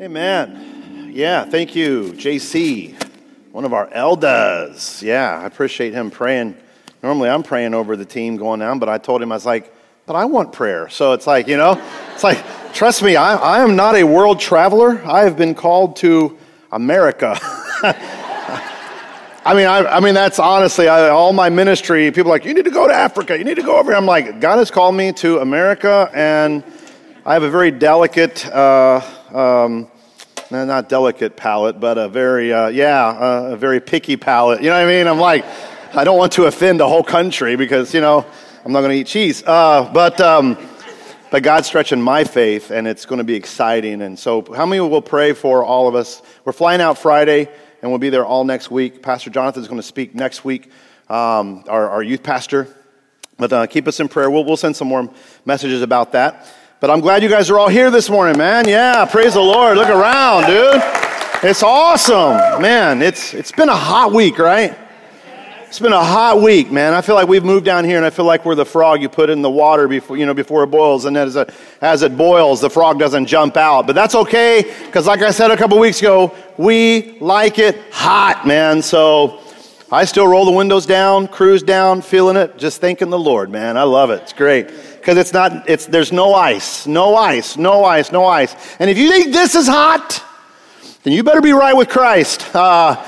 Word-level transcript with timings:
Amen. 0.00 1.10
Yeah, 1.12 1.44
thank 1.44 1.74
you, 1.74 2.12
JC, 2.12 2.94
one 3.50 3.64
of 3.64 3.72
our 3.72 3.92
elders. 3.92 5.02
Yeah, 5.02 5.40
I 5.42 5.46
appreciate 5.46 5.92
him 5.92 6.08
praying. 6.12 6.56
Normally 7.02 7.28
I'm 7.28 7.42
praying 7.42 7.74
over 7.74 7.96
the 7.96 8.04
team 8.04 8.36
going 8.36 8.60
down, 8.60 8.78
but 8.78 8.88
I 8.88 8.98
told 8.98 9.20
him, 9.20 9.32
I 9.32 9.34
was 9.34 9.44
like, 9.44 9.74
but 10.06 10.14
I 10.14 10.24
want 10.26 10.52
prayer. 10.52 10.88
So 10.88 11.14
it's 11.14 11.26
like, 11.26 11.48
you 11.48 11.56
know, 11.56 11.82
it's 12.14 12.22
like, 12.22 12.40
trust 12.72 13.02
me, 13.02 13.16
I, 13.16 13.34
I 13.34 13.58
am 13.60 13.74
not 13.74 13.96
a 13.96 14.04
world 14.04 14.38
traveler. 14.38 15.02
I 15.04 15.24
have 15.24 15.36
been 15.36 15.56
called 15.56 15.96
to 15.96 16.38
America. 16.70 17.36
I 19.44 19.54
mean, 19.54 19.66
I, 19.66 19.96
I, 19.96 19.98
mean, 19.98 20.14
that's 20.14 20.38
honestly 20.38 20.86
I, 20.86 21.08
all 21.08 21.32
my 21.32 21.50
ministry. 21.50 22.08
People 22.12 22.30
like, 22.30 22.44
you 22.44 22.54
need 22.54 22.66
to 22.66 22.70
go 22.70 22.86
to 22.86 22.94
Africa. 22.94 23.36
You 23.36 23.42
need 23.42 23.56
to 23.56 23.62
go 23.62 23.76
over 23.76 23.90
here. 23.90 23.98
I'm 23.98 24.06
like, 24.06 24.40
God 24.40 24.58
has 24.58 24.70
called 24.70 24.94
me 24.94 25.12
to 25.14 25.40
America, 25.40 26.08
and 26.14 26.62
I 27.26 27.32
have 27.32 27.42
a 27.42 27.50
very 27.50 27.72
delicate, 27.72 28.46
uh, 28.46 29.00
um, 29.32 29.88
not 30.50 30.88
delicate 30.88 31.36
palate, 31.36 31.78
but 31.80 31.98
a 31.98 32.08
very, 32.08 32.52
uh, 32.52 32.68
yeah, 32.68 33.06
uh, 33.06 33.50
a 33.52 33.56
very 33.56 33.80
picky 33.80 34.16
palate. 34.16 34.62
You 34.62 34.70
know 34.70 34.76
what 34.76 34.88
I 34.88 34.90
mean? 34.90 35.06
I'm 35.06 35.18
like, 35.18 35.44
I 35.94 36.04
don't 36.04 36.18
want 36.18 36.32
to 36.32 36.44
offend 36.44 36.80
the 36.80 36.88
whole 36.88 37.02
country 37.02 37.56
because, 37.56 37.94
you 37.94 38.00
know, 38.00 38.24
I'm 38.64 38.72
not 38.72 38.80
going 38.80 38.92
to 38.92 38.96
eat 38.96 39.06
cheese. 39.06 39.42
Uh, 39.46 39.90
but, 39.92 40.20
um, 40.20 40.56
but 41.30 41.42
God's 41.42 41.66
stretching 41.66 42.00
my 42.00 42.24
faith, 42.24 42.70
and 42.70 42.86
it's 42.86 43.04
going 43.04 43.18
to 43.18 43.24
be 43.24 43.34
exciting. 43.34 44.02
And 44.02 44.18
so, 44.18 44.42
how 44.54 44.66
many 44.66 44.80
will 44.80 45.02
pray 45.02 45.32
for 45.32 45.64
all 45.64 45.88
of 45.88 45.94
us? 45.94 46.22
We're 46.44 46.52
flying 46.52 46.80
out 46.80 46.98
Friday, 46.98 47.48
and 47.82 47.90
we'll 47.90 47.98
be 47.98 48.10
there 48.10 48.24
all 48.24 48.44
next 48.44 48.70
week. 48.70 49.02
Pastor 49.02 49.30
Jonathan 49.30 49.62
is 49.62 49.68
going 49.68 49.80
to 49.80 49.86
speak 49.86 50.14
next 50.14 50.44
week, 50.44 50.70
um, 51.08 51.64
our, 51.68 51.90
our, 51.90 52.02
youth 52.02 52.22
pastor. 52.22 52.74
But 53.36 53.52
uh, 53.52 53.66
keep 53.66 53.86
us 53.86 54.00
in 54.00 54.08
prayer. 54.08 54.30
We'll, 54.30 54.44
we'll 54.44 54.56
send 54.56 54.76
some 54.76 54.88
more 54.88 55.12
messages 55.44 55.82
about 55.82 56.12
that. 56.12 56.46
But 56.80 56.90
I'm 56.90 57.00
glad 57.00 57.24
you 57.24 57.28
guys 57.28 57.50
are 57.50 57.58
all 57.58 57.66
here 57.66 57.90
this 57.90 58.08
morning, 58.08 58.38
man. 58.38 58.68
Yeah, 58.68 59.04
praise 59.04 59.34
the 59.34 59.40
Lord. 59.40 59.76
Look 59.76 59.88
around, 59.88 60.46
dude. 60.46 60.80
It's 61.42 61.64
awesome. 61.64 62.62
Man, 62.62 63.02
it's, 63.02 63.34
it's 63.34 63.50
been 63.50 63.68
a 63.68 63.74
hot 63.74 64.12
week, 64.12 64.38
right? 64.38 64.78
It's 65.66 65.80
been 65.80 65.92
a 65.92 66.04
hot 66.04 66.40
week, 66.40 66.70
man. 66.70 66.94
I 66.94 67.00
feel 67.00 67.16
like 67.16 67.26
we've 67.26 67.42
moved 67.42 67.64
down 67.64 67.84
here 67.84 67.96
and 67.96 68.06
I 68.06 68.10
feel 68.10 68.26
like 68.26 68.44
we're 68.44 68.54
the 68.54 68.64
frog 68.64 69.02
you 69.02 69.08
put 69.08 69.28
in 69.28 69.42
the 69.42 69.50
water 69.50 69.88
before, 69.88 70.16
you 70.16 70.24
know, 70.24 70.34
before 70.34 70.62
it 70.62 70.68
boils. 70.68 71.04
And 71.04 71.16
as 71.16 71.34
it, 71.34 71.50
as 71.80 72.02
it 72.02 72.16
boils, 72.16 72.60
the 72.60 72.70
frog 72.70 72.96
doesn't 73.00 73.26
jump 73.26 73.56
out. 73.56 73.88
But 73.88 73.96
that's 73.96 74.14
okay 74.14 74.62
because 74.86 75.08
like 75.08 75.22
I 75.22 75.32
said 75.32 75.50
a 75.50 75.56
couple 75.56 75.80
weeks 75.80 75.98
ago, 75.98 76.32
we 76.58 77.18
like 77.18 77.58
it 77.58 77.76
hot, 77.90 78.46
man. 78.46 78.82
So 78.82 79.40
I 79.90 80.04
still 80.04 80.28
roll 80.28 80.44
the 80.44 80.52
windows 80.52 80.86
down, 80.86 81.26
cruise 81.26 81.64
down, 81.64 82.02
feeling 82.02 82.36
it, 82.36 82.56
just 82.56 82.80
thanking 82.80 83.10
the 83.10 83.18
Lord, 83.18 83.50
man. 83.50 83.76
I 83.76 83.82
love 83.82 84.10
it. 84.10 84.22
It's 84.22 84.32
great 84.32 84.70
because 85.08 85.22
it's 85.22 85.32
not, 85.32 85.70
it's, 85.70 85.86
there's 85.86 86.12
no 86.12 86.34
ice, 86.34 86.86
no 86.86 87.16
ice, 87.16 87.56
no 87.56 87.82
ice, 87.82 88.12
no 88.12 88.26
ice. 88.26 88.54
And 88.78 88.90
if 88.90 88.98
you 88.98 89.08
think 89.08 89.32
this 89.32 89.54
is 89.54 89.66
hot, 89.66 90.22
then 91.02 91.14
you 91.14 91.22
better 91.22 91.40
be 91.40 91.52
right 91.52 91.74
with 91.74 91.88
Christ. 91.88 92.44
Uh, 92.54 93.02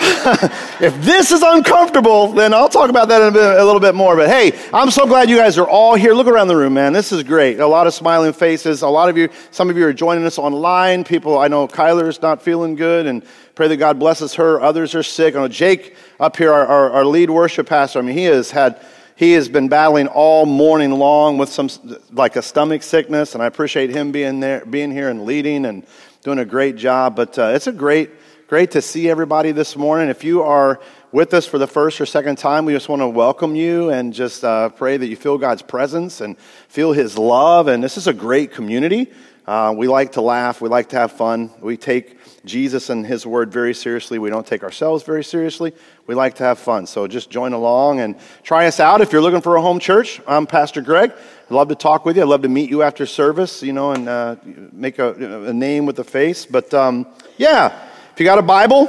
if 0.80 1.00
this 1.04 1.30
is 1.30 1.40
uncomfortable, 1.42 2.32
then 2.32 2.52
I'll 2.52 2.68
talk 2.68 2.90
about 2.90 3.06
that 3.10 3.22
a, 3.22 3.30
bit, 3.30 3.60
a, 3.60 3.64
little 3.64 3.78
bit 3.78 3.94
more. 3.94 4.16
But 4.16 4.28
hey, 4.28 4.58
I'm 4.74 4.90
so 4.90 5.06
glad 5.06 5.30
you 5.30 5.36
guys 5.36 5.56
are 5.56 5.68
all 5.68 5.94
here. 5.94 6.14
Look 6.14 6.26
around 6.26 6.48
the 6.48 6.56
room, 6.56 6.74
man. 6.74 6.92
This 6.92 7.12
is 7.12 7.22
great. 7.22 7.60
A 7.60 7.66
lot 7.68 7.86
of 7.86 7.94
smiling 7.94 8.32
faces. 8.32 8.82
A 8.82 8.88
lot 8.88 9.08
of 9.08 9.16
you, 9.16 9.28
some 9.52 9.70
of 9.70 9.76
you 9.76 9.86
are 9.86 9.92
joining 9.92 10.24
us 10.26 10.36
online. 10.36 11.04
People, 11.04 11.38
I 11.38 11.46
know 11.46 11.68
Kyler's 11.68 12.20
not 12.20 12.42
feeling 12.42 12.74
good, 12.74 13.06
and 13.06 13.24
pray 13.54 13.68
that 13.68 13.76
God 13.76 14.00
blesses 14.00 14.34
her. 14.34 14.60
Others 14.60 14.96
are 14.96 15.04
sick. 15.04 15.36
I 15.36 15.38
know 15.42 15.46
Jake 15.46 15.94
up 16.18 16.36
here, 16.36 16.52
our, 16.52 16.66
our, 16.66 16.90
our 16.90 17.04
lead 17.04 17.30
worship 17.30 17.68
pastor. 17.68 18.00
I 18.00 18.02
mean, 18.02 18.18
he 18.18 18.24
has 18.24 18.50
had 18.50 18.84
he 19.20 19.32
has 19.32 19.50
been 19.50 19.68
battling 19.68 20.06
all 20.06 20.46
morning 20.46 20.92
long 20.92 21.36
with 21.36 21.50
some 21.50 21.68
like 22.10 22.36
a 22.36 22.42
stomach 22.42 22.82
sickness, 22.82 23.34
and 23.34 23.42
I 23.42 23.46
appreciate 23.46 23.90
him 23.90 24.12
being 24.12 24.40
there, 24.40 24.64
being 24.64 24.90
here 24.90 25.10
and 25.10 25.26
leading 25.26 25.66
and 25.66 25.84
doing 26.22 26.38
a 26.38 26.46
great 26.46 26.76
job. 26.76 27.16
But 27.16 27.38
uh, 27.38 27.52
it's 27.54 27.66
a 27.66 27.72
great, 27.72 28.12
great 28.46 28.70
to 28.70 28.80
see 28.80 29.10
everybody 29.10 29.52
this 29.52 29.76
morning. 29.76 30.08
If 30.08 30.24
you 30.24 30.42
are 30.42 30.80
with 31.12 31.34
us 31.34 31.44
for 31.44 31.58
the 31.58 31.66
first 31.66 32.00
or 32.00 32.06
second 32.06 32.36
time, 32.36 32.64
we 32.64 32.72
just 32.72 32.88
want 32.88 33.02
to 33.02 33.08
welcome 33.08 33.54
you 33.54 33.90
and 33.90 34.14
just 34.14 34.42
uh, 34.42 34.70
pray 34.70 34.96
that 34.96 35.06
you 35.06 35.16
feel 35.16 35.36
God's 35.36 35.60
presence 35.60 36.22
and 36.22 36.38
feel 36.68 36.94
His 36.94 37.18
love. 37.18 37.68
And 37.68 37.84
this 37.84 37.98
is 37.98 38.06
a 38.06 38.14
great 38.14 38.52
community. 38.52 39.12
Uh, 39.46 39.74
we 39.76 39.86
like 39.86 40.12
to 40.12 40.22
laugh. 40.22 40.62
We 40.62 40.70
like 40.70 40.88
to 40.90 40.96
have 40.96 41.12
fun. 41.12 41.50
We 41.60 41.76
take 41.76 42.19
Jesus 42.44 42.88
and 42.90 43.06
His 43.06 43.26
Word 43.26 43.52
very 43.52 43.74
seriously. 43.74 44.18
We 44.18 44.30
don't 44.30 44.46
take 44.46 44.62
ourselves 44.62 45.04
very 45.04 45.22
seriously. 45.22 45.72
We 46.06 46.14
like 46.14 46.36
to 46.36 46.44
have 46.44 46.58
fun. 46.58 46.86
So 46.86 47.06
just 47.06 47.30
join 47.30 47.52
along 47.52 48.00
and 48.00 48.16
try 48.42 48.66
us 48.66 48.80
out. 48.80 49.00
If 49.00 49.12
you're 49.12 49.20
looking 49.20 49.40
for 49.40 49.56
a 49.56 49.62
home 49.62 49.78
church, 49.78 50.20
I'm 50.26 50.46
Pastor 50.46 50.80
Greg. 50.80 51.12
I'd 51.12 51.54
love 51.54 51.68
to 51.68 51.74
talk 51.74 52.04
with 52.04 52.16
you. 52.16 52.22
I'd 52.22 52.28
love 52.28 52.42
to 52.42 52.48
meet 52.48 52.70
you 52.70 52.82
after 52.82 53.04
service, 53.04 53.62
you 53.62 53.72
know, 53.72 53.92
and 53.92 54.08
uh, 54.08 54.36
make 54.72 54.98
a, 54.98 55.48
a, 55.48 55.52
name 55.52 55.84
with 55.84 55.98
a 55.98 56.04
face. 56.04 56.46
But 56.46 56.72
um, 56.72 57.06
yeah, 57.36 57.88
if 58.12 58.18
you 58.18 58.24
got 58.24 58.38
a 58.38 58.42
Bible, 58.42 58.88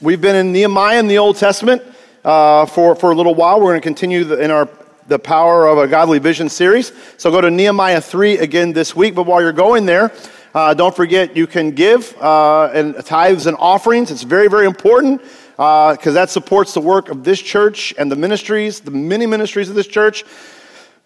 we've 0.00 0.20
been 0.20 0.36
in 0.36 0.52
Nehemiah 0.52 0.98
in 0.98 1.06
the 1.06 1.18
Old 1.18 1.36
Testament 1.36 1.82
uh, 2.24 2.66
for, 2.66 2.96
for 2.96 3.12
a 3.12 3.14
little 3.14 3.34
while. 3.34 3.60
We're 3.60 3.72
going 3.72 3.82
to 3.82 3.86
continue 3.86 4.24
the, 4.24 4.42
in 4.42 4.50
our 4.50 4.68
the 5.06 5.18
power 5.18 5.66
of 5.66 5.78
a 5.78 5.86
godly 5.86 6.18
vision 6.18 6.48
series. 6.48 6.92
So 7.18 7.30
go 7.30 7.40
to 7.40 7.50
Nehemiah 7.50 8.00
3 8.00 8.38
again 8.38 8.72
this 8.72 8.96
week. 8.96 9.14
But 9.14 9.24
while 9.24 9.40
you're 9.40 9.52
going 9.52 9.86
there, 9.86 10.12
uh, 10.54 10.72
don't 10.72 10.94
forget 10.94 11.36
you 11.36 11.46
can 11.48 11.72
give 11.72 12.16
uh, 12.22 12.70
and 12.72 12.94
tithes 13.04 13.46
and 13.46 13.56
offerings. 13.58 14.10
It's 14.12 14.22
very, 14.22 14.48
very 14.48 14.66
important 14.66 15.20
because 15.20 16.06
uh, 16.06 16.12
that 16.12 16.30
supports 16.30 16.74
the 16.74 16.80
work 16.80 17.08
of 17.08 17.24
this 17.24 17.40
church 17.40 17.92
and 17.98 18.10
the 18.10 18.16
ministries, 18.16 18.80
the 18.80 18.92
many 18.92 19.26
ministries 19.26 19.68
of 19.68 19.74
this 19.74 19.88
church. 19.88 20.24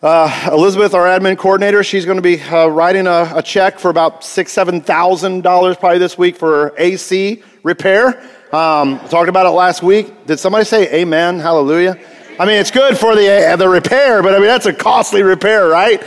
Uh, 0.00 0.50
Elizabeth, 0.53 0.94
our 0.94 1.06
admin 1.06 1.37
coordinator, 1.37 1.82
she's 1.82 2.04
going 2.04 2.19
to 2.19 2.22
be 2.22 2.41
uh, 2.41 2.69
writing 2.69 3.06
a, 3.06 3.32
a, 3.34 3.42
check 3.42 3.81
for 3.81 3.91
about 3.91 4.22
six, 4.22 4.53
seven 4.53 4.81
thousand 4.81 5.42
dollars 5.42 5.76
probably 5.76 5.98
this 5.98 6.16
week 6.16 6.37
for 6.37 6.72
AC 6.78 7.42
repair. 7.64 8.22
Um, 8.53 9.00
talked 9.08 9.28
about 9.28 9.47
it 9.47 9.50
last 9.50 9.82
week. 9.82 10.26
Did 10.26 10.38
somebody 10.38 10.66
say 10.66 11.00
Amen? 11.00 11.41
Hallelujah. 11.41 11.98
I 12.38 12.47
mean, 12.47 12.60
it's 12.60 12.70
good 12.70 12.97
for 12.97 13.16
the 13.16 13.56
the 13.58 13.69
repair, 13.69 14.22
but 14.22 14.34
I 14.34 14.38
mean 14.38 14.47
that's 14.47 14.66
a 14.66 14.72
costly 14.72 15.25
repair, 15.25 15.66
right? 15.66 16.00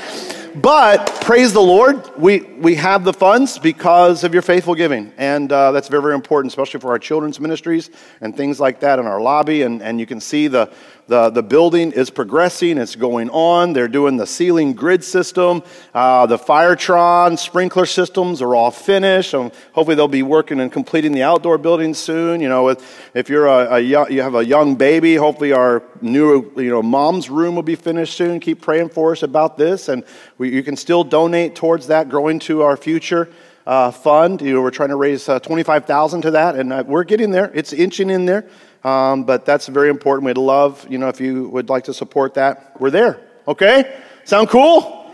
But 0.56 1.06
praise 1.22 1.53
the 1.53 1.62
Lord, 1.62 2.03
we, 2.17 2.41
we 2.41 2.75
have 2.75 3.06
the 3.06 3.13
funds 3.13 3.57
because 3.57 4.25
of 4.25 4.34
your 4.34 4.41
faithful 4.41 4.75
giving. 4.75 5.13
And 5.17 5.50
uh, 5.50 5.72
that's 5.72 5.88
very, 5.88 6.01
very 6.01 6.16
important, 6.16 6.51
especially 6.51 6.81
for 6.81 6.91
our 6.91 7.00
children's 7.00 7.39
ministries 7.39 7.89
and 8.19 8.35
things 8.35 8.59
like 8.59 8.81
that 8.81 9.00
in 9.00 9.06
our 9.06 9.22
lobby. 9.22 9.62
And, 9.62 9.81
and 9.81 9.97
you 10.00 10.06
can 10.06 10.19
see 10.19 10.47
the, 10.47 10.69
the, 11.11 11.29
the 11.29 11.44
building 11.44 11.91
is 11.91 12.09
progressing, 12.09 12.77
it's 12.77 12.95
going 12.95 13.29
on. 13.31 13.73
They're 13.73 13.89
doing 13.89 14.16
the 14.16 14.25
ceiling 14.25 14.72
grid 14.72 15.03
system. 15.03 15.61
Uh, 15.94 16.25
the 16.25 16.38
Firetron 16.38 17.38
sprinkler 17.38 17.85
systems 17.85 18.41
are 18.41 18.55
all 18.55 18.72
finished. 18.72 19.33
Um, 19.33 19.51
hopefully, 19.73 19.95
they'll 19.95 20.07
be 20.07 20.23
working 20.23 20.61
and 20.61 20.71
completing 20.71 21.11
the 21.11 21.23
outdoor 21.23 21.57
building 21.57 21.94
soon. 21.94 22.39
You 22.39 22.47
know, 22.47 22.69
if, 22.69 23.11
if 23.13 23.27
you're 23.27 23.47
a, 23.47 23.75
a 23.75 23.79
young, 23.81 24.09
you 24.09 24.21
have 24.21 24.35
a 24.35 24.45
young 24.45 24.75
baby, 24.75 25.16
hopefully, 25.16 25.51
our 25.51 25.83
new 26.00 26.50
you 26.55 26.69
know, 26.69 26.81
mom's 26.81 27.29
room 27.29 27.55
will 27.55 27.61
be 27.61 27.75
finished 27.75 28.16
soon. 28.16 28.39
Keep 28.39 28.61
praying 28.61 28.88
for 28.88 29.11
us 29.11 29.21
about 29.21 29.57
this. 29.57 29.89
And 29.89 30.05
we, 30.38 30.53
you 30.53 30.63
can 30.63 30.77
still 30.77 31.03
donate 31.03 31.55
towards 31.55 31.88
that, 31.88 32.07
growing 32.07 32.39
to 32.39 32.61
our 32.61 32.77
future. 32.77 33.27
Uh, 33.63 33.91
fund. 33.91 34.41
You 34.41 34.55
know, 34.55 34.61
we're 34.63 34.71
trying 34.71 34.89
to 34.89 34.95
raise 34.95 35.29
uh, 35.29 35.39
25,000 35.39 36.21
to 36.21 36.31
that, 36.31 36.55
and 36.55 36.73
uh, 36.73 36.83
we're 36.88 37.03
getting 37.03 37.29
there. 37.29 37.51
It's 37.53 37.73
inching 37.73 38.09
in 38.09 38.25
there. 38.25 38.47
Um, 38.84 39.24
but 39.24 39.46
that's 39.46 39.68
very 39.68 39.90
important. 39.90 40.25
We'd 40.25 40.38
love, 40.38 40.86
you 40.90 40.97
know, 40.97 41.08
if 41.08 41.22
you 41.22 41.50
would 41.50 41.69
like 41.69 41.84
to 41.86 41.94
support 41.94 42.34
that, 42.36 42.80
we're 42.80 42.90
there. 42.90 43.19
Okay? 43.47 44.00
Sound 44.24 44.50
cool? 44.50 45.12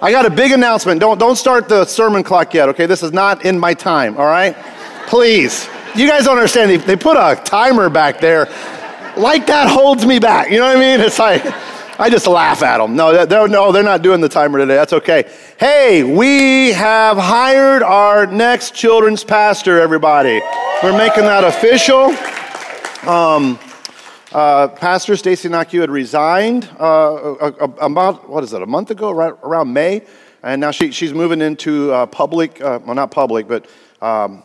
I 0.00 0.10
got 0.10 0.26
a 0.26 0.30
big 0.30 0.52
announcement. 0.52 1.00
Don't, 1.00 1.18
don't 1.18 1.36
start 1.36 1.68
the 1.68 1.84
sermon 1.84 2.22
clock 2.22 2.52
yet, 2.54 2.68
okay? 2.70 2.86
This 2.86 3.02
is 3.02 3.12
not 3.12 3.44
in 3.44 3.58
my 3.58 3.74
time, 3.74 4.16
all 4.16 4.26
right? 4.26 4.56
Please. 5.06 5.68
You 5.94 6.08
guys 6.08 6.24
don't 6.24 6.36
understand. 6.36 6.70
They, 6.70 6.76
they 6.78 6.96
put 6.96 7.16
a 7.16 7.40
timer 7.42 7.88
back 7.88 8.20
there. 8.20 8.46
Like 9.16 9.46
that 9.46 9.68
holds 9.68 10.04
me 10.04 10.18
back. 10.18 10.50
You 10.50 10.58
know 10.58 10.66
what 10.66 10.76
I 10.76 10.80
mean? 10.80 11.00
It's 11.00 11.18
like, 11.18 11.42
I 12.00 12.10
just 12.10 12.26
laugh 12.26 12.62
at 12.62 12.78
them. 12.78 12.96
No, 12.96 13.24
they're, 13.24 13.46
no, 13.46 13.70
they're 13.70 13.84
not 13.84 14.02
doing 14.02 14.20
the 14.20 14.28
timer 14.28 14.58
today. 14.58 14.74
That's 14.74 14.92
okay. 14.94 15.30
Hey, 15.58 16.02
we 16.02 16.72
have 16.72 17.16
hired 17.16 17.82
our 17.82 18.26
next 18.26 18.74
children's 18.74 19.22
pastor, 19.22 19.80
everybody. 19.80 20.40
We're 20.82 20.98
making 20.98 21.24
that 21.24 21.44
official. 21.44 22.12
Um, 23.06 23.58
uh, 24.32 24.68
Pastor 24.68 25.14
Stacy 25.16 25.50
Naku 25.50 25.80
had 25.80 25.90
resigned 25.90 26.70
uh, 26.78 27.34
about, 27.78 28.30
what 28.30 28.42
is 28.42 28.54
it, 28.54 28.62
a 28.62 28.66
month 28.66 28.90
ago, 28.90 29.10
right 29.10 29.34
around 29.42 29.74
May. 29.74 30.06
And 30.42 30.62
now 30.62 30.70
she, 30.70 30.90
she's 30.90 31.12
moving 31.12 31.42
into 31.42 31.92
uh, 31.92 32.06
public, 32.06 32.62
uh, 32.62 32.80
well, 32.82 32.94
not 32.94 33.10
public, 33.10 33.46
but 33.46 33.66
um, 34.00 34.42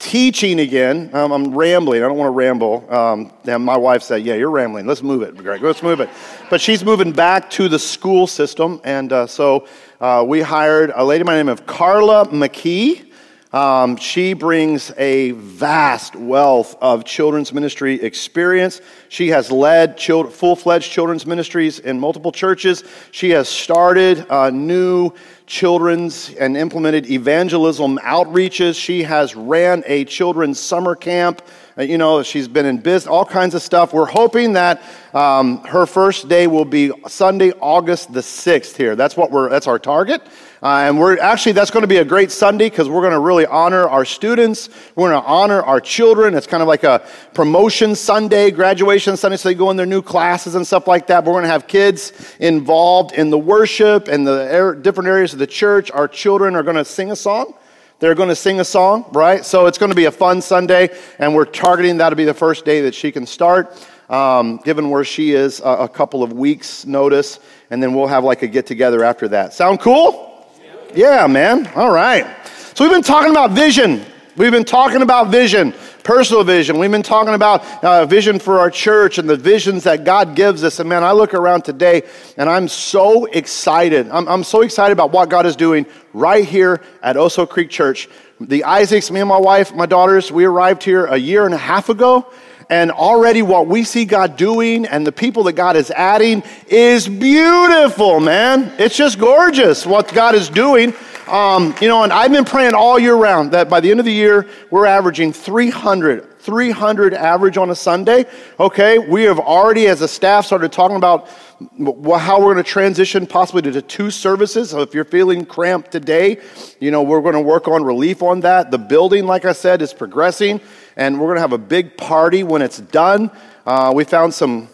teaching 0.00 0.58
again. 0.58 1.14
Um, 1.14 1.30
I'm 1.30 1.54
rambling. 1.54 2.02
I 2.02 2.08
don't 2.08 2.18
want 2.18 2.26
to 2.26 2.36
ramble. 2.36 2.92
Um, 2.92 3.32
and 3.44 3.64
my 3.64 3.76
wife 3.76 4.02
said, 4.02 4.24
Yeah, 4.24 4.34
you're 4.34 4.50
rambling. 4.50 4.86
Let's 4.86 5.02
move 5.02 5.22
it, 5.22 5.36
Greg. 5.36 5.62
Let's 5.62 5.82
move 5.82 6.00
it. 6.00 6.10
But 6.50 6.60
she's 6.60 6.84
moving 6.84 7.12
back 7.12 7.50
to 7.50 7.68
the 7.68 7.78
school 7.78 8.26
system. 8.26 8.80
And 8.82 9.12
uh, 9.12 9.28
so 9.28 9.68
uh, 10.00 10.24
we 10.26 10.40
hired 10.40 10.90
a 10.92 11.04
lady 11.04 11.22
by 11.22 11.34
the 11.34 11.38
name 11.38 11.48
of 11.48 11.66
Carla 11.66 12.26
McKee. 12.26 13.11
Um, 13.52 13.96
she 13.96 14.32
brings 14.32 14.90
a 14.96 15.32
vast 15.32 16.16
wealth 16.16 16.74
of 16.80 17.04
children's 17.04 17.52
ministry 17.52 18.00
experience. 18.02 18.80
She 19.10 19.28
has 19.28 19.52
led 19.52 20.00
full 20.00 20.56
fledged 20.56 20.90
children's 20.90 21.26
ministries 21.26 21.78
in 21.78 22.00
multiple 22.00 22.32
churches. 22.32 22.82
She 23.10 23.30
has 23.30 23.50
started 23.50 24.24
uh, 24.30 24.48
new 24.48 25.12
children's 25.46 26.32
and 26.34 26.56
implemented 26.56 27.10
evangelism 27.10 27.98
outreaches. 27.98 28.74
She 28.74 29.02
has 29.02 29.36
ran 29.36 29.84
a 29.86 30.06
children's 30.06 30.58
summer 30.58 30.94
camp. 30.94 31.42
You 31.78 31.96
know, 31.96 32.22
she's 32.22 32.48
been 32.48 32.66
in 32.66 32.78
business, 32.78 33.06
all 33.06 33.24
kinds 33.24 33.54
of 33.54 33.62
stuff. 33.62 33.94
We're 33.94 34.04
hoping 34.04 34.52
that 34.52 34.82
um, 35.14 35.64
her 35.64 35.86
first 35.86 36.28
day 36.28 36.46
will 36.46 36.66
be 36.66 36.92
Sunday, 37.08 37.52
August 37.52 38.12
the 38.12 38.20
6th 38.20 38.76
here. 38.76 38.94
That's 38.94 39.16
what 39.16 39.30
we're, 39.30 39.48
that's 39.48 39.66
our 39.66 39.78
target. 39.78 40.20
Uh, 40.62 40.84
and 40.86 41.00
we're 41.00 41.18
actually, 41.18 41.52
that's 41.52 41.70
going 41.70 41.80
to 41.80 41.88
be 41.88 41.96
a 41.96 42.04
great 42.04 42.30
Sunday 42.30 42.68
because 42.68 42.90
we're 42.90 43.00
going 43.00 43.14
to 43.14 43.20
really 43.20 43.46
honor 43.46 43.88
our 43.88 44.04
students. 44.04 44.68
We're 44.96 45.08
going 45.08 45.22
to 45.22 45.26
honor 45.26 45.62
our 45.62 45.80
children. 45.80 46.34
It's 46.34 46.46
kind 46.46 46.62
of 46.62 46.68
like 46.68 46.84
a 46.84 47.06
promotion 47.32 47.94
Sunday, 47.94 48.50
graduation 48.50 49.16
Sunday, 49.16 49.38
so 49.38 49.48
they 49.48 49.54
go 49.54 49.70
in 49.70 49.78
their 49.78 49.86
new 49.86 50.02
classes 50.02 50.54
and 50.54 50.66
stuff 50.66 50.86
like 50.86 51.06
that. 51.06 51.24
But 51.24 51.30
we're 51.30 51.40
going 51.40 51.44
to 51.44 51.52
have 51.52 51.68
kids 51.68 52.12
involved 52.38 53.12
in 53.12 53.30
the 53.30 53.38
worship 53.38 54.08
and 54.08 54.26
the 54.26 54.78
different 54.82 55.08
areas 55.08 55.32
of 55.32 55.38
the 55.38 55.46
church. 55.46 55.90
Our 55.90 56.06
children 56.06 56.54
are 56.54 56.62
going 56.62 56.76
to 56.76 56.84
sing 56.84 57.10
a 57.10 57.16
song. 57.16 57.54
They're 58.02 58.16
going 58.16 58.30
to 58.30 58.34
sing 58.34 58.58
a 58.58 58.64
song, 58.64 59.04
right? 59.12 59.44
So 59.44 59.66
it's 59.66 59.78
going 59.78 59.92
to 59.92 59.94
be 59.94 60.06
a 60.06 60.10
fun 60.10 60.42
Sunday, 60.42 60.90
and 61.20 61.36
we're 61.36 61.44
targeting 61.44 61.98
that 61.98 62.10
to 62.10 62.16
be 62.16 62.24
the 62.24 62.34
first 62.34 62.64
day 62.64 62.80
that 62.80 62.96
she 62.96 63.12
can 63.12 63.26
start. 63.26 63.80
Um, 64.10 64.56
given 64.56 64.90
where 64.90 65.04
she 65.04 65.30
is, 65.30 65.60
a, 65.60 65.68
a 65.68 65.88
couple 65.88 66.24
of 66.24 66.32
weeks' 66.32 66.84
notice, 66.84 67.38
and 67.70 67.80
then 67.80 67.94
we'll 67.94 68.08
have 68.08 68.24
like 68.24 68.42
a 68.42 68.48
get 68.48 68.66
together 68.66 69.04
after 69.04 69.28
that. 69.28 69.54
Sound 69.54 69.78
cool? 69.78 70.48
Yeah, 70.96 71.28
man. 71.28 71.68
All 71.76 71.92
right. 71.92 72.26
So 72.74 72.82
we've 72.82 72.92
been 72.92 73.02
talking 73.02 73.30
about 73.30 73.52
vision. 73.52 74.04
We've 74.36 74.50
been 74.50 74.64
talking 74.64 75.02
about 75.02 75.28
vision, 75.28 75.72
personal 76.04 76.44
vision. 76.44 76.78
We've 76.78 76.90
been 76.90 77.02
talking 77.02 77.34
about 77.34 77.64
uh, 77.84 78.06
vision 78.06 78.38
for 78.38 78.58
our 78.58 78.70
church 78.70 79.18
and 79.18 79.28
the 79.28 79.36
visions 79.36 79.84
that 79.84 80.04
God 80.04 80.34
gives 80.34 80.64
us. 80.64 80.80
And 80.80 80.88
man, 80.88 81.04
I 81.04 81.12
look 81.12 81.34
around 81.34 81.62
today 81.62 82.02
and 82.36 82.48
I'm 82.48 82.68
so 82.68 83.26
excited. 83.26 84.08
I'm, 84.10 84.28
I'm 84.28 84.44
so 84.44 84.62
excited 84.62 84.92
about 84.92 85.12
what 85.12 85.28
God 85.28 85.46
is 85.46 85.56
doing 85.56 85.86
right 86.12 86.44
here 86.44 86.80
at 87.02 87.16
Oso 87.16 87.48
Creek 87.48 87.70
Church. 87.70 88.08
The 88.40 88.64
Isaacs, 88.64 89.10
me 89.10 89.20
and 89.20 89.28
my 89.28 89.38
wife, 89.38 89.74
my 89.74 89.86
daughters, 89.86 90.32
we 90.32 90.44
arrived 90.44 90.82
here 90.82 91.06
a 91.06 91.16
year 91.16 91.44
and 91.44 91.54
a 91.54 91.58
half 91.58 91.88
ago. 91.88 92.26
And 92.72 92.90
already 92.90 93.42
what 93.42 93.66
we 93.66 93.84
see 93.84 94.06
God 94.06 94.38
doing 94.38 94.86
and 94.86 95.06
the 95.06 95.12
people 95.12 95.42
that 95.42 95.52
God 95.52 95.76
is 95.76 95.90
adding 95.90 96.42
is 96.68 97.06
beautiful, 97.06 98.18
man. 98.18 98.72
It's 98.78 98.96
just 98.96 99.18
gorgeous 99.18 99.84
what 99.84 100.10
God 100.14 100.34
is 100.34 100.48
doing. 100.48 100.94
Um, 101.28 101.74
you 101.82 101.88
know, 101.88 102.02
and 102.02 102.10
I've 102.10 102.32
been 102.32 102.46
praying 102.46 102.72
all 102.72 102.98
year 102.98 103.14
round 103.14 103.50
that 103.50 103.68
by 103.68 103.80
the 103.80 103.90
end 103.90 104.00
of 104.00 104.06
the 104.06 104.12
year, 104.12 104.48
we're 104.70 104.86
averaging 104.86 105.34
300, 105.34 106.31
300 106.42 107.14
average 107.14 107.56
on 107.56 107.70
a 107.70 107.74
Sunday. 107.74 108.26
Okay, 108.58 108.98
we 108.98 109.22
have 109.22 109.38
already, 109.38 109.86
as 109.86 110.00
a 110.00 110.08
staff, 110.08 110.44
started 110.44 110.72
talking 110.72 110.96
about 110.96 111.28
how 111.28 112.40
we're 112.40 112.54
going 112.54 112.56
to 112.56 112.62
transition 112.64 113.26
possibly 113.26 113.62
to 113.62 113.80
two 113.80 114.10
services. 114.10 114.70
So 114.70 114.80
if 114.80 114.92
you're 114.92 115.04
feeling 115.04 115.46
cramped 115.46 115.92
today, 115.92 116.40
you 116.80 116.90
know, 116.90 117.02
we're 117.02 117.20
going 117.20 117.34
to 117.34 117.40
work 117.40 117.68
on 117.68 117.84
relief 117.84 118.22
on 118.22 118.40
that. 118.40 118.70
The 118.70 118.78
building, 118.78 119.26
like 119.26 119.44
I 119.44 119.52
said, 119.52 119.82
is 119.82 119.92
progressing 119.92 120.60
and 120.96 121.18
we're 121.18 121.26
going 121.26 121.36
to 121.36 121.42
have 121.42 121.52
a 121.52 121.58
big 121.58 121.96
party 121.96 122.42
when 122.42 122.62
it's 122.62 122.78
done. 122.78 123.30
Uh, 123.64 123.92
we 123.94 124.04
found 124.04 124.34
some 124.34 124.68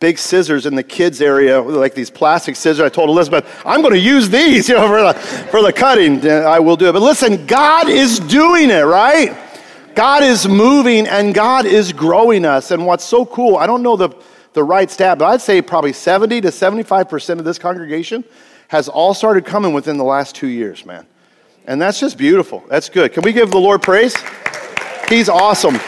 big 0.00 0.18
scissors 0.18 0.66
in 0.66 0.74
the 0.74 0.82
kids 0.82 1.20
area, 1.20 1.60
like 1.60 1.94
these 1.94 2.10
plastic 2.10 2.56
scissors. 2.56 2.80
I 2.80 2.88
told 2.88 3.08
Elizabeth, 3.08 3.46
I'm 3.64 3.82
going 3.82 3.94
to 3.94 4.00
use 4.00 4.28
these, 4.28 4.68
you 4.68 4.74
know, 4.74 4.88
for 4.88 5.02
the, 5.02 5.48
for 5.50 5.62
the 5.62 5.72
cutting. 5.72 6.26
I 6.28 6.60
will 6.60 6.76
do 6.76 6.88
it. 6.88 6.92
But 6.92 7.02
listen, 7.02 7.46
God 7.46 7.88
is 7.88 8.18
doing 8.20 8.70
it, 8.70 8.82
right? 8.82 9.36
God 9.94 10.22
is 10.22 10.48
moving 10.48 11.06
and 11.06 11.34
God 11.34 11.66
is 11.66 11.92
growing 11.92 12.44
us. 12.44 12.70
And 12.70 12.86
what's 12.86 13.04
so 13.04 13.26
cool, 13.26 13.56
I 13.56 13.66
don't 13.66 13.82
know 13.82 13.96
the, 13.96 14.10
the 14.52 14.64
right 14.64 14.90
stat, 14.90 15.18
but 15.18 15.26
I'd 15.26 15.40
say 15.40 15.62
probably 15.62 15.92
70 15.92 16.40
to 16.42 16.48
75% 16.48 17.38
of 17.38 17.44
this 17.44 17.58
congregation 17.58 18.24
has 18.68 18.88
all 18.88 19.14
started 19.14 19.44
coming 19.44 19.72
within 19.72 19.98
the 19.98 20.04
last 20.04 20.34
two 20.34 20.48
years, 20.48 20.86
man. 20.86 21.06
And 21.66 21.80
that's 21.80 22.00
just 22.00 22.18
beautiful. 22.18 22.64
That's 22.68 22.88
good. 22.88 23.12
Can 23.12 23.22
we 23.22 23.32
give 23.32 23.50
the 23.50 23.60
Lord 23.60 23.82
praise? 23.82 24.16
He's 25.08 25.28
awesome. 25.28 25.78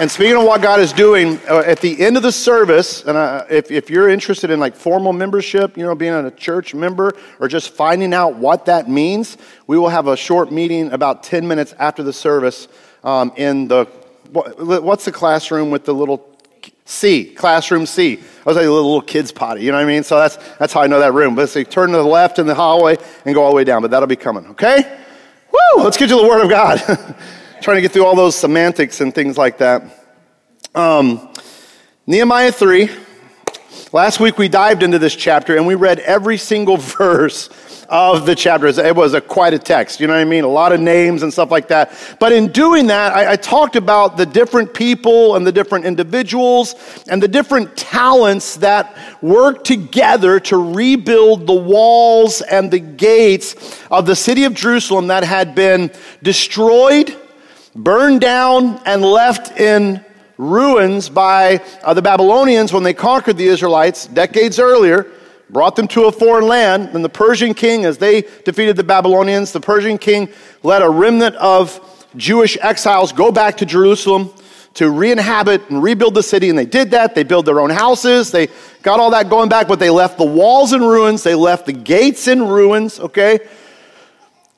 And 0.00 0.08
speaking 0.08 0.36
of 0.36 0.44
what 0.44 0.62
God 0.62 0.78
is 0.78 0.92
doing, 0.92 1.40
uh, 1.50 1.64
at 1.66 1.80
the 1.80 2.00
end 2.00 2.16
of 2.16 2.22
the 2.22 2.30
service, 2.30 3.02
and 3.02 3.18
uh, 3.18 3.44
if, 3.50 3.72
if 3.72 3.90
you're 3.90 4.08
interested 4.08 4.48
in 4.48 4.60
like 4.60 4.76
formal 4.76 5.12
membership, 5.12 5.76
you 5.76 5.84
know, 5.84 5.96
being 5.96 6.12
a 6.12 6.30
church 6.30 6.72
member, 6.72 7.16
or 7.40 7.48
just 7.48 7.70
finding 7.70 8.14
out 8.14 8.36
what 8.36 8.66
that 8.66 8.88
means, 8.88 9.36
we 9.66 9.76
will 9.76 9.88
have 9.88 10.06
a 10.06 10.16
short 10.16 10.52
meeting 10.52 10.92
about 10.92 11.24
10 11.24 11.48
minutes 11.48 11.74
after 11.80 12.04
the 12.04 12.12
service 12.12 12.68
um, 13.02 13.32
in 13.34 13.66
the, 13.66 13.86
what, 14.30 14.84
what's 14.84 15.04
the 15.04 15.10
classroom 15.10 15.72
with 15.72 15.84
the 15.84 15.92
little 15.92 16.24
C, 16.84 17.24
classroom 17.24 17.84
C. 17.84 18.18
I 18.18 18.18
was 18.44 18.54
like 18.56 18.66
a 18.66 18.70
little, 18.70 18.84
little 18.84 19.02
kid's 19.02 19.32
potty, 19.32 19.62
you 19.62 19.72
know 19.72 19.78
what 19.78 19.84
I 19.84 19.88
mean? 19.88 20.04
So 20.04 20.16
that's, 20.16 20.36
that's 20.58 20.72
how 20.72 20.80
I 20.80 20.86
know 20.86 21.00
that 21.00 21.12
room. 21.12 21.34
But 21.34 21.48
so 21.48 21.64
turn 21.64 21.90
to 21.90 21.96
the 21.96 22.04
left 22.04 22.38
in 22.38 22.46
the 22.46 22.54
hallway 22.54 22.98
and 23.24 23.34
go 23.34 23.42
all 23.42 23.50
the 23.50 23.56
way 23.56 23.64
down, 23.64 23.82
but 23.82 23.90
that'll 23.90 24.06
be 24.06 24.14
coming, 24.14 24.46
okay? 24.50 25.00
Woo! 25.50 25.82
Let's 25.82 25.96
get 25.96 26.08
to 26.10 26.14
the 26.16 26.22
Word 26.22 26.44
of 26.44 26.48
God. 26.48 27.16
trying 27.60 27.76
to 27.76 27.82
get 27.82 27.92
through 27.92 28.04
all 28.04 28.14
those 28.14 28.36
semantics 28.36 29.00
and 29.00 29.14
things 29.14 29.36
like 29.36 29.58
that. 29.58 29.82
Um, 30.74 31.28
Nehemiah 32.06 32.52
3. 32.52 32.90
Last 33.92 34.20
week 34.20 34.38
we 34.38 34.48
dived 34.48 34.82
into 34.82 34.98
this 34.98 35.16
chapter 35.16 35.56
and 35.56 35.66
we 35.66 35.74
read 35.74 35.98
every 36.00 36.36
single 36.36 36.76
verse 36.98 37.48
of 37.88 38.26
the 38.26 38.34
chapter. 38.34 38.66
It 38.66 38.94
was 38.94 39.14
a, 39.14 39.20
quite 39.20 39.54
a 39.54 39.58
text, 39.58 39.98
you 39.98 40.06
know 40.06 40.12
what 40.12 40.20
I 40.20 40.24
mean? 40.24 40.44
A 40.44 40.48
lot 40.48 40.72
of 40.72 40.80
names 40.80 41.22
and 41.22 41.32
stuff 41.32 41.50
like 41.50 41.68
that. 41.68 41.92
But 42.20 42.32
in 42.32 42.52
doing 42.52 42.86
that, 42.88 43.14
I, 43.14 43.32
I 43.32 43.36
talked 43.36 43.76
about 43.76 44.18
the 44.18 44.26
different 44.26 44.74
people 44.74 45.36
and 45.36 45.46
the 45.46 45.52
different 45.52 45.86
individuals 45.86 46.74
and 47.08 47.22
the 47.22 47.28
different 47.28 47.76
talents 47.76 48.56
that 48.56 48.94
work 49.22 49.64
together 49.64 50.38
to 50.40 50.74
rebuild 50.74 51.46
the 51.46 51.54
walls 51.54 52.42
and 52.42 52.70
the 52.70 52.78
gates 52.78 53.80
of 53.90 54.04
the 54.04 54.14
city 54.14 54.44
of 54.44 54.52
Jerusalem 54.52 55.06
that 55.06 55.24
had 55.24 55.54
been 55.54 55.90
destroyed 56.22 57.16
burned 57.78 58.20
down 58.20 58.80
and 58.84 59.02
left 59.02 59.58
in 59.58 60.04
ruins 60.36 61.08
by 61.08 61.62
uh, 61.82 61.94
the 61.94 62.02
Babylonians 62.02 62.72
when 62.72 62.82
they 62.82 62.92
conquered 62.92 63.36
the 63.36 63.46
Israelites 63.46 64.06
decades 64.06 64.58
earlier, 64.58 65.06
brought 65.48 65.76
them 65.76 65.88
to 65.88 66.06
a 66.06 66.12
foreign 66.12 66.46
land. 66.46 66.90
And 66.94 67.04
the 67.04 67.08
Persian 67.08 67.54
king, 67.54 67.84
as 67.84 67.98
they 67.98 68.22
defeated 68.44 68.76
the 68.76 68.84
Babylonians, 68.84 69.52
the 69.52 69.60
Persian 69.60 69.96
king 69.96 70.28
let 70.62 70.82
a 70.82 70.90
remnant 70.90 71.36
of 71.36 71.80
Jewish 72.16 72.58
exiles 72.60 73.12
go 73.12 73.30
back 73.30 73.58
to 73.58 73.66
Jerusalem 73.66 74.32
to 74.74 74.90
re 74.90 75.12
inhabit 75.12 75.70
and 75.70 75.82
rebuild 75.82 76.14
the 76.14 76.22
city. 76.22 76.50
And 76.50 76.58
they 76.58 76.66
did 76.66 76.90
that. 76.90 77.14
They 77.14 77.22
built 77.22 77.46
their 77.46 77.60
own 77.60 77.70
houses. 77.70 78.30
They 78.32 78.48
got 78.82 79.00
all 79.00 79.10
that 79.10 79.30
going 79.30 79.48
back, 79.48 79.68
but 79.68 79.78
they 79.78 79.90
left 79.90 80.18
the 80.18 80.24
walls 80.24 80.72
in 80.72 80.80
ruins. 80.80 81.22
They 81.22 81.34
left 81.34 81.66
the 81.66 81.72
gates 81.72 82.26
in 82.28 82.46
ruins, 82.46 82.98
okay? 82.98 83.40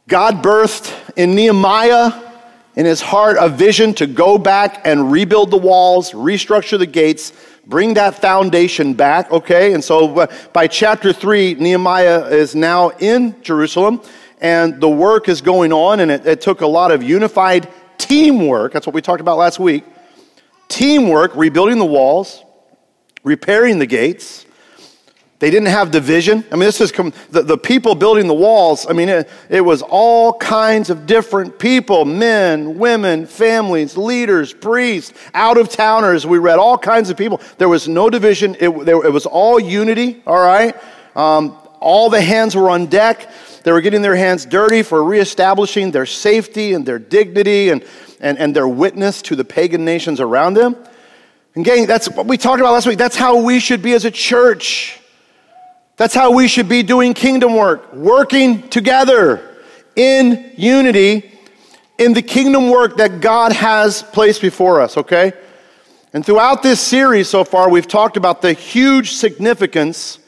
God 0.08 0.42
birthed 0.42 0.94
in 1.16 1.34
Nehemiah 1.34 2.29
in 2.76 2.86
his 2.86 3.00
heart 3.00 3.36
a 3.40 3.48
vision 3.48 3.94
to 3.94 4.06
go 4.06 4.38
back 4.38 4.82
and 4.86 5.10
rebuild 5.10 5.50
the 5.50 5.56
walls, 5.56 6.12
restructure 6.12 6.78
the 6.78 6.86
gates, 6.86 7.32
bring 7.66 7.94
that 7.94 8.14
foundation 8.14 8.94
back, 8.94 9.30
okay? 9.30 9.72
And 9.72 9.82
so 9.82 10.18
uh, 10.18 10.26
by 10.52 10.66
chapter 10.66 11.12
3, 11.12 11.54
Nehemiah 11.54 12.26
is 12.26 12.54
now 12.54 12.90
in 12.90 13.40
Jerusalem, 13.42 14.02
and 14.40 14.80
the 14.80 14.88
work 14.88 15.28
is 15.28 15.40
going 15.40 15.72
on, 15.72 16.00
and 16.00 16.10
it, 16.10 16.26
it 16.26 16.40
took 16.40 16.60
a 16.60 16.66
lot 16.66 16.90
of 16.90 17.02
unified 17.02 17.68
teamwork. 17.98 18.72
That's 18.72 18.86
what 18.86 18.94
we 18.94 19.02
talked 19.02 19.20
about 19.20 19.36
last 19.36 19.58
week. 19.58 19.84
Teamwork, 20.68 21.34
rebuilding 21.34 21.78
the 21.78 21.86
walls, 21.86 22.42
repairing 23.24 23.78
the 23.78 23.86
gates, 23.86 24.46
they 25.40 25.50
didn't 25.50 25.68
have 25.68 25.90
division. 25.90 26.44
I 26.52 26.54
mean, 26.54 26.66
this 26.66 26.82
is 26.82 26.92
com- 26.92 27.14
the, 27.30 27.42
the 27.42 27.56
people 27.56 27.94
building 27.94 28.28
the 28.28 28.34
walls. 28.34 28.86
I 28.88 28.92
mean, 28.92 29.08
it, 29.08 29.28
it 29.48 29.62
was 29.62 29.80
all 29.80 30.34
kinds 30.34 30.90
of 30.90 31.06
different 31.06 31.58
people 31.58 32.04
men, 32.04 32.78
women, 32.78 33.26
families, 33.26 33.96
leaders, 33.96 34.52
priests, 34.52 35.14
out 35.32 35.56
of 35.56 35.70
towners. 35.70 36.26
We 36.26 36.36
read 36.36 36.58
all 36.58 36.76
kinds 36.76 37.08
of 37.08 37.16
people. 37.16 37.40
There 37.56 37.70
was 37.70 37.88
no 37.88 38.10
division, 38.10 38.54
it, 38.60 38.84
there, 38.84 39.02
it 39.04 39.12
was 39.12 39.24
all 39.24 39.58
unity, 39.58 40.22
all 40.26 40.38
right? 40.38 40.76
Um, 41.16 41.56
all 41.80 42.10
the 42.10 42.20
hands 42.20 42.54
were 42.54 42.68
on 42.68 42.86
deck. 42.86 43.30
They 43.64 43.72
were 43.72 43.80
getting 43.80 44.02
their 44.02 44.16
hands 44.16 44.44
dirty 44.44 44.82
for 44.82 45.02
reestablishing 45.02 45.90
their 45.90 46.06
safety 46.06 46.74
and 46.74 46.84
their 46.84 46.98
dignity 46.98 47.70
and, 47.70 47.82
and, 48.20 48.38
and 48.38 48.54
their 48.54 48.68
witness 48.68 49.22
to 49.22 49.36
the 49.36 49.44
pagan 49.46 49.86
nations 49.86 50.20
around 50.20 50.52
them. 50.52 50.76
And, 51.54 51.64
gang, 51.64 51.86
that's 51.86 52.10
what 52.10 52.26
we 52.26 52.36
talked 52.36 52.60
about 52.60 52.74
last 52.74 52.86
week. 52.86 52.98
That's 52.98 53.16
how 53.16 53.42
we 53.42 53.58
should 53.58 53.80
be 53.80 53.94
as 53.94 54.04
a 54.04 54.10
church. 54.10 54.99
That's 56.00 56.14
how 56.14 56.32
we 56.32 56.48
should 56.48 56.66
be 56.66 56.82
doing 56.82 57.12
kingdom 57.12 57.54
work, 57.54 57.92
working 57.92 58.70
together 58.70 59.60
in 59.94 60.50
unity 60.56 61.30
in 61.98 62.14
the 62.14 62.22
kingdom 62.22 62.70
work 62.70 62.96
that 62.96 63.20
God 63.20 63.52
has 63.52 64.02
placed 64.02 64.40
before 64.40 64.80
us, 64.80 64.96
okay? 64.96 65.34
And 66.14 66.24
throughout 66.24 66.62
this 66.62 66.80
series 66.80 67.28
so 67.28 67.44
far, 67.44 67.68
we've 67.68 67.86
talked 67.86 68.16
about 68.16 68.40
the 68.40 68.54
huge 68.54 69.12
significance 69.12 70.20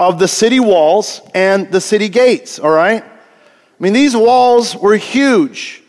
of 0.00 0.18
the 0.18 0.26
city 0.26 0.60
walls 0.60 1.20
and 1.34 1.70
the 1.70 1.82
city 1.82 2.08
gates, 2.08 2.58
all 2.58 2.70
right? 2.70 3.04
I 3.04 3.10
mean, 3.80 3.92
these 3.92 4.16
walls 4.16 4.74
were 4.74 4.96
huge, 4.96 5.82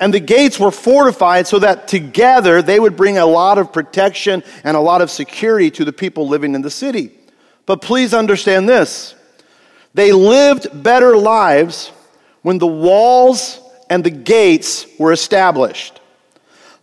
and 0.00 0.14
the 0.14 0.20
gates 0.20 0.58
were 0.58 0.70
fortified 0.70 1.46
so 1.46 1.58
that 1.58 1.86
together 1.86 2.62
they 2.62 2.80
would 2.80 2.96
bring 2.96 3.18
a 3.18 3.26
lot 3.26 3.58
of 3.58 3.74
protection 3.74 4.42
and 4.64 4.74
a 4.74 4.80
lot 4.80 5.02
of 5.02 5.10
security 5.10 5.70
to 5.72 5.84
the 5.84 5.92
people 5.92 6.26
living 6.26 6.54
in 6.54 6.62
the 6.62 6.70
city. 6.70 7.10
But 7.70 7.82
please 7.82 8.14
understand 8.14 8.68
this 8.68 9.14
they 9.94 10.10
lived 10.10 10.82
better 10.82 11.16
lives 11.16 11.92
when 12.42 12.58
the 12.58 12.66
walls 12.66 13.60
and 13.88 14.02
the 14.02 14.10
gates 14.10 14.88
were 14.98 15.12
established. 15.12 16.00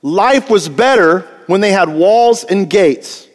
Life 0.01 0.49
was 0.49 0.69
better 0.69 1.27
when 1.47 1.59
they 1.59 1.73
had 1.73 1.89
walls 1.89 2.45
and 2.45 2.69
gates. 2.69 3.27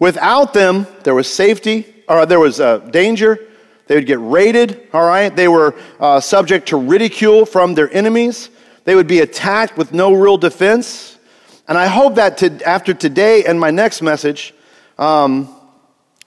Without 0.00 0.52
them, 0.52 0.88
there 1.04 1.14
was 1.14 1.32
safety, 1.32 1.86
or 2.08 2.26
there 2.26 2.40
was 2.40 2.58
uh, 2.58 2.78
danger. 2.78 3.38
They 3.86 3.94
would 3.94 4.06
get 4.06 4.18
raided, 4.18 4.88
all 4.92 5.06
right? 5.06 5.28
They 5.28 5.46
were 5.46 5.76
uh, 6.00 6.18
subject 6.18 6.66
to 6.70 6.76
ridicule 6.76 7.46
from 7.46 7.74
their 7.74 7.88
enemies. 7.94 8.50
They 8.82 8.96
would 8.96 9.06
be 9.06 9.20
attacked 9.20 9.76
with 9.76 9.92
no 9.92 10.12
real 10.12 10.38
defense. 10.38 11.20
And 11.68 11.78
I 11.78 11.86
hope 11.86 12.16
that 12.16 12.38
to, 12.38 12.68
after 12.68 12.94
today 12.94 13.44
and 13.44 13.60
my 13.60 13.70
next 13.70 14.02
message, 14.02 14.52
um, 14.98 15.54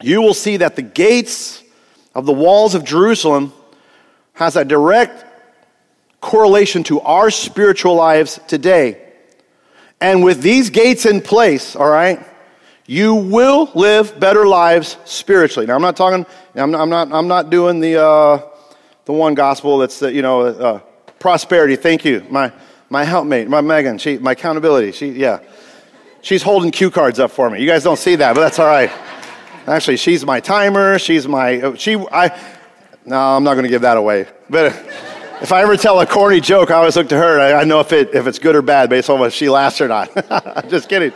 you 0.02 0.22
will 0.22 0.34
see 0.34 0.58
that 0.58 0.76
the 0.76 0.82
gates 0.82 1.64
of 2.14 2.26
the 2.26 2.34
walls 2.34 2.76
of 2.76 2.84
Jerusalem 2.84 3.54
has 4.34 4.56
a 4.56 4.64
direct 4.64 5.26
correlation 6.22 6.84
to 6.84 7.00
our 7.02 7.30
spiritual 7.32 7.96
lives 7.96 8.40
today. 8.48 9.04
And 10.00 10.24
with 10.24 10.42
these 10.42 10.70
gates 10.70 11.06
in 11.06 11.22
place, 11.22 11.76
all 11.76 11.90
right, 11.90 12.24
you 12.86 13.16
will 13.16 13.72
live 13.74 14.20
better 14.20 14.48
lives 14.48 14.98
spiritually. 15.06 15.68
Now, 15.68 15.76
I'm 15.76 15.82
not 15.82 15.96
talking, 15.96 16.26
I'm 16.56 16.72
not, 16.72 16.82
I'm 16.82 16.90
not, 16.90 17.12
I'm 17.12 17.28
not 17.28 17.50
doing 17.50 17.80
the, 17.80 18.02
uh, 18.02 18.42
the 19.06 19.14
one 19.14 19.34
gospel 19.34 19.80
that's, 19.80 20.00
the, 20.00 20.14
you 20.14 20.22
know, 20.22 20.42
uh, 20.42 20.80
prosperity. 21.20 21.76
Thank 21.76 22.06
you. 22.06 22.26
My, 22.30 22.52
my 22.90 23.04
helpmate, 23.04 23.50
my 23.50 23.62
Megan, 23.62 23.98
she, 23.98 24.18
my 24.20 24.32
accountability. 24.34 24.92
She, 24.92 25.12
yeah. 25.12 25.40
She's 26.22 26.44
holding 26.44 26.72
cue 26.72 26.92
cards 26.92 27.20
up 27.20 27.32
for 27.32 27.50
me. 27.50 27.60
You 27.60 27.68
guys 27.68 27.84
don't 27.84 28.00
see 28.00 28.16
that, 28.18 28.36
but 28.36 28.42
that's 28.42 28.60
all 28.60 28.68
right. 28.68 28.92
Actually, 29.68 29.98
she's 29.98 30.26
my 30.26 30.40
timer. 30.40 30.98
She's 30.98 31.28
my, 31.28 31.76
she, 31.76 31.96
I, 31.96 32.30
no, 33.06 33.18
I'm 33.18 33.44
not 33.44 33.56
going 33.56 33.64
to 33.64 33.70
give 33.70 33.82
that 33.82 33.98
away. 33.98 34.28
But 34.50 34.68
if 35.42 35.52
I 35.52 35.62
ever 35.62 35.76
tell 35.76 36.00
a 36.00 36.06
corny 36.06 36.40
joke, 36.40 36.72
I 36.72 36.76
always 36.76 36.96
look 36.96 37.10
to 37.10 37.18
her. 37.18 37.40
I, 37.40 37.62
I 37.62 37.64
know 37.66 37.82
if, 37.82 37.92
it, 37.92 38.16
if 38.16 38.28
it's 38.28 38.40
good 38.40 38.56
or 38.56 38.62
bad 38.62 38.90
based 38.90 39.10
on 39.10 39.20
whether 39.20 39.32
she 39.32 39.50
laughs 39.50 39.82
or 39.82 39.90
not. 39.90 40.10
Just 40.70 40.88
kidding. 40.88 41.12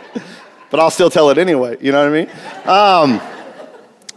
But 0.70 0.80
I'll 0.80 0.90
still 0.90 1.10
tell 1.10 1.30
it 1.30 1.38
anyway. 1.38 1.78
You 1.80 1.92
know 1.92 2.08
what 2.08 2.14
I 2.14 3.10
mean? 3.10 3.20
Um, 3.20 3.28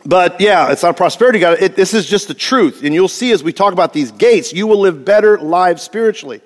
but 0.06 0.40
yeah, 0.40 0.72
it's 0.72 0.84
not 0.84 0.98
prosperity, 0.98 1.40
God. 1.40 1.58
It, 1.62 1.76
this 1.76 1.94
is 1.94 2.06
just 2.06 2.28
the 2.28 2.34
truth. 2.34 2.84
And 2.84 2.94
you'll 2.94 3.08
see 3.08 3.32
as 3.32 3.44
we 3.44 3.52
talk 3.52 3.74
about 3.74 3.92
these 3.92 4.12
gates, 4.12 4.54
you 4.54 4.68
will 4.68 4.80
live 4.80 5.04
better 5.04 5.40
lives 5.40 5.82
spiritually. 5.82 6.42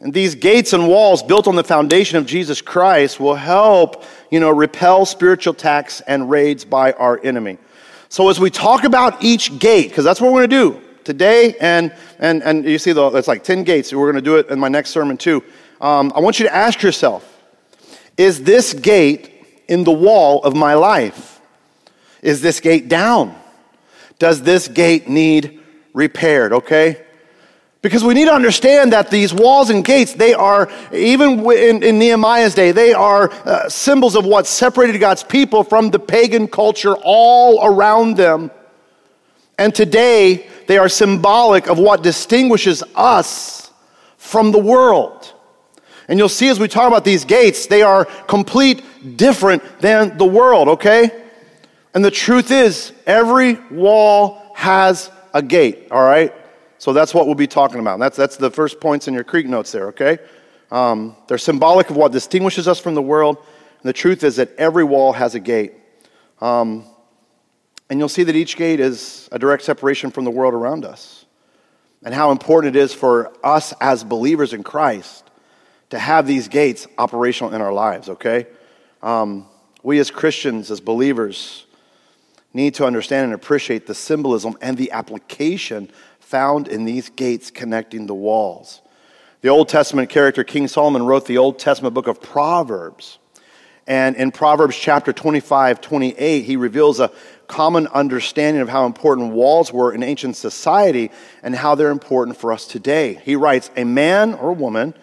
And 0.00 0.14
these 0.14 0.34
gates 0.34 0.72
and 0.72 0.88
walls 0.88 1.22
built 1.22 1.46
on 1.46 1.56
the 1.56 1.64
foundation 1.64 2.16
of 2.16 2.24
Jesus 2.24 2.62
Christ 2.62 3.20
will 3.20 3.34
help, 3.34 4.02
you 4.30 4.40
know, 4.40 4.50
repel 4.50 5.04
spiritual 5.04 5.52
attacks 5.52 6.00
and 6.00 6.30
raids 6.30 6.64
by 6.64 6.92
our 6.92 7.20
enemy. 7.22 7.58
So 8.08 8.28
as 8.30 8.40
we 8.40 8.50
talk 8.50 8.84
about 8.84 9.22
each 9.22 9.58
gate, 9.58 9.90
because 9.90 10.04
that's 10.04 10.20
what 10.20 10.32
we're 10.32 10.46
going 10.46 10.50
to 10.50 10.80
do 10.80 10.82
today, 11.04 11.54
and 11.60 11.94
and 12.18 12.42
and 12.42 12.64
you 12.64 12.78
see, 12.78 12.92
the, 12.92 13.08
it's 13.08 13.28
like 13.28 13.44
ten 13.44 13.62
gates. 13.62 13.92
We're 13.92 14.10
going 14.10 14.22
to 14.24 14.30
do 14.30 14.36
it 14.36 14.48
in 14.48 14.58
my 14.58 14.68
next 14.68 14.90
sermon 14.90 15.16
too. 15.16 15.44
Um, 15.80 16.12
I 16.14 16.20
want 16.20 16.40
you 16.40 16.46
to 16.46 16.54
ask 16.54 16.82
yourself: 16.82 17.40
Is 18.16 18.42
this 18.42 18.72
gate 18.72 19.30
in 19.68 19.84
the 19.84 19.92
wall 19.92 20.42
of 20.42 20.56
my 20.56 20.74
life? 20.74 21.40
Is 22.22 22.40
this 22.40 22.58
gate 22.60 22.88
down? 22.88 23.38
Does 24.18 24.42
this 24.42 24.66
gate 24.66 25.08
need 25.08 25.60
repaired? 25.92 26.52
Okay. 26.52 27.04
Because 27.82 28.04
we 28.04 28.12
need 28.12 28.26
to 28.26 28.34
understand 28.34 28.92
that 28.92 29.10
these 29.10 29.32
walls 29.32 29.70
and 29.70 29.82
gates, 29.82 30.12
they 30.12 30.34
are, 30.34 30.70
even 30.92 31.40
in, 31.50 31.82
in 31.82 31.98
Nehemiah's 31.98 32.54
day, 32.54 32.72
they 32.72 32.92
are 32.92 33.30
uh, 33.30 33.70
symbols 33.70 34.16
of 34.16 34.26
what 34.26 34.46
separated 34.46 34.98
God's 34.98 35.24
people 35.24 35.64
from 35.64 35.90
the 35.90 35.98
pagan 35.98 36.46
culture 36.46 36.94
all 37.02 37.64
around 37.64 38.18
them. 38.18 38.50
And 39.58 39.74
today, 39.74 40.46
they 40.66 40.76
are 40.76 40.90
symbolic 40.90 41.68
of 41.68 41.78
what 41.78 42.02
distinguishes 42.02 42.82
us 42.94 43.70
from 44.18 44.52
the 44.52 44.58
world. 44.58 45.32
And 46.06 46.18
you'll 46.18 46.28
see 46.28 46.48
as 46.48 46.60
we 46.60 46.68
talk 46.68 46.86
about 46.86 47.04
these 47.04 47.24
gates, 47.24 47.66
they 47.66 47.82
are 47.82 48.04
complete 48.04 48.82
different 49.16 49.62
than 49.80 50.18
the 50.18 50.26
world, 50.26 50.68
okay? 50.68 51.24
And 51.94 52.04
the 52.04 52.10
truth 52.10 52.50
is, 52.50 52.92
every 53.06 53.54
wall 53.70 54.52
has 54.54 55.10
a 55.32 55.40
gate, 55.40 55.88
all 55.90 56.02
right? 56.02 56.34
So 56.80 56.94
that's 56.94 57.12
what 57.12 57.26
we'll 57.26 57.34
be 57.34 57.46
talking 57.46 57.78
about. 57.78 57.98
That's, 57.98 58.16
that's 58.16 58.38
the 58.38 58.50
first 58.50 58.80
points 58.80 59.06
in 59.06 59.12
your 59.12 59.22
Creek 59.22 59.46
notes 59.46 59.70
there, 59.70 59.88
okay? 59.88 60.18
Um, 60.70 61.14
they're 61.28 61.36
symbolic 61.36 61.90
of 61.90 61.96
what 61.96 62.10
distinguishes 62.10 62.66
us 62.66 62.80
from 62.80 62.94
the 62.94 63.02
world. 63.02 63.36
And 63.36 63.88
the 63.88 63.92
truth 63.92 64.24
is 64.24 64.36
that 64.36 64.56
every 64.56 64.82
wall 64.82 65.12
has 65.12 65.34
a 65.34 65.40
gate. 65.40 65.74
Um, 66.40 66.86
and 67.90 67.98
you'll 67.98 68.08
see 68.08 68.22
that 68.22 68.34
each 68.34 68.56
gate 68.56 68.80
is 68.80 69.28
a 69.30 69.38
direct 69.38 69.62
separation 69.62 70.10
from 70.10 70.24
the 70.24 70.30
world 70.30 70.54
around 70.54 70.86
us. 70.86 71.26
And 72.02 72.14
how 72.14 72.30
important 72.30 72.74
it 72.74 72.80
is 72.80 72.94
for 72.94 73.30
us 73.44 73.74
as 73.78 74.02
believers 74.02 74.54
in 74.54 74.62
Christ 74.62 75.30
to 75.90 75.98
have 75.98 76.26
these 76.26 76.48
gates 76.48 76.86
operational 76.96 77.52
in 77.52 77.60
our 77.60 77.74
lives, 77.74 78.08
okay? 78.08 78.46
Um, 79.02 79.46
we 79.82 79.98
as 79.98 80.10
Christians, 80.10 80.70
as 80.70 80.80
believers, 80.80 81.66
need 82.52 82.74
to 82.74 82.84
understand 82.84 83.24
and 83.24 83.34
appreciate 83.34 83.86
the 83.86 83.94
symbolism 83.94 84.56
and 84.60 84.76
the 84.76 84.90
application 84.92 85.90
found 86.18 86.68
in 86.68 86.84
these 86.84 87.08
gates 87.10 87.50
connecting 87.50 88.06
the 88.06 88.14
walls. 88.14 88.80
The 89.40 89.48
Old 89.48 89.68
Testament 89.68 90.10
character 90.10 90.44
King 90.44 90.68
Solomon 90.68 91.04
wrote 91.04 91.26
the 91.26 91.38
Old 91.38 91.58
Testament 91.58 91.94
book 91.94 92.06
of 92.06 92.20
Proverbs. 92.20 93.18
And 93.86 94.14
in 94.16 94.30
Proverbs 94.30 94.76
chapter 94.76 95.12
25, 95.12 95.80
28, 95.80 96.42
he 96.42 96.56
reveals 96.56 97.00
a 97.00 97.10
common 97.48 97.88
understanding 97.88 98.62
of 98.62 98.68
how 98.68 98.86
important 98.86 99.32
walls 99.32 99.72
were 99.72 99.92
in 99.92 100.04
ancient 100.04 100.36
society 100.36 101.10
and 101.42 101.56
how 101.56 101.74
they're 101.74 101.90
important 101.90 102.36
for 102.36 102.52
us 102.52 102.66
today. 102.66 103.20
He 103.24 103.34
writes, 103.34 103.70
A 103.76 103.84
man 103.84 104.34
or 104.34 104.52
woman 104.52 104.94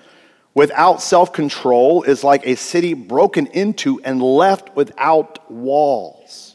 without 0.54 1.02
self 1.02 1.34
control 1.34 2.04
is 2.04 2.24
like 2.24 2.48
a 2.48 2.56
city 2.56 2.94
broken 2.94 3.48
into 3.48 4.00
and 4.04 4.22
left 4.22 4.76
without 4.76 5.52
walls. 5.52 6.47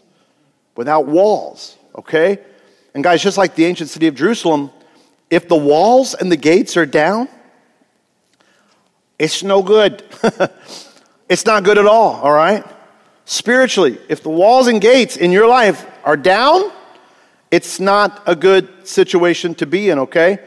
Without 0.77 1.07
walls, 1.07 1.77
okay? 1.97 2.39
And 2.95 3.05
guys, 3.05 3.23
just 3.23 3.39
like 3.39 3.55
the 3.55 3.65
ancient 3.65 3.91
city 3.91 4.07
of 4.07 4.15
Jerusalem, 4.15 4.71
if 5.31 5.49
the 5.49 5.57
walls 5.57 6.15
and 6.15 6.31
the 6.31 6.37
gates 6.37 6.77
are 6.77 6.87
down, 6.87 7.29
it's 9.19 9.43
no 9.43 9.63
good. 9.63 10.03
it's 11.29 11.47
not 11.47 11.65
good 11.65 11.79
at 11.79 11.87
all, 11.87 12.21
all 12.21 12.33
right? 12.33 12.65
Spiritually, 13.25 13.99
if 14.09 14.23
the 14.23 14.31
walls 14.31 14.67
and 14.67 14.81
gates 14.81 15.17
in 15.17 15.31
your 15.31 15.47
life 15.47 15.87
are 16.05 16.17
down, 16.17 16.71
it's 17.51 17.79
not 17.79 18.23
a 18.27 18.35
good 18.35 18.87
situation 18.87 19.55
to 19.57 19.67
be 19.67 19.91
in, 19.91 20.01
okay? 20.01 20.39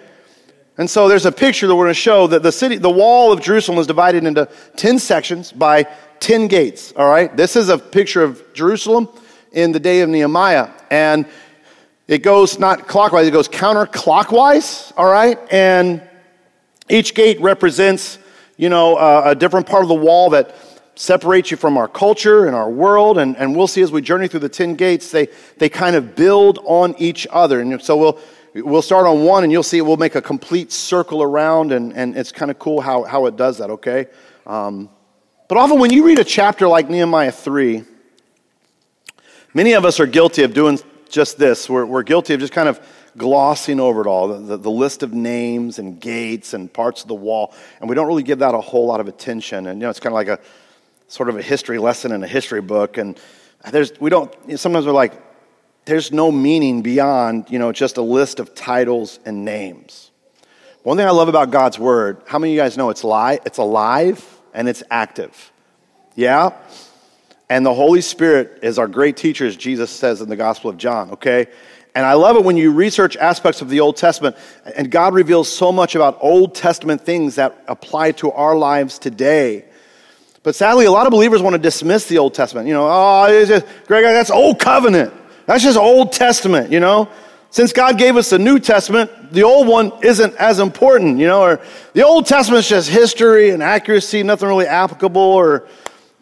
And 0.77 0.89
so 0.89 1.07
there's 1.07 1.25
a 1.25 1.31
picture 1.31 1.67
that 1.67 1.75
we're 1.75 1.85
going 1.85 1.93
to 1.93 1.99
show 1.99 2.27
that 2.27 2.43
the 2.43 2.51
city, 2.51 2.77
the 2.77 2.89
wall 2.89 3.31
of 3.31 3.41
Jerusalem 3.41 3.77
was 3.77 3.87
divided 3.87 4.25
into 4.25 4.49
10 4.75 4.99
sections 4.99 5.51
by 5.51 5.87
10 6.19 6.47
gates, 6.47 6.93
all 6.97 7.07
right? 7.07 7.35
This 7.35 7.55
is 7.55 7.69
a 7.69 7.77
picture 7.77 8.23
of 8.23 8.43
Jerusalem 8.53 9.07
in 9.55 9.71
the 9.71 9.79
day 9.79 10.01
of 10.01 10.09
Nehemiah. 10.09 10.69
And 10.91 11.25
it 12.07 12.19
goes 12.19 12.59
not 12.59 12.87
clockwise, 12.87 13.25
it 13.25 13.31
goes 13.31 13.47
counterclockwise, 13.47 14.93
all 14.95 15.09
right? 15.09 15.39
And 15.51 16.03
each 16.87 17.15
gate 17.15 17.41
represents, 17.41 18.19
you 18.57 18.69
know, 18.69 18.95
uh, 18.97 19.23
a 19.25 19.35
different 19.35 19.65
part 19.65 19.81
of 19.81 19.87
the 19.87 19.95
wall 19.95 20.29
that 20.31 20.55
separates 20.93 21.49
you 21.49 21.57
from 21.57 21.77
our 21.77 21.87
culture 21.87 22.45
and 22.45 22.55
our 22.55 22.69
world. 22.69 23.17
And, 23.17 23.35
and 23.37 23.55
we'll 23.55 23.67
see 23.67 23.81
as 23.81 23.91
we 23.91 24.01
journey 24.01 24.27
through 24.27 24.41
the 24.41 24.49
10 24.49 24.75
gates, 24.75 25.09
they, 25.09 25.29
they 25.57 25.67
kind 25.67 25.95
of 25.95 26.15
build 26.15 26.59
on 26.63 26.93
each 26.99 27.25
other. 27.31 27.59
And 27.59 27.81
so 27.81 27.97
we'll, 27.97 28.19
we'll 28.53 28.81
start 28.81 29.07
on 29.07 29.23
one 29.23 29.43
and 29.43 29.51
you'll 29.51 29.63
see 29.63 29.81
we'll 29.81 29.97
make 29.97 30.15
a 30.15 30.21
complete 30.21 30.71
circle 30.71 31.23
around. 31.23 31.71
And, 31.71 31.93
and 31.93 32.15
it's 32.15 32.31
kind 32.31 32.51
of 32.51 32.59
cool 32.59 32.81
how, 32.81 33.03
how 33.03 33.25
it 33.25 33.35
does 33.35 33.57
that, 33.57 33.71
okay? 33.71 34.07
Um, 34.45 34.89
but 35.47 35.57
often 35.57 35.79
when 35.79 35.91
you 35.91 36.05
read 36.05 36.19
a 36.19 36.23
chapter 36.23 36.67
like 36.67 36.89
Nehemiah 36.89 37.31
3, 37.31 37.83
many 39.55 39.73
of 39.73 39.85
us 39.85 39.99
are 39.99 40.05
guilty 40.05 40.43
of 40.43 40.53
doing 40.53 40.79
just 41.09 41.39
this. 41.39 41.67
We're, 41.67 41.85
we're 41.85 42.03
guilty 42.03 42.35
of 42.35 42.39
just 42.39 42.53
kind 42.53 42.69
of 42.69 42.79
glossing 43.17 43.79
over 43.79 44.01
it 44.01 44.07
all 44.07 44.27
the, 44.27 44.39
the, 44.39 44.57
the, 44.57 44.69
list 44.69 45.01
of 45.01 45.13
names 45.13 45.79
and 45.79 45.99
gates 45.99 46.53
and 46.53 46.71
parts 46.71 47.01
of 47.01 47.07
the 47.07 47.15
wall. 47.15 47.53
And 47.79 47.89
we 47.89 47.95
don't 47.95 48.07
really 48.07 48.23
give 48.23 48.39
that 48.39 48.53
a 48.53 48.59
whole 48.59 48.85
lot 48.85 48.99
of 48.99 49.07
attention. 49.07 49.67
And, 49.67 49.79
you 49.79 49.85
know, 49.85 49.89
it's 49.89 50.01
kind 50.01 50.11
of 50.11 50.15
like 50.15 50.27
a 50.27 50.39
sort 51.07 51.29
of 51.29 51.37
a 51.37 51.41
history 51.41 51.79
lesson 51.79 52.11
in 52.11 52.23
a 52.23 52.27
history 52.27 52.61
book. 52.61 52.97
And 52.97 53.17
there's, 53.71 53.97
we 53.99 54.09
don't, 54.09 54.33
you 54.43 54.51
know, 54.51 54.55
sometimes 54.57 54.85
we're 54.85 54.91
like, 54.91 55.13
there's 55.85 56.11
no 56.11 56.31
meaning 56.31 56.81
beyond, 56.81 57.49
you 57.49 57.59
know, 57.59 57.71
just 57.71 57.97
a 57.97 58.01
list 58.01 58.39
of 58.39 58.53
titles 58.53 59.19
and 59.25 59.45
names. 59.45 60.11
One 60.83 60.97
thing 60.97 61.07
I 61.07 61.11
love 61.11 61.29
about 61.29 61.51
God's 61.51 61.79
word, 61.79 62.21
how 62.27 62.37
many 62.37 62.51
of 62.51 62.55
you 62.55 62.61
guys 62.61 62.75
know 62.75 62.89
it's 62.89 63.03
live, 63.03 63.39
it's 63.45 63.59
alive 63.59 64.23
and 64.53 64.67
it's 64.67 64.83
active? 64.91 65.51
Yeah? 66.15 66.51
And 67.49 67.65
the 67.65 67.73
Holy 67.73 68.01
Spirit 68.01 68.59
is 68.63 68.79
our 68.79 68.87
great 68.87 69.17
teacher, 69.17 69.45
as 69.45 69.55
Jesus 69.55 69.91
says 69.91 70.21
in 70.21 70.29
the 70.29 70.35
Gospel 70.35 70.69
of 70.69 70.77
John, 70.77 71.11
okay? 71.11 71.47
And 71.93 72.05
I 72.05 72.13
love 72.13 72.35
it 72.35 72.43
when 72.43 72.57
you 72.57 72.71
research 72.71 73.15
aspects 73.15 73.61
of 73.61 73.69
the 73.69 73.79
Old 73.79 73.95
Testament 73.95 74.35
and 74.75 74.91
God 74.91 75.13
reveals 75.13 75.49
so 75.49 75.71
much 75.71 75.95
about 75.95 76.17
Old 76.19 76.53
Testament 76.53 77.01
things 77.01 77.35
that 77.35 77.63
apply 77.67 78.11
to 78.13 78.31
our 78.31 78.57
lives 78.57 78.99
today. 78.99 79.65
But 80.43 80.55
sadly, 80.55 80.85
a 80.85 80.91
lot 80.91 81.07
of 81.07 81.11
believers 81.11 81.41
want 81.41 81.53
to 81.53 81.61
dismiss 81.61 82.07
the 82.07 82.17
Old 82.17 82.33
Testament. 82.33 82.67
You 82.67 82.73
know, 82.73 82.87
oh, 82.89 83.27
it's 83.29 83.49
just, 83.49 83.65
Greg, 83.87 84.03
that's 84.03 84.29
Old 84.29 84.59
Covenant. 84.59 85.13
That's 85.45 85.63
just 85.63 85.77
Old 85.77 86.11
Testament, 86.11 86.71
you 86.71 86.79
know? 86.79 87.09
Since 87.49 87.71
God 87.71 87.97
gave 87.97 88.17
us 88.17 88.29
the 88.29 88.39
New 88.39 88.59
Testament, 88.59 89.31
the 89.31 89.43
Old 89.43 89.67
one 89.67 89.93
isn't 90.03 90.35
as 90.35 90.59
important, 90.59 91.17
you 91.17 91.27
know? 91.27 91.41
Or 91.41 91.61
the 91.93 92.05
Old 92.05 92.25
Testament 92.25 92.59
is 92.59 92.69
just 92.69 92.89
history 92.89 93.51
and 93.51 93.63
accuracy, 93.63 94.21
nothing 94.21 94.49
really 94.49 94.67
applicable. 94.67 95.21
Or 95.21 95.67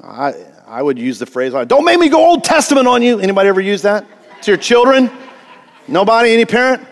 I, 0.04 0.36
I 0.74 0.82
would 0.82 0.98
use 0.98 1.20
the 1.20 1.28
phrase, 1.28 1.54
don't 1.68 1.86
make 1.86 2.00
me 2.00 2.10
go 2.10 2.18
Old 2.18 2.44
Testament 2.44 2.88
on 2.88 3.04
you. 3.04 3.20
Anybody 3.20 3.48
ever 3.48 3.62
use 3.62 3.84
that 3.84 4.08
to 4.42 4.50
your 4.50 4.58
children? 4.58 5.12
Nobody? 5.88 6.32
Any 6.32 6.46
parent? 6.46 6.84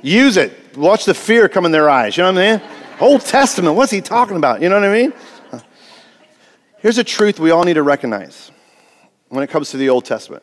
Use 0.00 0.38
it. 0.38 0.74
Watch 0.74 1.04
the 1.04 1.12
fear 1.12 1.46
come 1.46 1.66
in 1.66 1.70
their 1.70 1.90
eyes. 1.90 2.16
You 2.16 2.22
know 2.22 2.32
what 2.32 2.42
I 2.42 2.56
mean? 2.56 2.62
Old 2.98 3.20
Testament, 3.20 3.76
what's 3.76 3.92
he 3.92 4.00
talking 4.00 4.38
about? 4.38 4.62
You 4.62 4.70
know 4.70 4.80
what 4.80 4.88
I 4.88 4.92
mean? 4.94 5.12
Here's 6.78 6.96
a 6.96 7.04
truth 7.04 7.38
we 7.38 7.50
all 7.50 7.64
need 7.64 7.74
to 7.74 7.82
recognize 7.82 8.50
when 9.28 9.44
it 9.44 9.50
comes 9.50 9.70
to 9.72 9.76
the 9.76 9.90
Old 9.90 10.06
Testament 10.06 10.42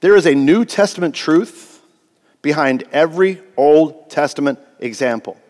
there 0.00 0.14
is 0.14 0.26
a 0.26 0.34
New 0.34 0.66
Testament 0.66 1.14
truth 1.14 1.80
behind 2.42 2.84
every 2.92 3.40
Old 3.56 4.10
Testament 4.10 4.58
example. 4.78 5.40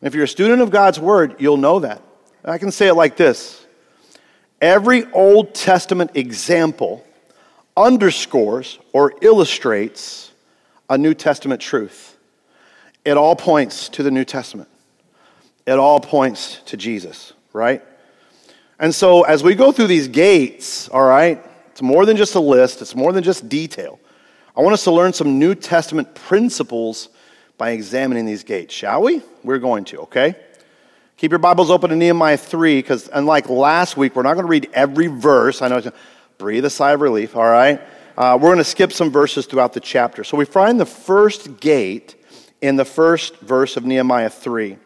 And 0.00 0.08
if 0.08 0.14
you're 0.14 0.24
a 0.24 0.28
student 0.28 0.60
of 0.60 0.70
God's 0.70 0.98
Word, 0.98 1.36
you'll 1.38 1.56
know 1.56 1.78
that. 1.80 2.02
I 2.44 2.58
can 2.58 2.72
say 2.72 2.88
it 2.88 2.94
like 2.94 3.16
this 3.16 3.65
Every 4.60 5.10
Old 5.12 5.54
Testament 5.54 6.12
example 6.14 7.04
underscores 7.76 8.78
or 8.92 9.12
illustrates 9.20 10.32
a 10.88 10.96
New 10.96 11.14
Testament 11.14 11.60
truth. 11.60 12.16
It 13.04 13.16
all 13.16 13.36
points 13.36 13.88
to 13.90 14.02
the 14.02 14.10
New 14.10 14.24
Testament. 14.24 14.68
It 15.66 15.78
all 15.78 16.00
points 16.00 16.60
to 16.66 16.76
Jesus, 16.76 17.32
right? 17.52 17.82
And 18.78 18.94
so 18.94 19.22
as 19.22 19.42
we 19.42 19.54
go 19.54 19.72
through 19.72 19.88
these 19.88 20.08
gates, 20.08 20.88
all 20.88 21.04
right, 21.04 21.42
it's 21.70 21.82
more 21.82 22.06
than 22.06 22.16
just 22.16 22.34
a 22.34 22.40
list, 22.40 22.80
it's 22.80 22.94
more 22.94 23.12
than 23.12 23.22
just 23.22 23.48
detail. 23.48 23.98
I 24.56 24.62
want 24.62 24.72
us 24.72 24.84
to 24.84 24.90
learn 24.90 25.12
some 25.12 25.38
New 25.38 25.54
Testament 25.54 26.14
principles 26.14 27.10
by 27.58 27.70
examining 27.70 28.24
these 28.24 28.44
gates, 28.44 28.74
shall 28.74 29.02
we? 29.02 29.22
We're 29.44 29.58
going 29.58 29.84
to, 29.86 30.00
okay? 30.00 30.36
Keep 31.18 31.30
your 31.30 31.38
Bibles 31.38 31.70
open 31.70 31.88
to 31.88 31.96
Nehemiah 31.96 32.36
3, 32.36 32.76
because 32.76 33.08
unlike 33.10 33.48
last 33.48 33.96
week, 33.96 34.14
we're 34.14 34.22
not 34.22 34.34
going 34.34 34.44
to 34.44 34.50
read 34.50 34.68
every 34.74 35.06
verse. 35.06 35.62
I 35.62 35.68
know, 35.68 35.80
breathe 36.36 36.66
a 36.66 36.68
sigh 36.68 36.92
of 36.92 37.00
relief, 37.00 37.34
all 37.34 37.42
right? 37.42 37.80
Uh, 38.18 38.36
we're 38.38 38.48
going 38.48 38.58
to 38.58 38.64
skip 38.64 38.92
some 38.92 39.10
verses 39.10 39.46
throughout 39.46 39.72
the 39.72 39.80
chapter. 39.80 40.24
So 40.24 40.36
we 40.36 40.44
find 40.44 40.78
the 40.78 40.84
first 40.84 41.58
gate 41.58 42.22
in 42.60 42.76
the 42.76 42.84
first 42.84 43.38
verse 43.38 43.78
of 43.78 43.86
Nehemiah 43.86 44.28
3. 44.28 44.76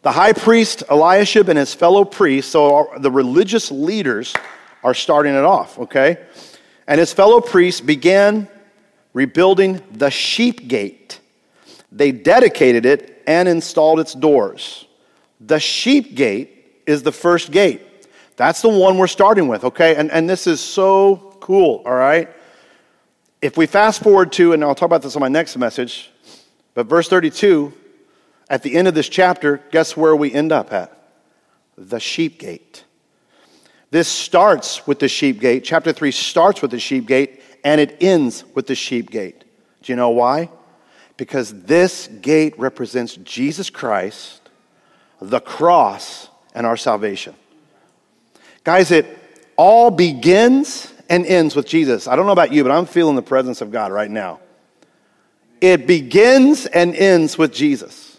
The 0.00 0.12
high 0.12 0.32
priest 0.32 0.82
Eliashib 0.88 1.50
and 1.50 1.58
his 1.58 1.74
fellow 1.74 2.06
priests, 2.06 2.52
so 2.52 2.90
the 2.96 3.10
religious 3.10 3.70
leaders, 3.70 4.34
are 4.82 4.94
starting 4.94 5.34
it 5.34 5.44
off, 5.44 5.78
okay? 5.78 6.24
And 6.86 6.98
his 6.98 7.12
fellow 7.12 7.42
priests 7.42 7.82
began 7.82 8.48
rebuilding 9.12 9.82
the 9.92 10.08
sheep 10.08 10.68
gate. 10.68 11.20
They 11.92 12.12
dedicated 12.12 12.86
it 12.86 13.22
and 13.26 13.46
installed 13.46 14.00
its 14.00 14.14
doors. 14.14 14.85
The 15.46 15.60
sheep 15.60 16.14
gate 16.14 16.82
is 16.86 17.02
the 17.04 17.12
first 17.12 17.52
gate. 17.52 17.82
That's 18.36 18.62
the 18.62 18.68
one 18.68 18.98
we're 18.98 19.06
starting 19.06 19.48
with, 19.48 19.64
okay? 19.64 19.94
And, 19.94 20.10
and 20.10 20.28
this 20.28 20.46
is 20.46 20.60
so 20.60 21.36
cool, 21.40 21.82
all 21.86 21.94
right? 21.94 22.28
If 23.40 23.56
we 23.56 23.66
fast 23.66 24.02
forward 24.02 24.32
to, 24.32 24.52
and 24.52 24.64
I'll 24.64 24.74
talk 24.74 24.86
about 24.86 25.02
this 25.02 25.14
on 25.14 25.20
my 25.20 25.28
next 25.28 25.56
message, 25.56 26.10
but 26.74 26.86
verse 26.86 27.08
32, 27.08 27.72
at 28.50 28.62
the 28.62 28.74
end 28.74 28.88
of 28.88 28.94
this 28.94 29.08
chapter, 29.08 29.62
guess 29.70 29.96
where 29.96 30.16
we 30.16 30.32
end 30.32 30.50
up 30.52 30.72
at? 30.72 30.92
The 31.78 32.00
sheep 32.00 32.38
gate. 32.38 32.84
This 33.90 34.08
starts 34.08 34.86
with 34.86 34.98
the 34.98 35.08
sheep 35.08 35.40
gate. 35.40 35.62
Chapter 35.64 35.92
3 35.92 36.10
starts 36.10 36.60
with 36.60 36.72
the 36.72 36.80
sheep 36.80 37.06
gate, 37.06 37.40
and 37.64 37.80
it 37.80 37.96
ends 38.00 38.44
with 38.54 38.66
the 38.66 38.74
sheep 38.74 39.10
gate. 39.10 39.44
Do 39.82 39.92
you 39.92 39.96
know 39.96 40.10
why? 40.10 40.50
Because 41.16 41.62
this 41.62 42.08
gate 42.08 42.58
represents 42.58 43.14
Jesus 43.16 43.70
Christ, 43.70 44.45
the 45.20 45.40
cross, 45.40 46.28
and 46.54 46.66
our 46.66 46.76
salvation. 46.76 47.34
Guys, 48.64 48.90
it 48.90 49.06
all 49.56 49.90
begins 49.90 50.92
and 51.08 51.24
ends 51.26 51.54
with 51.54 51.66
Jesus. 51.66 52.08
I 52.08 52.16
don't 52.16 52.26
know 52.26 52.32
about 52.32 52.52
you, 52.52 52.62
but 52.62 52.72
I'm 52.72 52.86
feeling 52.86 53.14
the 53.14 53.22
presence 53.22 53.60
of 53.60 53.70
God 53.70 53.92
right 53.92 54.10
now. 54.10 54.40
It 55.60 55.86
begins 55.86 56.66
and 56.66 56.94
ends 56.94 57.38
with 57.38 57.52
Jesus. 57.52 58.18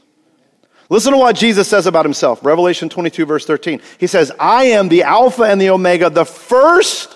Listen 0.90 1.12
to 1.12 1.18
what 1.18 1.36
Jesus 1.36 1.68
says 1.68 1.86
about 1.86 2.06
himself. 2.06 2.44
Revelation 2.46 2.88
22, 2.88 3.26
verse 3.26 3.46
13. 3.46 3.82
He 4.00 4.08
says, 4.08 4.32
I 4.40 4.66
am 4.66 4.88
the 4.88 5.04
Alpha 5.04 5.44
and 5.44 5.60
the 5.60 5.70
Omega, 5.70 6.10
the 6.10 6.26
first 6.26 7.16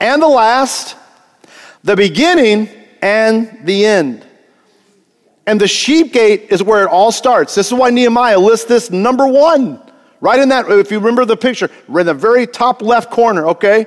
and 0.00 0.22
the 0.22 0.28
last, 0.28 0.96
the 1.82 1.96
beginning 1.96 2.68
and 3.02 3.60
the 3.64 3.84
end. 3.84 4.26
And 5.50 5.60
the 5.60 5.66
sheep 5.66 6.12
gate 6.12 6.46
is 6.50 6.62
where 6.62 6.84
it 6.84 6.88
all 6.88 7.10
starts. 7.10 7.56
This 7.56 7.66
is 7.66 7.74
why 7.74 7.90
Nehemiah 7.90 8.38
lists 8.38 8.66
this 8.66 8.88
number 8.88 9.26
one. 9.26 9.82
Right 10.20 10.38
in 10.38 10.50
that, 10.50 10.70
if 10.70 10.92
you 10.92 11.00
remember 11.00 11.24
the 11.24 11.36
picture, 11.36 11.68
in 11.88 12.06
the 12.06 12.14
very 12.14 12.46
top 12.46 12.82
left 12.82 13.10
corner, 13.10 13.48
okay? 13.48 13.86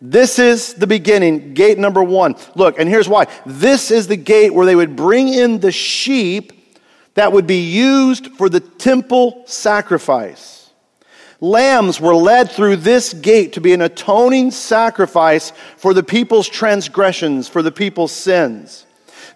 This 0.00 0.38
is 0.38 0.72
the 0.72 0.86
beginning, 0.86 1.52
gate 1.52 1.76
number 1.76 2.02
one. 2.02 2.36
Look, 2.54 2.78
and 2.78 2.88
here's 2.88 3.06
why. 3.06 3.26
This 3.44 3.90
is 3.90 4.06
the 4.06 4.16
gate 4.16 4.54
where 4.54 4.64
they 4.64 4.74
would 4.74 4.96
bring 4.96 5.28
in 5.28 5.60
the 5.60 5.72
sheep 5.72 6.78
that 7.12 7.32
would 7.32 7.46
be 7.46 7.68
used 7.68 8.28
for 8.38 8.48
the 8.48 8.60
temple 8.60 9.42
sacrifice. 9.44 10.70
Lambs 11.38 12.00
were 12.00 12.14
led 12.14 12.50
through 12.50 12.76
this 12.76 13.12
gate 13.12 13.52
to 13.52 13.60
be 13.60 13.74
an 13.74 13.82
atoning 13.82 14.52
sacrifice 14.52 15.52
for 15.76 15.92
the 15.92 16.02
people's 16.02 16.48
transgressions, 16.48 17.46
for 17.46 17.60
the 17.60 17.72
people's 17.72 18.12
sins. 18.12 18.86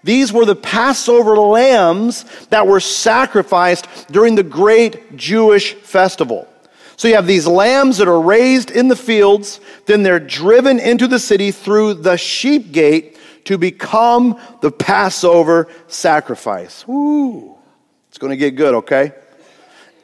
These 0.04 0.32
were 0.32 0.44
the 0.44 0.56
Passover 0.56 1.36
lambs 1.38 2.24
that 2.50 2.66
were 2.66 2.80
sacrificed 2.80 3.86
during 4.10 4.34
the 4.34 4.42
great 4.42 5.16
Jewish 5.16 5.74
festival. 5.74 6.48
So 6.96 7.08
you 7.08 7.14
have 7.14 7.26
these 7.26 7.46
lambs 7.46 7.98
that 7.98 8.08
are 8.08 8.20
raised 8.20 8.70
in 8.70 8.88
the 8.88 8.96
fields, 8.96 9.60
then 9.86 10.02
they're 10.02 10.20
driven 10.20 10.78
into 10.78 11.08
the 11.08 11.18
city 11.18 11.50
through 11.50 11.94
the 11.94 12.16
sheep 12.16 12.72
gate 12.72 13.18
to 13.44 13.58
become 13.58 14.40
the 14.60 14.70
Passover 14.70 15.68
sacrifice. 15.88 16.86
Woo. 16.86 17.56
It's 18.08 18.18
going 18.18 18.30
to 18.30 18.36
get 18.36 18.56
good, 18.56 18.74
okay? 18.74 19.12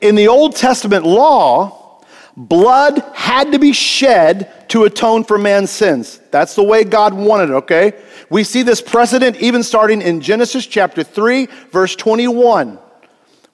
In 0.00 0.14
the 0.14 0.28
Old 0.28 0.56
Testament 0.56 1.04
law, 1.04 2.02
blood 2.36 2.98
had 3.14 3.52
to 3.52 3.58
be 3.58 3.72
shed 3.72 4.68
to 4.70 4.84
atone 4.84 5.24
for 5.24 5.38
man's 5.38 5.70
sins. 5.70 6.20
That's 6.30 6.54
the 6.54 6.62
way 6.62 6.84
God 6.84 7.14
wanted 7.14 7.50
it, 7.50 7.54
okay? 7.54 7.92
We 8.30 8.44
see 8.44 8.62
this 8.62 8.80
precedent 8.80 9.36
even 9.36 9.62
starting 9.62 10.02
in 10.02 10.20
Genesis 10.20 10.66
chapter 10.66 11.02
3, 11.02 11.46
verse 11.70 11.96
21. 11.96 12.78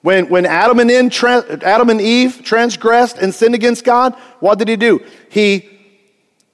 When, 0.01 0.29
when 0.29 0.45
Adam, 0.45 0.79
and 0.79 0.91
in, 0.91 1.11
Adam 1.63 1.89
and 1.89 1.99
Eve 1.99 2.41
transgressed 2.43 3.17
and 3.17 3.33
sinned 3.33 3.55
against 3.55 3.83
God, 3.83 4.13
what 4.39 4.59
did 4.59 4.67
he 4.67 4.75
do? 4.75 5.03
He 5.29 5.69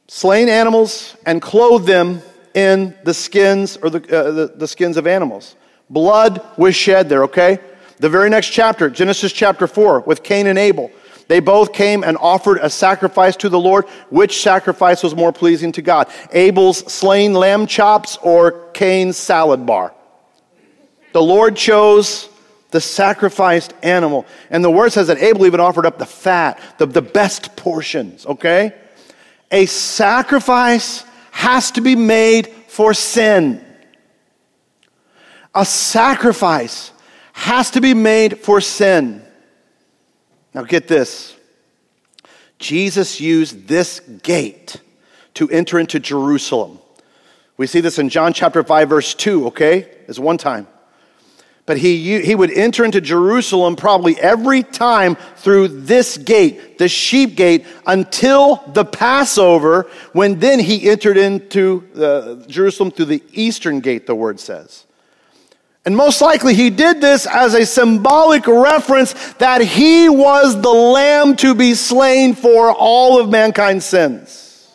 slain 0.07 0.47
animals 0.49 1.17
and 1.25 1.41
clothed 1.41 1.85
them 1.85 2.21
in 2.53 2.95
the 3.03 3.13
skins 3.13 3.77
or 3.77 3.89
the, 3.89 3.97
uh, 3.97 4.31
the, 4.31 4.53
the 4.55 4.67
skins 4.67 4.97
of 4.97 5.07
animals. 5.07 5.55
Blood 5.89 6.41
was 6.57 6.75
shed 6.75 7.09
there, 7.09 7.23
okay? 7.23 7.59
The 7.99 8.09
very 8.09 8.29
next 8.29 8.49
chapter, 8.51 8.89
Genesis 8.89 9.33
chapter 9.33 9.67
4, 9.67 10.01
with 10.01 10.23
Cain 10.23 10.47
and 10.47 10.57
Abel. 10.57 10.91
They 11.31 11.39
both 11.39 11.71
came 11.71 12.03
and 12.03 12.17
offered 12.17 12.59
a 12.61 12.69
sacrifice 12.69 13.37
to 13.37 13.47
the 13.47 13.57
Lord. 13.57 13.85
Which 14.09 14.41
sacrifice 14.41 15.01
was 15.01 15.15
more 15.15 15.31
pleasing 15.31 15.71
to 15.71 15.81
God? 15.81 16.09
Abel's 16.33 16.79
slain 16.91 17.33
lamb 17.33 17.67
chops 17.67 18.17
or 18.21 18.69
Cain's 18.73 19.15
salad 19.15 19.65
bar? 19.65 19.93
The 21.13 21.21
Lord 21.21 21.55
chose 21.55 22.27
the 22.71 22.81
sacrificed 22.81 23.73
animal. 23.81 24.25
And 24.49 24.61
the 24.61 24.69
word 24.69 24.91
says 24.91 25.07
that 25.07 25.19
Abel 25.19 25.45
even 25.45 25.61
offered 25.61 25.85
up 25.85 25.99
the 25.99 26.05
fat, 26.05 26.59
the, 26.79 26.85
the 26.85 27.01
best 27.01 27.55
portions, 27.55 28.25
okay? 28.25 28.73
A 29.51 29.67
sacrifice 29.67 31.05
has 31.31 31.71
to 31.71 31.81
be 31.81 31.95
made 31.95 32.49
for 32.67 32.93
sin. 32.93 33.63
A 35.55 35.63
sacrifice 35.63 36.91
has 37.31 37.71
to 37.71 37.79
be 37.79 37.93
made 37.93 38.39
for 38.39 38.59
sin. 38.59 39.25
Now, 40.53 40.63
get 40.63 40.87
this 40.87 41.35
Jesus 42.59 43.19
used 43.19 43.67
this 43.67 43.99
gate 43.99 44.77
to 45.33 45.49
enter 45.49 45.79
into 45.79 45.99
Jerusalem. 45.99 46.79
We 47.57 47.67
see 47.67 47.81
this 47.81 47.99
in 47.99 48.09
John 48.09 48.33
chapter 48.33 48.63
5, 48.63 48.89
verse 48.89 49.13
2, 49.13 49.47
okay? 49.47 49.89
Is 50.07 50.19
one 50.19 50.37
time. 50.37 50.67
But 51.65 51.77
he, 51.77 52.21
he 52.21 52.33
would 52.33 52.51
enter 52.51 52.83
into 52.83 52.99
Jerusalem 52.99 53.75
probably 53.75 54.19
every 54.19 54.63
time 54.63 55.15
through 55.37 55.67
this 55.69 56.17
gate, 56.17 56.79
the 56.79 56.89
sheep 56.89 57.35
gate, 57.35 57.65
until 57.85 58.57
the 58.73 58.83
Passover, 58.83 59.89
when 60.11 60.39
then 60.39 60.59
he 60.59 60.89
entered 60.89 61.17
into 61.17 62.43
Jerusalem 62.47 62.91
through 62.91 63.05
the 63.05 63.23
eastern 63.31 63.79
gate, 63.79 64.07
the 64.07 64.15
word 64.15 64.39
says. 64.39 64.85
And 65.85 65.97
most 65.97 66.21
likely 66.21 66.53
he 66.53 66.69
did 66.69 67.01
this 67.01 67.25
as 67.25 67.55
a 67.55 67.65
symbolic 67.65 68.45
reference 68.45 69.13
that 69.33 69.61
he 69.61 70.09
was 70.09 70.61
the 70.61 70.69
lamb 70.69 71.35
to 71.37 71.55
be 71.55 71.73
slain 71.73 72.35
for 72.35 72.71
all 72.71 73.19
of 73.19 73.29
mankind's 73.29 73.85
sins. 73.85 74.69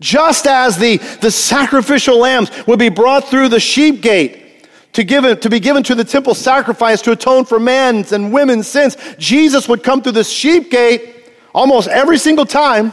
Just 0.00 0.46
as 0.46 0.78
the, 0.78 0.96
the 1.20 1.30
sacrificial 1.30 2.18
lambs 2.18 2.50
would 2.66 2.78
be 2.78 2.88
brought 2.88 3.24
through 3.24 3.48
the 3.48 3.60
sheep 3.60 4.00
gate 4.00 4.66
to, 4.92 5.04
give 5.04 5.24
it, 5.24 5.42
to 5.42 5.50
be 5.50 5.60
given 5.60 5.82
to 5.82 5.94
the 5.94 6.04
temple 6.04 6.34
sacrifice 6.34 7.02
to 7.02 7.12
atone 7.12 7.44
for 7.44 7.60
man's 7.60 8.12
and 8.12 8.32
women's 8.32 8.66
sins, 8.66 8.96
Jesus 9.18 9.68
would 9.68 9.82
come 9.82 10.00
through 10.00 10.12
the 10.12 10.24
sheep 10.24 10.70
gate 10.70 11.32
almost 11.52 11.88
every 11.88 12.16
single 12.16 12.46
time 12.46 12.92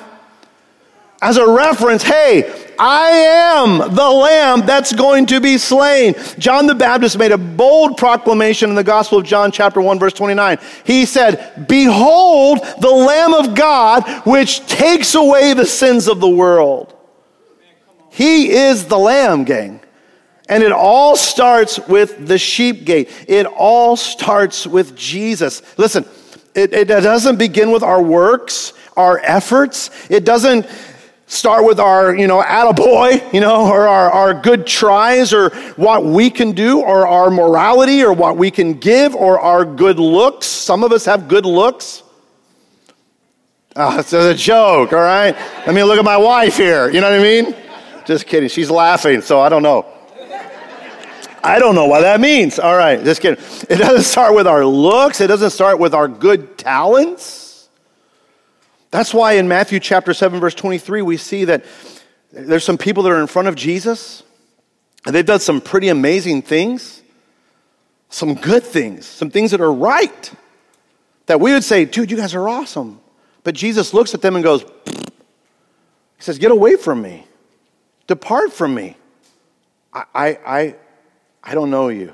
as 1.21 1.37
a 1.37 1.47
reference 1.47 2.03
hey, 2.03 2.64
I 2.79 3.09
am 3.09 3.95
the 3.95 4.09
lamb 4.09 4.65
that's 4.65 4.93
going 4.93 5.25
to 5.27 5.39
be 5.39 5.57
slain. 5.57 6.15
John 6.37 6.67
the 6.67 6.75
Baptist 6.75 7.17
made 7.17 7.31
a 7.31 7.37
bold 7.37 7.97
proclamation 7.97 8.69
in 8.69 8.75
the 8.75 8.83
Gospel 8.83 9.19
of 9.19 9.25
John, 9.25 9.51
chapter 9.51 9.81
1, 9.81 9.99
verse 9.99 10.13
29. 10.13 10.57
He 10.83 11.05
said, 11.05 11.67
Behold 11.67 12.59
the 12.79 12.91
Lamb 12.91 13.33
of 13.33 13.55
God, 13.55 14.07
which 14.25 14.65
takes 14.67 15.15
away 15.15 15.53
the 15.53 15.65
sins 15.65 16.07
of 16.07 16.19
the 16.19 16.29
world. 16.29 16.93
He 18.09 18.51
is 18.51 18.85
the 18.85 18.97
lamb, 18.97 19.43
gang. 19.43 19.81
And 20.47 20.63
it 20.63 20.71
all 20.71 21.15
starts 21.15 21.79
with 21.87 22.27
the 22.27 22.37
sheep 22.37 22.85
gate. 22.85 23.09
It 23.27 23.45
all 23.45 23.97
starts 23.97 24.65
with 24.65 24.95
Jesus. 24.95 25.61
Listen, 25.77 26.05
it, 26.53 26.71
it 26.71 26.87
doesn't 26.87 27.37
begin 27.37 27.71
with 27.71 27.83
our 27.83 28.01
works, 28.01 28.73
our 28.95 29.19
efforts. 29.19 29.89
It 30.09 30.23
doesn't 30.23 30.65
start 31.27 31.65
with 31.65 31.79
our, 31.79 32.15
you 32.15 32.27
know, 32.27 32.41
attaboy, 32.41 33.33
you 33.33 33.39
know, 33.39 33.67
or 33.67 33.87
our, 33.87 34.11
our 34.11 34.33
good 34.33 34.67
tries 34.67 35.33
or 35.33 35.49
what 35.75 36.05
we 36.05 36.29
can 36.29 36.51
do 36.51 36.81
or 36.81 37.07
our 37.07 37.29
morality 37.29 38.03
or 38.03 38.13
what 38.13 38.37
we 38.37 38.51
can 38.51 38.73
give 38.73 39.15
or 39.15 39.39
our 39.39 39.65
good 39.65 39.99
looks. 39.99 40.45
Some 40.45 40.83
of 40.83 40.91
us 40.91 41.05
have 41.05 41.27
good 41.27 41.45
looks. 41.45 42.03
Ah, 43.75 43.95
oh, 43.95 43.99
it's 43.99 44.13
a 44.13 44.33
joke, 44.33 44.93
all 44.93 44.99
right? 44.99 45.35
Let 45.65 45.75
me 45.75 45.83
look 45.83 45.99
at 45.99 46.05
my 46.05 46.17
wife 46.17 46.55
here. 46.55 46.89
You 46.89 47.01
know 47.01 47.09
what 47.09 47.19
I 47.19 47.23
mean? 47.23 47.55
Just 48.05 48.25
kidding. 48.25 48.47
She's 48.47 48.71
laughing, 48.71 49.21
so 49.21 49.41
I 49.41 49.49
don't 49.49 49.63
know. 49.63 49.85
I 51.43 51.59
don't 51.59 51.75
know 51.75 51.85
what 51.85 52.01
that 52.01 52.19
means. 52.21 52.57
All 52.57 52.75
right, 52.75 53.03
just 53.03 53.21
kidding. 53.21 53.43
It 53.69 53.75
doesn't 53.77 54.03
start 54.03 54.33
with 54.33 54.47
our 54.47 54.65
looks, 54.65 55.21
it 55.21 55.27
doesn't 55.27 55.51
start 55.51 55.77
with 55.77 55.93
our 55.93 56.07
good 56.07 56.57
talents. 56.57 57.44
That's 58.95 59.13
why 59.13 59.33
in 59.33 59.49
Matthew 59.49 59.81
chapter 59.81 60.13
7, 60.13 60.39
verse 60.39 60.55
23, 60.55 61.01
we 61.01 61.17
see 61.17 61.43
that 61.43 61.65
there's 62.31 62.63
some 62.63 62.77
people 62.77 63.03
that 63.03 63.11
are 63.11 63.19
in 63.19 63.27
front 63.27 63.49
of 63.49 63.55
Jesus, 63.55 64.23
and 65.05 65.13
they've 65.13 65.25
done 65.25 65.41
some 65.41 65.59
pretty 65.59 65.89
amazing 65.89 66.43
things, 66.43 67.01
some 68.07 68.35
good 68.35 68.63
things, 68.63 69.05
some 69.05 69.29
things 69.29 69.51
that 69.51 69.59
are 69.59 69.73
right. 69.73 70.31
That 71.25 71.41
we 71.41 71.51
would 71.51 71.65
say, 71.65 71.83
dude, 71.83 72.09
you 72.09 72.15
guys 72.15 72.33
are 72.35 72.47
awesome. 72.47 73.01
But 73.43 73.53
Jesus 73.53 73.93
looks 73.93 74.13
at 74.13 74.21
them 74.21 74.35
and 74.35 74.43
goes, 74.45 74.61
he 74.61 75.03
says, 76.19 76.37
Get 76.37 76.51
away 76.51 76.77
from 76.77 77.01
me. 77.01 77.27
Depart 78.07 78.53
from 78.53 78.73
me. 78.73 78.95
I, 79.91 80.05
I, 80.15 80.27
I, 80.45 80.75
I 81.43 81.53
don't 81.53 81.69
know 81.69 81.89
you. 81.89 82.13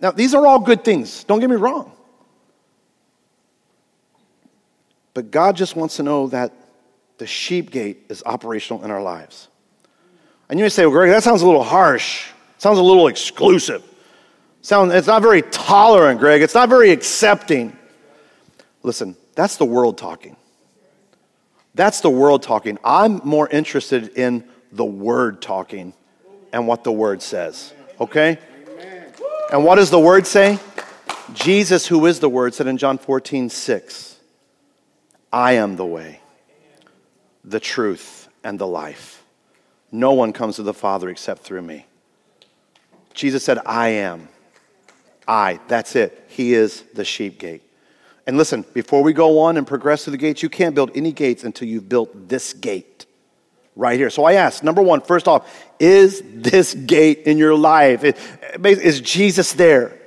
now, 0.02 0.12
these 0.12 0.34
are 0.34 0.45
all 0.45 0.60
good 0.60 0.84
things. 0.84 1.23
Don't 1.23 1.39
get 1.39 1.50
me 1.50 1.56
wrong. 1.56 1.91
But 5.13 5.32
God 5.32 5.56
just 5.56 5.76
wants 5.76 5.97
to 5.97 6.04
know 6.04 6.28
that 6.28 6.54
the 7.17 7.26
sheep 7.26 7.71
gate 7.71 8.06
is 8.10 8.21
operational 8.26 8.84
in 8.84 8.91
our 8.91 9.02
lives. 9.02 9.47
And 10.50 10.60
you 10.60 10.63
may 10.63 10.69
say, 10.69 10.86
well, 10.86 10.93
Greg, 10.93 11.12
that 11.12 11.23
sounds 11.23 11.41
a 11.41 11.45
little 11.45 11.63
harsh. 11.63 12.28
Sounds 12.58 12.80
a 12.80 12.84
little 12.84 13.08
exclusive. 13.08 13.84
Sound, 14.62 14.91
it's 14.91 15.08
not 15.08 15.21
very 15.21 15.41
tolerant, 15.43 16.19
Greg. 16.19 16.41
It's 16.41 16.54
not 16.54 16.69
very 16.69 16.91
accepting. 16.91 17.78
Listen, 18.84 19.15
that's 19.36 19.58
the 19.58 19.65
world 19.65 19.97
talking. 19.97 20.36
That's 21.73 22.02
the 22.02 22.10
world 22.10 22.43
talking. 22.43 22.78
I'm 22.84 23.21
more 23.23 23.47
interested 23.47 24.17
in 24.17 24.43
the 24.71 24.86
word 24.86 25.41
talking 25.41 25.93
and 26.52 26.67
what 26.67 26.84
the 26.84 26.91
word 26.91 27.21
says. 27.21 27.73
Okay? 28.00 28.39
And 29.51 29.63
what 29.63 29.75
does 29.75 29.89
the 29.89 29.99
word 29.99 30.27
say? 30.27 30.60
Jesus, 31.33 31.88
who 31.88 32.05
is 32.05 32.19
the 32.19 32.29
word, 32.29 32.53
said 32.53 32.67
in 32.67 32.77
John 32.77 32.97
14, 32.97 33.49
6, 33.49 34.19
I 35.31 35.53
am 35.53 35.75
the 35.75 35.86
way, 35.86 36.21
the 37.43 37.60
truth, 37.60 38.27
and 38.43 38.60
the 38.60 38.67
life. 38.67 39.23
No 39.91 40.13
one 40.13 40.33
comes 40.33 40.57
to 40.57 40.63
the 40.63 40.73
Father 40.73 41.10
except 41.10 41.43
through 41.43 41.62
me. 41.62 41.86
Jesus 43.13 43.43
said, 43.43 43.60
I 43.65 43.89
am. 43.89 44.27
I. 45.27 45.60
That's 45.67 45.95
it. 45.95 46.25
He 46.27 46.53
is 46.53 46.83
the 46.93 47.03
sheep 47.03 47.39
gate. 47.39 47.63
And 48.25 48.38
listen, 48.38 48.65
before 48.73 49.01
we 49.01 49.13
go 49.13 49.39
on 49.39 49.57
and 49.57 49.65
progress 49.65 50.03
to 50.03 50.12
the 50.12 50.17
gates, 50.17 50.43
you 50.43 50.49
can't 50.49 50.75
build 50.75 50.91
any 50.93 51.13
gates 51.13 51.43
until 51.43 51.67
you've 51.67 51.89
built 51.89 52.27
this 52.27 52.53
gate 52.53 53.07
right 53.77 53.97
here. 53.97 54.09
So 54.09 54.25
I 54.25 54.33
ask, 54.33 54.63
number 54.63 54.81
one, 54.81 55.01
first 55.01 55.27
off, 55.27 55.49
is 55.79 56.21
this 56.25 56.73
gate 56.73 57.19
in 57.19 57.37
your 57.37 57.55
life? 57.55 58.03
Is 58.03 58.99
Jesus 59.01 59.53
there? 59.53 59.97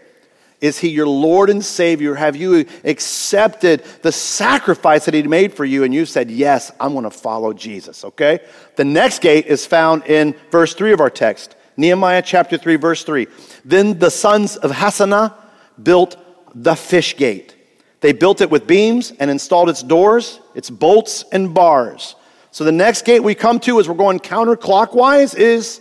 Is 0.61 0.79
he 0.79 0.89
your 0.89 1.07
Lord 1.07 1.49
and 1.49 1.65
Savior? 1.65 2.15
Have 2.15 2.37
you 2.37 2.67
accepted 2.85 3.83
the 4.03 4.13
sacrifice 4.13 5.07
that 5.07 5.15
he 5.15 5.23
made 5.23 5.55
for 5.55 5.65
you 5.65 5.85
and 5.85 5.95
you 5.95 6.05
said, 6.05 6.31
Yes, 6.31 6.71
I'm 6.79 6.93
going 6.93 7.05
to 7.05 7.11
follow 7.11 7.55
Jesus, 7.55 8.05
okay? 8.05 8.41
The 8.77 8.85
next 8.85 9.23
gate 9.23 9.47
is 9.47 9.65
found 9.65 10.05
in 10.07 10.35
verse 10.51 10.75
3 10.75 10.93
of 10.93 11.01
our 11.01 11.09
text, 11.09 11.57
Nehemiah 11.79 12.21
chapter 12.21 12.59
3, 12.59 12.77
verse 12.77 13.05
3. 13.05 13.27
Then 13.65 13.99
the 13.99 14.11
sons 14.11 14.57
of 14.57 14.71
Hassenaah 14.71 15.35
built 15.83 16.17
the 16.55 16.75
fish 16.75 17.17
gate. 17.17 17.55
They 18.01 18.13
built 18.13 18.43
it 18.43 18.51
with 18.51 18.67
beams 18.67 19.13
and 19.19 19.31
installed 19.31 19.71
its 19.71 19.83
doors, 19.83 20.41
its 20.55 20.69
bolts, 20.69 21.25
and 21.33 21.55
bars. 21.55 22.17
So 22.51 22.65
the 22.65 22.73
next 22.73 23.05
gate 23.05 23.21
we 23.21 23.35
come 23.35 23.61
to 23.61 23.81
as 23.81 23.89
we're 23.89 23.95
going 23.95 24.19
counterclockwise 24.19 25.37
is, 25.37 25.81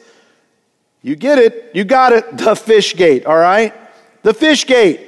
you 1.02 1.16
get 1.16 1.40
it, 1.40 1.72
you 1.74 1.84
got 1.84 2.14
it, 2.14 2.38
the 2.38 2.56
fish 2.56 2.96
gate, 2.96 3.26
all 3.26 3.38
right? 3.38 3.74
the 4.24 4.34
fish 4.34 4.66
gate. 4.66 5.02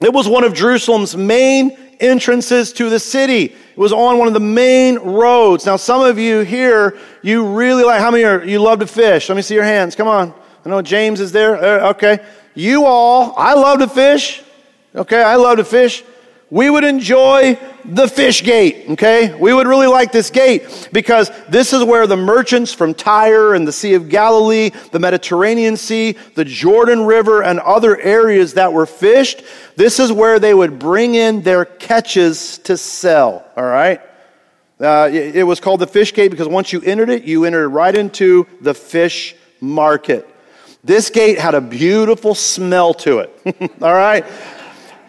It 0.00 0.12
was 0.12 0.28
one 0.28 0.44
of 0.44 0.54
Jerusalem's 0.54 1.16
main 1.16 1.76
entrances 2.00 2.72
to 2.74 2.88
the 2.88 2.98
city. 2.98 3.44
It 3.44 3.78
was 3.78 3.92
on 3.92 4.18
one 4.18 4.28
of 4.28 4.34
the 4.34 4.40
main 4.40 4.98
roads. 4.98 5.66
Now, 5.66 5.76
some 5.76 6.00
of 6.00 6.18
you 6.18 6.40
here, 6.40 6.98
you 7.22 7.46
really 7.46 7.84
like, 7.84 8.00
how 8.00 8.10
many 8.10 8.24
are, 8.24 8.42
you 8.42 8.60
love 8.60 8.80
to 8.80 8.86
fish? 8.86 9.28
Let 9.28 9.36
me 9.36 9.42
see 9.42 9.54
your 9.54 9.64
hands. 9.64 9.94
Come 9.94 10.08
on. 10.08 10.34
I 10.64 10.68
know 10.68 10.80
James 10.80 11.20
is 11.20 11.32
there. 11.32 11.56
Uh, 11.56 11.90
okay. 11.90 12.20
You 12.54 12.86
all, 12.86 13.34
I 13.36 13.54
love 13.54 13.78
to 13.80 13.88
fish. 13.88 14.42
Okay, 14.94 15.22
I 15.22 15.36
love 15.36 15.58
to 15.58 15.64
fish 15.64 16.02
we 16.50 16.68
would 16.68 16.82
enjoy 16.82 17.56
the 17.84 18.08
fish 18.08 18.42
gate, 18.42 18.84
okay? 18.90 19.34
We 19.34 19.54
would 19.54 19.68
really 19.68 19.86
like 19.86 20.10
this 20.10 20.30
gate 20.30 20.88
because 20.92 21.30
this 21.48 21.72
is 21.72 21.84
where 21.84 22.06
the 22.08 22.16
merchants 22.16 22.72
from 22.72 22.92
Tyre 22.92 23.54
and 23.54 23.66
the 23.66 23.72
Sea 23.72 23.94
of 23.94 24.08
Galilee, 24.08 24.70
the 24.90 24.98
Mediterranean 24.98 25.76
Sea, 25.76 26.16
the 26.34 26.44
Jordan 26.44 27.04
River, 27.04 27.42
and 27.42 27.60
other 27.60 27.98
areas 28.00 28.54
that 28.54 28.72
were 28.72 28.86
fished, 28.86 29.42
this 29.76 30.00
is 30.00 30.10
where 30.10 30.40
they 30.40 30.52
would 30.52 30.78
bring 30.78 31.14
in 31.14 31.42
their 31.42 31.64
catches 31.64 32.58
to 32.58 32.76
sell, 32.76 33.44
all 33.56 33.64
right? 33.64 34.00
Uh, 34.80 35.08
it, 35.12 35.36
it 35.36 35.42
was 35.44 35.60
called 35.60 35.80
the 35.80 35.86
fish 35.86 36.12
gate 36.12 36.30
because 36.30 36.48
once 36.48 36.72
you 36.72 36.80
entered 36.80 37.10
it, 37.10 37.24
you 37.24 37.44
entered 37.44 37.68
right 37.68 37.94
into 37.94 38.46
the 38.60 38.74
fish 38.74 39.36
market. 39.60 40.26
This 40.82 41.10
gate 41.10 41.38
had 41.38 41.54
a 41.54 41.60
beautiful 41.60 42.34
smell 42.34 42.94
to 42.94 43.18
it, 43.20 43.72
all 43.82 43.94
right? 43.94 44.24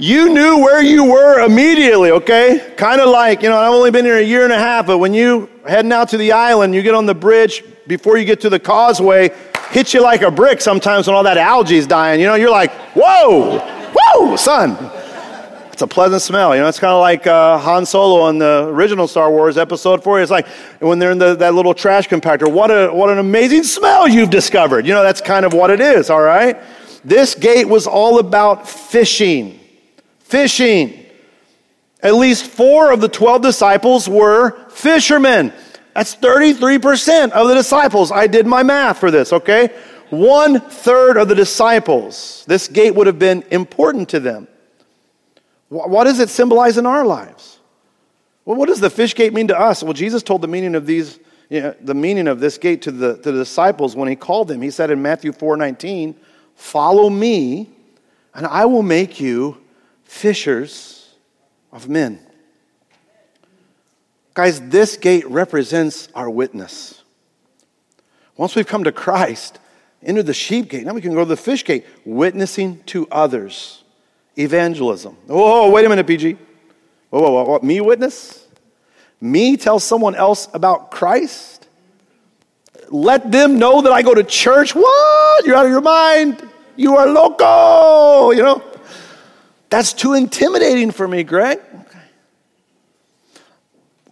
You 0.01 0.33
knew 0.33 0.57
where 0.57 0.81
you 0.81 1.03
were 1.03 1.45
immediately, 1.45 2.09
okay? 2.09 2.73
Kind 2.75 2.99
of 2.99 3.09
like, 3.09 3.43
you 3.43 3.49
know, 3.49 3.57
I've 3.57 3.71
only 3.71 3.91
been 3.91 4.03
here 4.03 4.17
a 4.17 4.23
year 4.23 4.43
and 4.43 4.51
a 4.51 4.57
half, 4.57 4.87
but 4.87 4.97
when 4.97 5.13
you 5.13 5.47
heading 5.67 5.91
out 5.91 6.09
to 6.09 6.17
the 6.17 6.31
island, 6.31 6.73
you 6.73 6.81
get 6.81 6.95
on 6.95 7.05
the 7.05 7.13
bridge 7.13 7.63
before 7.85 8.17
you 8.17 8.25
get 8.25 8.41
to 8.41 8.49
the 8.49 8.57
causeway, 8.57 9.29
hits 9.69 9.93
you 9.93 10.01
like 10.01 10.23
a 10.23 10.31
brick 10.31 10.59
sometimes 10.59 11.05
when 11.05 11.15
all 11.15 11.21
that 11.21 11.37
algae 11.37 11.77
is 11.77 11.85
dying. 11.85 12.19
You 12.19 12.25
know, 12.25 12.33
you're 12.33 12.49
like, 12.49 12.71
whoa, 12.95 13.59
whoa, 13.93 14.35
son. 14.37 14.75
It's 15.71 15.83
a 15.83 15.87
pleasant 15.87 16.23
smell. 16.23 16.55
You 16.55 16.61
know, 16.61 16.67
it's 16.67 16.79
kind 16.79 16.93
of 16.93 16.99
like 16.99 17.27
uh, 17.27 17.59
Han 17.59 17.85
Solo 17.85 18.27
in 18.29 18.39
the 18.39 18.69
original 18.69 19.07
Star 19.07 19.29
Wars 19.29 19.55
episode 19.55 20.03
four. 20.03 20.19
It's 20.19 20.31
like 20.31 20.47
when 20.79 20.97
they're 20.97 21.11
in 21.11 21.19
the, 21.19 21.35
that 21.35 21.53
little 21.53 21.75
trash 21.75 22.09
compactor. 22.09 22.51
What, 22.51 22.71
a, 22.71 22.91
what 22.91 23.11
an 23.11 23.19
amazing 23.19 23.65
smell 23.65 24.07
you've 24.07 24.31
discovered. 24.31 24.87
You 24.87 24.95
know, 24.95 25.03
that's 25.03 25.21
kind 25.21 25.45
of 25.45 25.53
what 25.53 25.69
it 25.69 25.79
is, 25.79 26.09
all 26.09 26.23
right? 26.23 26.57
This 27.05 27.35
gate 27.35 27.67
was 27.67 27.85
all 27.85 28.17
about 28.17 28.67
fishing 28.67 29.61
fishing. 30.32 31.06
At 32.02 32.15
least 32.15 32.46
four 32.46 32.91
of 32.91 33.02
the 33.02 33.10
12 33.10 33.44
disciples 33.44 34.10
were 34.10 34.70
fishermen. 34.70 35.54
That's 35.94 36.15
33% 36.15 37.32
of 37.32 37.48
the 37.48 37.54
disciples. 37.54 38.12
I 38.12 38.28
did 38.28 38.48
my 38.48 38.63
math 38.63 38.98
for 38.98 39.12
this, 39.12 39.34
okay? 39.34 39.67
One 40.10 40.60
third 40.60 41.17
of 41.17 41.28
the 41.28 41.36
disciples, 41.36 42.44
this 42.48 42.67
gate 42.67 42.96
would 42.96 43.08
have 43.08 43.20
been 43.20 43.44
important 43.52 44.10
to 44.10 44.20
them. 44.20 44.48
What 45.70 46.06
does 46.06 46.20
it 46.20 46.30
symbolize 46.30 46.78
in 46.78 46.86
our 46.86 47.06
lives? 47.06 47.60
Well, 48.44 48.58
what 48.58 48.67
does 48.67 48.80
the 48.80 48.89
fish 48.89 49.13
gate 49.13 49.34
mean 49.34 49.48
to 49.50 49.60
us? 49.60 49.84
Well, 49.84 49.94
Jesus 49.94 50.24
told 50.24 50.41
the 50.41 50.48
meaning 50.48 50.76
of 50.76 50.86
these, 50.86 51.20
you 51.50 51.62
know, 51.62 51.76
the 51.80 51.94
meaning 51.94 52.28
of 52.28 52.39
this 52.39 52.58
gate 52.58 52.82
to 52.84 52.91
the, 52.91 53.17
to 53.17 53.32
the 53.32 53.39
disciples 53.39 53.96
when 53.96 54.10
he 54.10 54.15
called 54.15 54.48
them. 54.48 54.62
He 54.62 54.72
said 54.72 54.91
in 54.91 55.02
Matthew 55.02 55.32
4 55.32 55.56
19, 55.56 56.15
Follow 56.56 57.10
me, 57.10 57.70
and 58.34 58.46
I 58.48 58.65
will 58.65 58.84
make 58.84 59.20
you 59.20 59.61
fishers 60.12 61.15
of 61.71 61.88
men. 61.88 62.19
Guys, 64.34 64.62
this 64.69 64.97
gate 64.97 65.28
represents 65.28 66.10
our 66.13 66.30
witness. 66.30 67.02
Once 68.36 68.54
we've 68.56 68.67
come 68.67 68.84
to 68.84 68.91
Christ, 68.91 69.58
enter 70.04 70.21
the 70.21 70.34
sheep 70.34 70.69
gate. 70.69 70.86
Now 70.86 70.93
we 70.93 71.02
can 71.02 71.13
go 71.13 71.19
to 71.19 71.26
the 71.26 71.38
fish 71.38 71.63
gate, 71.63 71.86
witnessing 72.06 72.84
to 72.88 73.08
others. 73.10 73.84
Evangelism. 74.38 75.15
Oh, 75.30 75.71
wait 75.71 75.86
a 75.86 75.89
minute, 75.89 76.06
PG. 76.06 76.38
Whoa, 77.10 77.21
whoa, 77.21 77.32
whoa, 77.32 77.43
whoa. 77.43 77.60
Me 77.63 77.80
witness? 77.80 78.45
Me 79.21 79.56
tell 79.56 79.80
someone 79.80 80.15
else 80.15 80.50
about 80.54 80.91
Christ? 80.91 81.67
Let 82.89 83.32
them 83.32 83.58
know 83.58 83.82
that 83.82 83.93
I 83.93 84.02
go 84.02 84.13
to 84.13 84.24
church? 84.24 84.76
What? 84.76 85.45
You're 85.45 85.56
out 85.56 85.65
of 85.65 85.71
your 85.71 85.82
mind. 85.82 86.47
You 86.76 86.97
are 86.97 87.08
loco. 87.08 88.32
You 88.32 88.43
know? 88.43 88.70
That's 89.71 89.93
too 89.93 90.13
intimidating 90.13 90.91
for 90.91 91.07
me, 91.07 91.23
Greg. 91.23 91.57
Okay. 91.60 91.99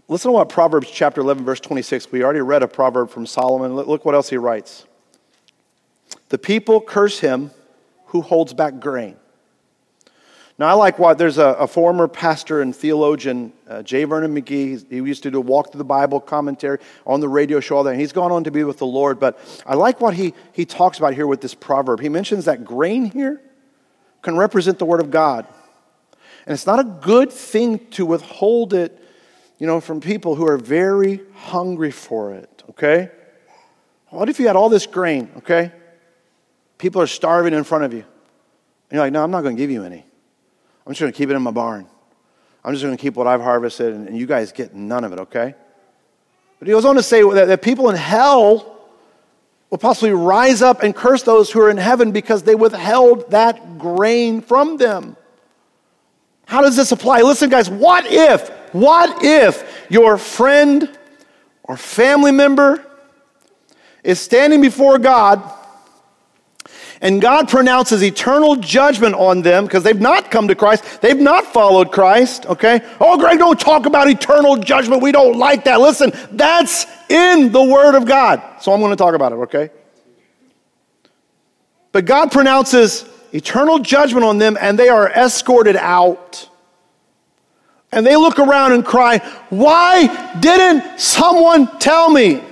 Listen 0.08 0.30
to 0.30 0.34
what 0.34 0.48
Proverbs 0.48 0.90
chapter 0.90 1.20
11, 1.20 1.44
verse 1.44 1.60
26. 1.60 2.14
We 2.14 2.24
already 2.24 2.40
read 2.40 2.64
a 2.64 2.68
proverb 2.68 3.10
from 3.10 3.26
Solomon. 3.26 3.76
Look 3.76 4.06
what 4.06 4.16
else 4.16 4.30
he 4.30 4.38
writes. 4.38 4.86
The 6.30 6.38
people 6.38 6.80
curse 6.80 7.20
him 7.20 7.52
who 8.06 8.22
holds 8.22 8.54
back 8.54 8.80
grain. 8.80 9.18
Now, 10.58 10.68
I 10.68 10.74
like 10.74 10.98
what 10.98 11.18
there's 11.18 11.38
a, 11.38 11.50
a 11.50 11.68
former 11.68 12.08
pastor 12.08 12.62
and 12.62 12.74
theologian, 12.74 13.52
uh, 13.68 13.84
J. 13.84 14.06
Vernon 14.06 14.34
McGee. 14.34 14.90
He 14.90 14.96
used 14.96 15.24
to 15.24 15.32
do 15.32 15.40
a 15.40 15.42
walk 15.42 15.74
through 15.74 15.80
the 15.80 15.84
Bible 15.84 16.22
commentary 16.22 16.80
on 17.06 17.20
the 17.20 17.30
radio 17.30 17.60
show, 17.60 17.78
all 17.78 17.84
that. 17.84 17.92
And 17.92 18.00
he's 18.00 18.14
gone 18.14 18.32
on 18.32 18.46
to 18.46 18.52
be 18.52 18.64
with 18.64 18.78
the 18.78 18.86
Lord. 18.86 19.20
But 19.20 19.38
I 19.66 19.76
like 19.76 20.00
what 20.00 20.14
he, 20.14 20.34
he 20.54 20.66
talks 20.66 21.00
about 21.00 21.16
here 21.16 21.28
with 21.28 21.42
this 21.42 21.54
proverb. 21.54 22.00
He 22.00 22.08
mentions 22.08 22.46
that 22.46 22.64
grain 22.64 23.04
here 23.12 23.42
can 24.22 24.38
represent 24.38 24.80
the 24.80 24.86
Word 24.86 25.00
of 25.00 25.12
God. 25.12 25.46
And 26.46 26.54
it's 26.54 26.66
not 26.66 26.80
a 26.80 26.84
good 26.84 27.32
thing 27.32 27.88
to 27.92 28.06
withhold 28.06 28.74
it, 28.74 28.98
you 29.58 29.68
know, 29.68 29.80
from 29.80 30.02
people 30.02 30.36
who 30.36 30.48
are 30.48 30.58
very 30.58 31.22
hungry 31.34 31.92
for 31.92 32.34
it, 32.34 32.64
okay? 32.70 33.12
What 34.10 34.30
if 34.30 34.40
you 34.40 34.48
had 34.48 34.56
all 34.56 34.70
this 34.70 34.88
grain, 34.88 35.30
okay? 35.38 35.72
People 36.78 37.02
are 37.02 37.08
starving 37.08 37.54
in 37.54 37.64
front 37.64 37.84
of 37.84 37.94
you. 37.94 38.00
And 38.00 38.96
you're 38.96 39.02
like, 39.02 39.14
no, 39.14 39.24
I'm 39.24 39.32
not 39.32 39.42
going 39.42 39.56
to 39.56 39.62
give 39.62 39.70
you 39.70 39.84
any. 39.84 40.04
I'm 40.86 40.94
just 40.94 41.02
going 41.02 41.12
to 41.12 41.18
keep 41.18 41.30
it 41.30 41.36
in 41.36 41.42
my 41.42 41.52
barn. 41.52 41.86
I'm 42.64 42.74
just 42.74 42.84
going 42.84 42.96
to 42.96 43.02
keep 43.02 43.16
what 43.16 43.28
I've 43.28 43.42
harvested, 43.42 43.94
and, 43.94 44.18
you 44.18 44.26
guys 44.26 44.52
get 44.52 44.74
none 44.74 45.04
of 45.04 45.14
it, 45.14 45.20
okay? 45.20 45.54
But 46.58 46.68
he 46.68 46.74
goes 46.74 46.86
on 46.86 46.96
to 46.96 47.04
say 47.04 47.22
that, 47.22 47.46
that 47.46 47.62
people 47.62 47.90
in 47.90 47.96
hell 47.96 48.79
will 49.70 49.78
possibly 49.78 50.12
rise 50.12 50.62
up 50.62 50.84
and 50.84 50.96
curse 50.96 51.24
those 51.24 51.52
who 51.52 51.62
are 51.62 51.70
in 51.70 51.78
heaven 51.78 52.12
because 52.12 52.44
they 52.44 52.56
withheld 52.56 53.30
that 53.32 53.78
grain 53.78 54.42
from 54.42 54.78
them. 54.78 55.16
How 56.46 56.62
does 56.62 56.76
this 56.76 56.92
apply? 56.92 57.22
Listen, 57.22 57.50
guys, 57.50 57.70
what 57.70 58.06
if, 58.08 58.50
what 58.74 59.24
if 59.24 59.86
your 59.90 60.18
friend 60.18 60.98
or 61.64 61.78
family 61.78 62.32
member 62.32 62.84
is 64.04 64.20
standing 64.20 64.62
before 64.62 64.98
God 64.98 65.44
and 67.02 67.22
God 67.22 67.48
pronounces 67.48 68.04
eternal 68.04 68.58
judgment 68.58 69.16
on 69.16 69.42
them 69.42 69.64
because 69.64 69.84
they've 69.84 70.00
not 70.00 70.32
come 70.32 70.50
to 70.50 70.56
Christ, 70.56 71.02
they've 71.02 71.20
not 71.20 71.46
followed 71.46 71.92
Christ, 71.92 72.46
okay? 72.46 72.82
Oh, 73.00 73.18
Greg, 73.18 73.40
don't 73.40 73.60
talk 73.60 73.86
about 73.86 74.10
eternal 74.10 74.58
judgment. 74.58 75.02
We 75.02 75.14
don't 75.14 75.38
like 75.38 75.64
that. 75.64 75.80
Listen, 75.80 76.12
that's 76.32 76.86
in 77.10 77.52
the 77.52 77.64
Word 77.64 77.96
of 77.96 78.06
God. 78.06 78.42
So 78.62 78.74
I'm 78.74 78.82
going 78.82 78.92
to 78.92 78.98
talk 78.98 79.16
about 79.16 79.32
it, 79.32 79.36
okay? 79.36 79.70
But 81.92 82.06
God 82.06 82.32
pronounces 82.32 83.06
eternal 83.34 83.80
judgment 83.80 84.26
on 84.26 84.38
them 84.38 84.58
and 84.60 84.78
they 84.78 84.90
are 84.90 85.10
escorted 85.10 85.78
out. 85.78 86.50
And 87.92 88.06
they 88.06 88.16
look 88.16 88.38
around 88.40 88.74
and 88.74 88.86
cry, 88.86 89.18
Why 89.50 90.36
didn't 90.40 91.00
someone 91.00 91.80
tell 91.80 92.10
me? 92.10 92.44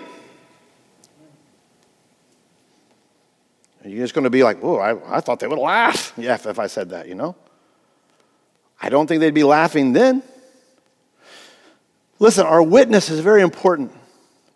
You're 3.90 4.04
just 4.04 4.14
going 4.14 4.24
to 4.24 4.30
be 4.30 4.44
like, 4.44 4.58
Oh, 4.62 4.78
I, 4.78 5.18
I 5.18 5.22
thought 5.22 5.40
they 5.40 5.48
would 5.48 5.60
laugh. 5.60 6.14
Yeah, 6.18 6.36
if, 6.36 6.46
if 6.46 6.60
I 6.60 6.68
said 6.68 6.90
that, 6.90 7.08
you 7.08 7.16
know? 7.16 7.36
I 8.82 8.90
don't 8.90 9.08
think 9.08 9.22
they'd 9.22 9.34
be 9.34 9.44
laughing 9.44 9.94
then. 9.94 10.24
Listen, 12.20 12.46
our 12.46 12.64
witness 12.64 13.10
is 13.10 13.20
very 13.20 13.42
important. 13.42 13.92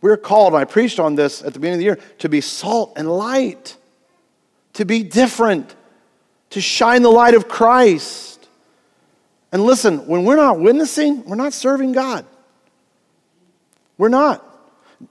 We're 0.01 0.17
called, 0.17 0.53
and 0.53 0.61
I 0.61 0.65
preached 0.65 0.99
on 0.99 1.15
this 1.15 1.43
at 1.43 1.53
the 1.53 1.59
beginning 1.59 1.75
of 1.75 1.79
the 1.79 1.85
year, 1.85 1.99
to 2.19 2.29
be 2.29 2.41
salt 2.41 2.93
and 2.95 3.09
light, 3.09 3.77
to 4.73 4.85
be 4.85 5.03
different, 5.03 5.75
to 6.51 6.61
shine 6.61 7.03
the 7.03 7.11
light 7.11 7.35
of 7.35 7.47
Christ. 7.47 8.47
And 9.51 9.63
listen, 9.63 10.07
when 10.07 10.23
we're 10.23 10.37
not 10.37 10.59
witnessing, 10.59 11.23
we're 11.25 11.35
not 11.35 11.53
serving 11.53 11.91
God. 11.91 12.25
We're 13.97 14.09
not. 14.09 14.43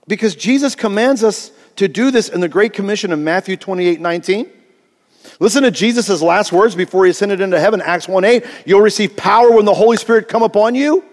Because 0.07 0.35
Jesus 0.35 0.75
commands 0.75 1.23
us 1.23 1.51
to 1.81 1.87
do 1.87 2.11
this 2.11 2.29
in 2.29 2.41
the 2.41 2.47
Great 2.47 2.73
Commission 2.73 3.11
of 3.11 3.17
Matthew 3.17 3.57
28 3.57 3.99
19. 3.99 4.49
Listen 5.39 5.63
to 5.63 5.71
Jesus' 5.71 6.21
last 6.21 6.51
words 6.51 6.75
before 6.75 7.05
he 7.05 7.11
ascended 7.11 7.41
into 7.41 7.59
heaven, 7.59 7.81
Acts 7.81 8.07
1 8.07 8.23
8. 8.23 8.45
You'll 8.65 8.81
receive 8.81 9.17
power 9.17 9.51
when 9.51 9.65
the 9.65 9.73
Holy 9.73 9.97
Spirit 9.97 10.27
come 10.27 10.43
upon 10.43 10.75
you, 10.75 11.03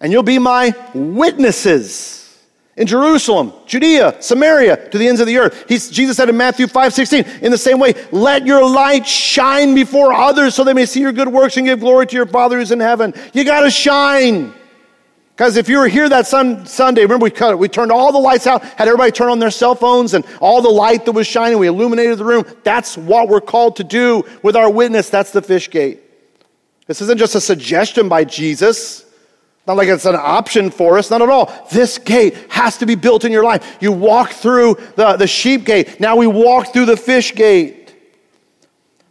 and 0.00 0.12
you'll 0.12 0.22
be 0.22 0.38
my 0.38 0.72
witnesses 0.94 2.38
in 2.76 2.86
Jerusalem, 2.86 3.52
Judea, 3.66 4.22
Samaria, 4.22 4.90
to 4.90 4.96
the 4.96 5.08
ends 5.08 5.20
of 5.20 5.26
the 5.26 5.38
earth. 5.38 5.64
He's, 5.68 5.90
Jesus 5.90 6.16
said 6.16 6.28
in 6.28 6.36
Matthew 6.36 6.68
5 6.68 6.94
16, 6.94 7.24
in 7.42 7.50
the 7.50 7.58
same 7.58 7.80
way, 7.80 7.94
let 8.12 8.46
your 8.46 8.68
light 8.68 9.06
shine 9.06 9.74
before 9.74 10.12
others 10.12 10.54
so 10.54 10.62
they 10.62 10.72
may 10.72 10.86
see 10.86 11.00
your 11.00 11.12
good 11.12 11.28
works 11.28 11.56
and 11.56 11.66
give 11.66 11.80
glory 11.80 12.06
to 12.06 12.14
your 12.14 12.26
Father 12.26 12.58
who's 12.58 12.70
in 12.70 12.78
heaven. 12.78 13.12
You 13.32 13.44
got 13.44 13.62
to 13.62 13.70
shine. 13.70 14.54
Guys, 15.40 15.56
if 15.56 15.70
you 15.70 15.78
were 15.78 15.88
here 15.88 16.06
that 16.06 16.26
sun, 16.26 16.66
Sunday, 16.66 17.00
remember 17.00 17.24
we 17.24 17.30
cut 17.30 17.52
it. 17.52 17.58
We 17.58 17.66
turned 17.66 17.90
all 17.90 18.12
the 18.12 18.18
lights 18.18 18.46
out, 18.46 18.62
had 18.62 18.86
everybody 18.86 19.10
turn 19.10 19.30
on 19.30 19.38
their 19.38 19.50
cell 19.50 19.74
phones, 19.74 20.12
and 20.12 20.22
all 20.38 20.60
the 20.60 20.68
light 20.68 21.06
that 21.06 21.12
was 21.12 21.26
shining, 21.26 21.58
we 21.58 21.66
illuminated 21.66 22.18
the 22.18 22.26
room. 22.26 22.44
That's 22.62 22.98
what 22.98 23.26
we're 23.26 23.40
called 23.40 23.76
to 23.76 23.84
do 23.84 24.22
with 24.42 24.54
our 24.54 24.70
witness. 24.70 25.08
That's 25.08 25.30
the 25.30 25.40
fish 25.40 25.70
gate. 25.70 26.02
This 26.86 27.00
isn't 27.00 27.16
just 27.16 27.36
a 27.36 27.40
suggestion 27.40 28.06
by 28.06 28.24
Jesus. 28.24 29.06
Not 29.66 29.78
like 29.78 29.88
it's 29.88 30.04
an 30.04 30.14
option 30.14 30.70
for 30.70 30.98
us, 30.98 31.10
not 31.10 31.22
at 31.22 31.30
all. 31.30 31.50
This 31.72 31.96
gate 31.96 32.36
has 32.50 32.76
to 32.76 32.84
be 32.84 32.94
built 32.94 33.24
in 33.24 33.32
your 33.32 33.42
life. 33.42 33.78
You 33.80 33.92
walk 33.92 34.32
through 34.32 34.76
the, 34.96 35.16
the 35.16 35.26
sheep 35.26 35.64
gate. 35.64 36.00
Now 36.00 36.16
we 36.16 36.26
walk 36.26 36.74
through 36.74 36.84
the 36.84 36.98
fish 36.98 37.34
gate. 37.34 37.94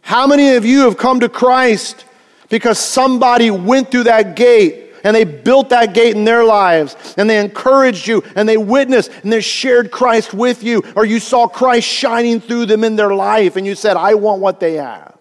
How 0.00 0.28
many 0.28 0.50
of 0.50 0.64
you 0.64 0.82
have 0.82 0.96
come 0.96 1.18
to 1.18 1.28
Christ 1.28 2.04
because 2.48 2.78
somebody 2.78 3.50
went 3.50 3.90
through 3.90 4.04
that 4.04 4.36
gate 4.36 4.89
and 5.04 5.14
they 5.14 5.24
built 5.24 5.70
that 5.70 5.94
gate 5.94 6.16
in 6.16 6.24
their 6.24 6.44
lives 6.44 6.96
and 7.16 7.28
they 7.28 7.38
encouraged 7.38 8.06
you 8.06 8.22
and 8.36 8.48
they 8.48 8.56
witnessed 8.56 9.10
and 9.22 9.32
they 9.32 9.40
shared 9.40 9.90
Christ 9.90 10.34
with 10.34 10.62
you 10.62 10.82
or 10.96 11.04
you 11.04 11.20
saw 11.20 11.46
Christ 11.46 11.88
shining 11.88 12.40
through 12.40 12.66
them 12.66 12.84
in 12.84 12.96
their 12.96 13.14
life 13.14 13.56
and 13.56 13.66
you 13.66 13.74
said, 13.74 13.96
I 13.96 14.14
want 14.14 14.40
what 14.40 14.60
they 14.60 14.74
have. 14.74 15.16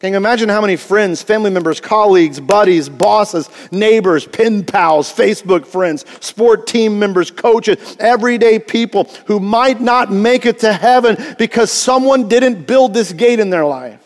Can 0.00 0.12
you 0.12 0.16
imagine 0.16 0.48
how 0.48 0.62
many 0.62 0.76
friends, 0.76 1.22
family 1.22 1.50
members, 1.50 1.78
colleagues, 1.78 2.40
buddies, 2.40 2.88
bosses, 2.88 3.50
neighbors, 3.70 4.26
pen 4.26 4.64
pals, 4.64 5.12
Facebook 5.12 5.66
friends, 5.66 6.06
sport 6.24 6.66
team 6.66 6.98
members, 6.98 7.30
coaches, 7.30 7.96
everyday 8.00 8.58
people 8.58 9.04
who 9.26 9.38
might 9.38 9.78
not 9.78 10.10
make 10.10 10.46
it 10.46 10.60
to 10.60 10.72
heaven 10.72 11.18
because 11.36 11.70
someone 11.70 12.28
didn't 12.28 12.66
build 12.66 12.94
this 12.94 13.12
gate 13.12 13.40
in 13.40 13.50
their 13.50 13.66
life? 13.66 13.99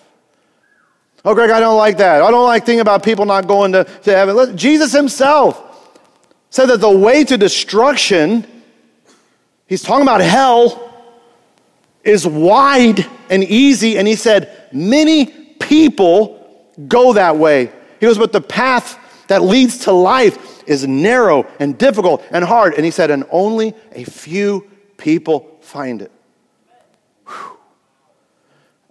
Oh, 1.25 1.35
Greg, 1.35 1.51
I 1.51 1.59
don't 1.59 1.79
like 1.79 1.97
that. 1.99 2.21
I 2.21 2.31
don't 2.31 2.47
like 2.47 2.67
thinking 2.67 2.81
about 2.81 3.03
people 3.03 3.25
not 3.25 3.47
going 3.47 3.73
to, 3.73 3.85
to 3.85 4.11
heaven. 4.11 4.57
Jesus 4.57 4.93
himself 4.93 5.63
said 6.51 6.67
that 6.67 6.81
the 6.81 6.91
way 6.91 7.25
to 7.25 7.39
destruction, 7.39 8.47
he's 9.67 9.83
talking 9.83 10.03
about 10.03 10.21
hell, 10.21 10.93
is 12.03 12.27
wide 12.27 13.07
and 13.31 13.43
easy. 13.43 13.97
And 13.97 14.07
he 14.07 14.17
said, 14.17 14.69
many 14.73 15.27
people 15.27 16.69
go 16.87 17.15
that 17.15 17.37
way. 17.37 17.73
He 17.99 18.07
goes, 18.07 18.19
but 18.19 18.33
the 18.33 18.43
path 18.43 18.99
that 19.29 19.43
leads 19.43 19.79
to 19.79 19.93
life 19.93 20.63
is 20.69 20.87
narrow 20.87 21.47
and 21.59 21.79
difficult 21.79 22.23
and 22.31 22.45
hard. 22.45 22.75
And 22.75 22.85
he 22.85 22.91
said, 22.91 23.11
and 23.11 23.25
only 23.31 23.75
a 23.93 24.05
few 24.05 24.71
people 24.99 25.59
find 25.63 26.03
it. 26.03 26.13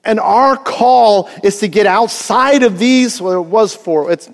And 0.05 0.19
our 0.19 0.57
call 0.57 1.29
is 1.43 1.59
to 1.59 1.67
get 1.67 1.85
outside 1.85 2.63
of 2.63 2.77
these, 2.77 3.21
well, 3.21 3.41
it 3.41 3.47
was 3.47 3.73
four, 3.73 4.11
it's 4.11 4.29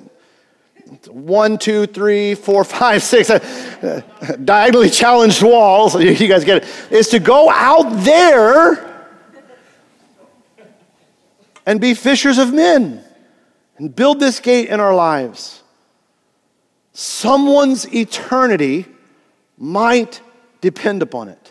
one, 1.07 1.57
two, 1.57 1.85
three, 1.85 2.35
four, 2.35 2.63
five, 2.63 3.03
six, 3.03 3.29
uh, 3.29 4.01
diagonally 4.43 4.89
challenged 4.89 5.43
walls, 5.43 5.95
you 5.95 6.27
guys 6.27 6.43
get 6.43 6.63
it, 6.63 6.91
is 6.91 7.09
to 7.09 7.19
go 7.19 7.49
out 7.49 8.03
there 8.03 8.85
and 11.65 11.79
be 11.79 11.93
fishers 11.93 12.39
of 12.39 12.53
men 12.53 13.03
and 13.77 13.95
build 13.95 14.19
this 14.19 14.39
gate 14.39 14.69
in 14.69 14.79
our 14.79 14.95
lives. 14.95 15.61
Someone's 16.93 17.93
eternity 17.93 18.85
might 19.57 20.21
depend 20.61 21.01
upon 21.01 21.29
it. 21.29 21.48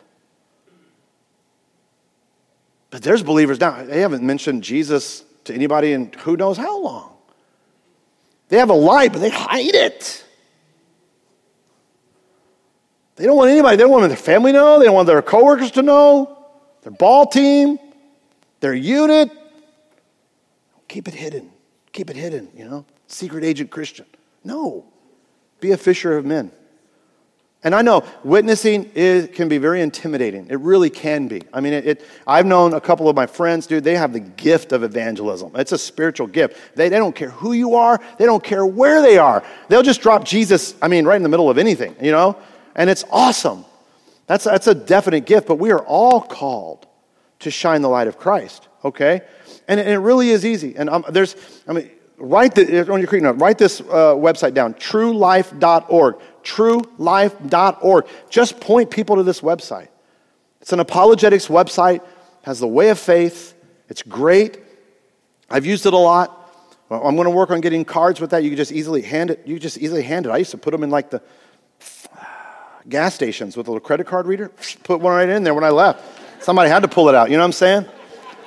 But 2.91 3.03
there's 3.03 3.23
believers 3.23 3.61
now, 3.61 3.85
they 3.85 4.01
haven't 4.01 4.23
mentioned 4.23 4.63
Jesus 4.63 5.25
to 5.45 5.55
anybody 5.55 5.93
in 5.93 6.13
who 6.21 6.37
knows 6.37 6.57
how 6.57 6.83
long. 6.83 7.13
They 8.49 8.59
have 8.59 8.71
a 8.71 8.75
lie, 8.75 9.09
but 9.09 9.21
they 9.21 9.31
hide 9.31 9.75
it. 9.75 10.25
They 13.17 13.25
don't 13.27 13.37
want 13.37 13.51
anybody, 13.51 13.77
they 13.77 13.83
don't 13.83 13.91
want 13.91 14.09
their 14.09 14.17
family 14.17 14.53
to 14.53 14.59
know, 14.59 14.79
they 14.79 14.85
don't 14.85 14.95
want 14.95 15.07
their 15.07 15.21
coworkers 15.23 15.73
to 15.73 15.83
know, 15.83 16.39
their 16.83 16.93
ball 16.93 17.27
team, 17.27 17.79
their 18.61 18.75
unit. 18.75 19.31
Keep 20.87 21.09
it 21.09 21.15
hidden. 21.15 21.51
Keep 21.93 22.11
it 22.11 22.17
hidden, 22.17 22.49
you 22.55 22.65
know? 22.65 22.85
Secret 23.09 23.45
agent 23.45 23.71
Christian. 23.71 24.07
No. 24.45 24.87
Be 25.61 25.73
a 25.73 25.77
fisher 25.77 26.17
of 26.17 26.25
men. 26.25 26.53
And 27.65 27.75
I 27.75 27.83
know 27.83 28.05
witnessing 28.23 28.89
is, 28.95 29.29
can 29.35 29.49
be 29.49 29.59
very 29.59 29.83
intimidating. 29.83 30.47
It 30.49 30.61
really 30.61 30.91
can 30.91 31.27
be. 31.27 31.43
I 31.53 31.61
mean, 31.61 31.73
it, 31.73 31.87
it, 31.87 32.05
I've 32.25 32.47
known 32.47 32.73
a 32.73 32.81
couple 32.81 33.09
of 33.09 33.17
my 33.17 33.27
friends, 33.27 33.67
dude, 33.67 33.83
they 33.83 33.97
have 33.97 34.13
the 34.13 34.21
gift 34.21 34.71
of 34.71 34.85
evangelism. 34.85 35.51
It's 35.57 35.73
a 35.73 35.79
spiritual 35.79 36.29
gift. 36.29 36.57
They, 36.77 36.89
they 36.89 36.99
don't 36.99 37.17
care 37.17 37.31
who 37.31 37.53
you 37.55 37.75
are, 37.75 38.01
they 38.19 38.27
don't 38.27 38.45
care 38.45 38.65
where 38.65 39.03
they 39.03 39.19
are. 39.19 39.43
They'll 39.69 39.83
just 39.83 40.01
drop 40.01 40.25
Jesus, 40.25 40.77
I 40.81 40.87
mean, 40.87 41.05
right 41.05 41.17
in 41.17 41.25
the 41.25 41.29
middle 41.29 41.51
of 41.51 41.59
anything, 41.59 41.97
you 42.01 42.13
know? 42.13 42.37
And 42.77 42.89
it's 42.89 43.05
awesome. 43.11 43.65
That's, 44.29 44.45
that's 44.45 44.69
a 44.69 44.75
definite 44.75 45.27
gift, 45.27 45.49
but 45.49 45.57
we 45.57 45.73
are 45.73 45.81
all 45.81 46.21
called 46.21 46.87
to 47.41 47.51
shine 47.51 47.83
the 47.83 47.89
light 47.89 48.07
of 48.07 48.19
Christ, 48.19 48.69
okay? 48.85 49.23
And, 49.67 49.81
and 49.81 49.89
it 49.89 49.99
really 49.99 50.31
is 50.31 50.47
easy. 50.47 50.77
And 50.77 50.89
um, 50.89 51.05
there's, 51.09 51.35
I 51.67 51.73
mean, 51.73 51.91
write 52.19 52.55
the, 52.55 52.93
on 52.93 53.01
your 53.01 53.33
write 53.35 53.59
this 53.59 53.81
uh, 53.81 54.15
website 54.15 54.55
down, 54.55 54.75
truelife.org 54.75 56.17
truelife.org. 56.49 58.07
Just 58.31 58.61
point 58.61 58.91
people 58.91 59.17
to 59.17 59.23
this 59.23 59.41
website. 59.43 59.89
It's 60.61 60.73
an 60.73 60.81
apologetics 60.81 61.49
website, 61.49 62.03
has 62.43 62.59
the 62.61 62.67
way 62.67 62.89
of 62.89 62.99
faith. 62.99 63.55
It's 63.89 64.03
great. 64.03 64.59
I've 65.51 65.67
used 65.67 65.87
it 65.87 65.93
a 65.93 65.99
lot. 65.99 66.35
I'm 66.91 67.17
going 67.17 67.27
to 67.27 67.31
work 67.31 67.51
on 67.51 67.61
getting 67.61 67.85
cards 67.85 68.21
with 68.21 68.31
that. 68.31 68.43
You 68.43 68.51
can 68.51 68.57
just 68.57 68.73
easily 68.73 69.03
hand 69.03 69.31
it. 69.31 69.43
You 69.47 69.59
just 69.59 69.77
easily 69.79 70.03
hand 70.03 70.27
it. 70.27 70.31
I 70.31 70.39
used 70.39 70.53
to 70.53 70.59
put 70.59 70.71
them 70.71 70.83
in 70.83 70.91
like 70.91 71.11
the 71.11 71.23
gas 72.89 73.15
stations 73.15 73.57
with 73.57 73.69
a 73.69 73.71
little 73.71 73.85
credit 73.85 74.07
card 74.07 74.27
reader. 74.27 74.51
Put 74.85 75.01
one 75.01 75.13
right 75.13 75.29
in 75.29 75.45
there 75.45 75.55
when 75.55 75.65
I 75.65 75.69
left. 75.69 76.03
Somebody 76.43 76.71
had 76.71 76.81
to 76.81 76.89
pull 76.89 77.11
it 77.11 77.15
out. 77.15 77.31
You 77.31 77.37
know 77.37 77.43
what 77.43 77.49
I'm 77.49 77.53
saying? 77.53 77.87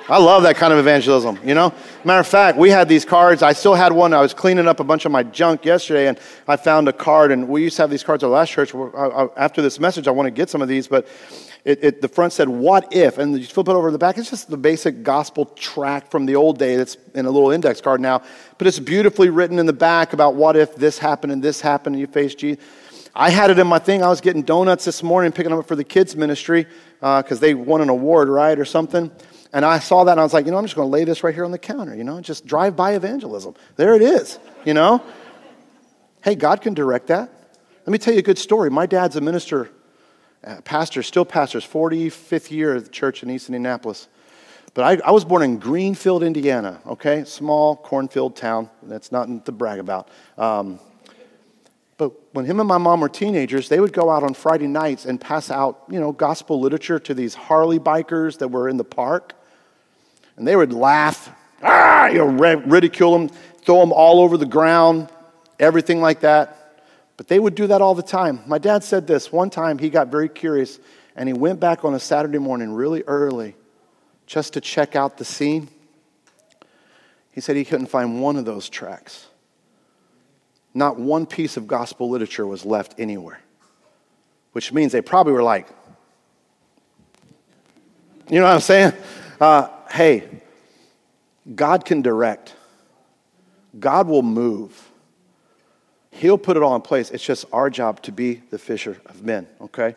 I 0.08 0.18
love 0.18 0.42
that 0.42 0.56
kind 0.56 0.72
of 0.72 0.78
evangelism, 0.80 1.38
you 1.44 1.54
know? 1.54 1.72
Matter 2.04 2.20
of 2.20 2.26
fact, 2.26 2.58
we 2.58 2.70
had 2.70 2.88
these 2.88 3.04
cards. 3.04 3.42
I 3.42 3.52
still 3.52 3.74
had 3.74 3.92
one. 3.92 4.12
I 4.12 4.20
was 4.20 4.34
cleaning 4.34 4.66
up 4.66 4.80
a 4.80 4.84
bunch 4.84 5.04
of 5.04 5.12
my 5.12 5.22
junk 5.22 5.64
yesterday, 5.64 6.08
and 6.08 6.18
I 6.48 6.56
found 6.56 6.88
a 6.88 6.92
card. 6.92 7.30
And 7.30 7.48
we 7.48 7.62
used 7.62 7.76
to 7.76 7.82
have 7.82 7.90
these 7.90 8.02
cards 8.02 8.24
at 8.24 8.26
our 8.26 8.32
last 8.32 8.50
church. 8.50 8.74
After 9.36 9.62
this 9.62 9.78
message, 9.78 10.08
I 10.08 10.10
want 10.10 10.26
to 10.26 10.32
get 10.32 10.50
some 10.50 10.60
of 10.60 10.68
these, 10.68 10.88
but 10.88 11.06
it, 11.64 11.84
it, 11.84 12.02
the 12.02 12.08
front 12.08 12.32
said, 12.32 12.48
What 12.48 12.92
if? 12.92 13.18
And 13.18 13.38
you 13.38 13.46
flip 13.46 13.68
it 13.68 13.72
over 13.72 13.88
to 13.88 13.92
the 13.92 13.98
back. 13.98 14.18
It's 14.18 14.30
just 14.30 14.50
the 14.50 14.56
basic 14.56 15.04
gospel 15.04 15.46
track 15.46 16.10
from 16.10 16.26
the 16.26 16.34
old 16.34 16.58
day 16.58 16.76
that's 16.76 16.96
in 17.14 17.26
a 17.26 17.30
little 17.30 17.52
index 17.52 17.80
card 17.80 18.00
now. 18.00 18.22
But 18.58 18.66
it's 18.66 18.80
beautifully 18.80 19.30
written 19.30 19.60
in 19.60 19.66
the 19.66 19.72
back 19.72 20.12
about 20.12 20.34
what 20.34 20.56
if 20.56 20.74
this 20.74 20.98
happened 20.98 21.32
and 21.32 21.42
this 21.42 21.60
happened 21.60 21.94
and 21.94 22.00
you 22.00 22.08
face 22.08 22.34
Jesus. 22.34 22.64
I 23.14 23.30
had 23.30 23.50
it 23.50 23.58
in 23.58 23.66
my 23.66 23.78
thing. 23.78 24.02
I 24.02 24.08
was 24.08 24.20
getting 24.22 24.42
donuts 24.42 24.84
this 24.86 25.02
morning, 25.02 25.32
picking 25.32 25.50
them 25.50 25.58
up 25.58 25.68
for 25.68 25.76
the 25.76 25.84
kids' 25.84 26.16
ministry 26.16 26.66
because 26.98 27.38
uh, 27.38 27.40
they 27.40 27.54
won 27.54 27.82
an 27.82 27.90
award, 27.90 28.28
right, 28.28 28.58
or 28.58 28.64
something. 28.64 29.10
And 29.52 29.64
I 29.64 29.80
saw 29.80 30.04
that 30.04 30.12
and 30.12 30.20
I 30.20 30.22
was 30.22 30.32
like, 30.32 30.46
you 30.46 30.50
know, 30.50 30.58
I'm 30.58 30.64
just 30.64 30.76
going 30.76 30.88
to 30.88 30.92
lay 30.92 31.04
this 31.04 31.22
right 31.22 31.34
here 31.34 31.44
on 31.44 31.50
the 31.50 31.58
counter, 31.58 31.94
you 31.94 32.04
know, 32.04 32.20
just 32.20 32.46
drive 32.46 32.74
by 32.74 32.94
evangelism. 32.94 33.54
There 33.76 33.94
it 33.94 34.02
is, 34.02 34.38
you 34.64 34.72
know. 34.72 35.02
hey, 36.22 36.34
God 36.34 36.62
can 36.62 36.72
direct 36.72 37.08
that. 37.08 37.30
Let 37.84 37.92
me 37.92 37.98
tell 37.98 38.14
you 38.14 38.20
a 38.20 38.22
good 38.22 38.38
story. 38.38 38.70
My 38.70 38.86
dad's 38.86 39.16
a 39.16 39.20
minister, 39.20 39.68
uh, 40.42 40.62
pastor, 40.62 41.02
still 41.02 41.26
pastors, 41.26 41.66
45th 41.66 42.50
year 42.50 42.76
of 42.76 42.84
the 42.84 42.90
church 42.90 43.22
in 43.22 43.30
East 43.30 43.48
Indianapolis. 43.48 44.08
But 44.72 45.02
I, 45.02 45.08
I, 45.08 45.10
was 45.10 45.26
born 45.26 45.42
in 45.42 45.58
Greenfield, 45.58 46.22
Indiana, 46.22 46.80
okay? 46.86 47.24
Small 47.24 47.76
cornfield 47.76 48.36
town. 48.36 48.70
That's 48.82 49.12
nothing 49.12 49.42
to 49.42 49.52
brag 49.52 49.80
about. 49.80 50.08
Um, 50.38 50.80
but 51.98 52.12
when 52.32 52.46
him 52.46 52.58
and 52.58 52.66
my 52.66 52.78
mom 52.78 53.02
were 53.02 53.10
teenagers, 53.10 53.68
they 53.68 53.80
would 53.80 53.92
go 53.92 54.08
out 54.08 54.22
on 54.22 54.32
Friday 54.32 54.66
nights 54.66 55.04
and 55.04 55.20
pass 55.20 55.50
out, 55.50 55.82
you 55.90 56.00
know, 56.00 56.10
gospel 56.10 56.58
literature 56.58 56.98
to 57.00 57.12
these 57.12 57.34
Harley 57.34 57.78
bikers 57.78 58.38
that 58.38 58.48
were 58.48 58.66
in 58.66 58.78
the 58.78 58.84
park 58.84 59.34
and 60.42 60.48
they 60.48 60.56
would 60.56 60.72
laugh, 60.72 61.30
ah, 61.62 62.08
you 62.08 62.18
know, 62.18 62.26
ridicule 62.26 63.16
them, 63.16 63.28
throw 63.28 63.78
them 63.78 63.92
all 63.92 64.20
over 64.20 64.36
the 64.36 64.44
ground, 64.44 65.08
everything 65.60 66.00
like 66.00 66.18
that. 66.18 66.80
But 67.16 67.28
they 67.28 67.38
would 67.38 67.54
do 67.54 67.68
that 67.68 67.80
all 67.80 67.94
the 67.94 68.02
time. 68.02 68.40
My 68.48 68.58
dad 68.58 68.82
said 68.82 69.06
this 69.06 69.30
one 69.30 69.50
time 69.50 69.78
he 69.78 69.88
got 69.88 70.08
very 70.08 70.28
curious 70.28 70.80
and 71.14 71.28
he 71.28 71.32
went 71.32 71.60
back 71.60 71.84
on 71.84 71.94
a 71.94 72.00
Saturday 72.00 72.38
morning 72.38 72.72
really 72.72 73.04
early 73.04 73.54
just 74.26 74.54
to 74.54 74.60
check 74.60 74.96
out 74.96 75.16
the 75.16 75.24
scene. 75.24 75.68
He 77.30 77.40
said 77.40 77.54
he 77.54 77.64
couldn't 77.64 77.86
find 77.86 78.20
one 78.20 78.34
of 78.34 78.44
those 78.44 78.68
tracks. 78.68 79.28
Not 80.74 80.98
one 80.98 81.24
piece 81.24 81.56
of 81.56 81.68
gospel 81.68 82.10
literature 82.10 82.48
was 82.48 82.64
left 82.64 82.98
anywhere, 82.98 83.38
which 84.50 84.72
means 84.72 84.90
they 84.90 85.02
probably 85.02 85.34
were 85.34 85.44
like, 85.44 85.68
you 88.28 88.40
know 88.40 88.46
what 88.46 88.54
I'm 88.54 88.60
saying? 88.60 88.92
Uh, 89.40 89.68
hey, 89.92 90.26
God 91.54 91.84
can 91.84 92.00
direct, 92.00 92.54
God 93.78 94.08
will 94.08 94.22
move. 94.22 94.90
He'll 96.10 96.38
put 96.38 96.56
it 96.56 96.62
all 96.62 96.74
in 96.74 96.82
place. 96.82 97.10
It's 97.10 97.24
just 97.24 97.44
our 97.52 97.68
job 97.68 98.00
to 98.02 98.12
be 98.12 98.42
the 98.50 98.58
fisher 98.58 99.00
of 99.06 99.22
men, 99.22 99.46
okay? 99.60 99.94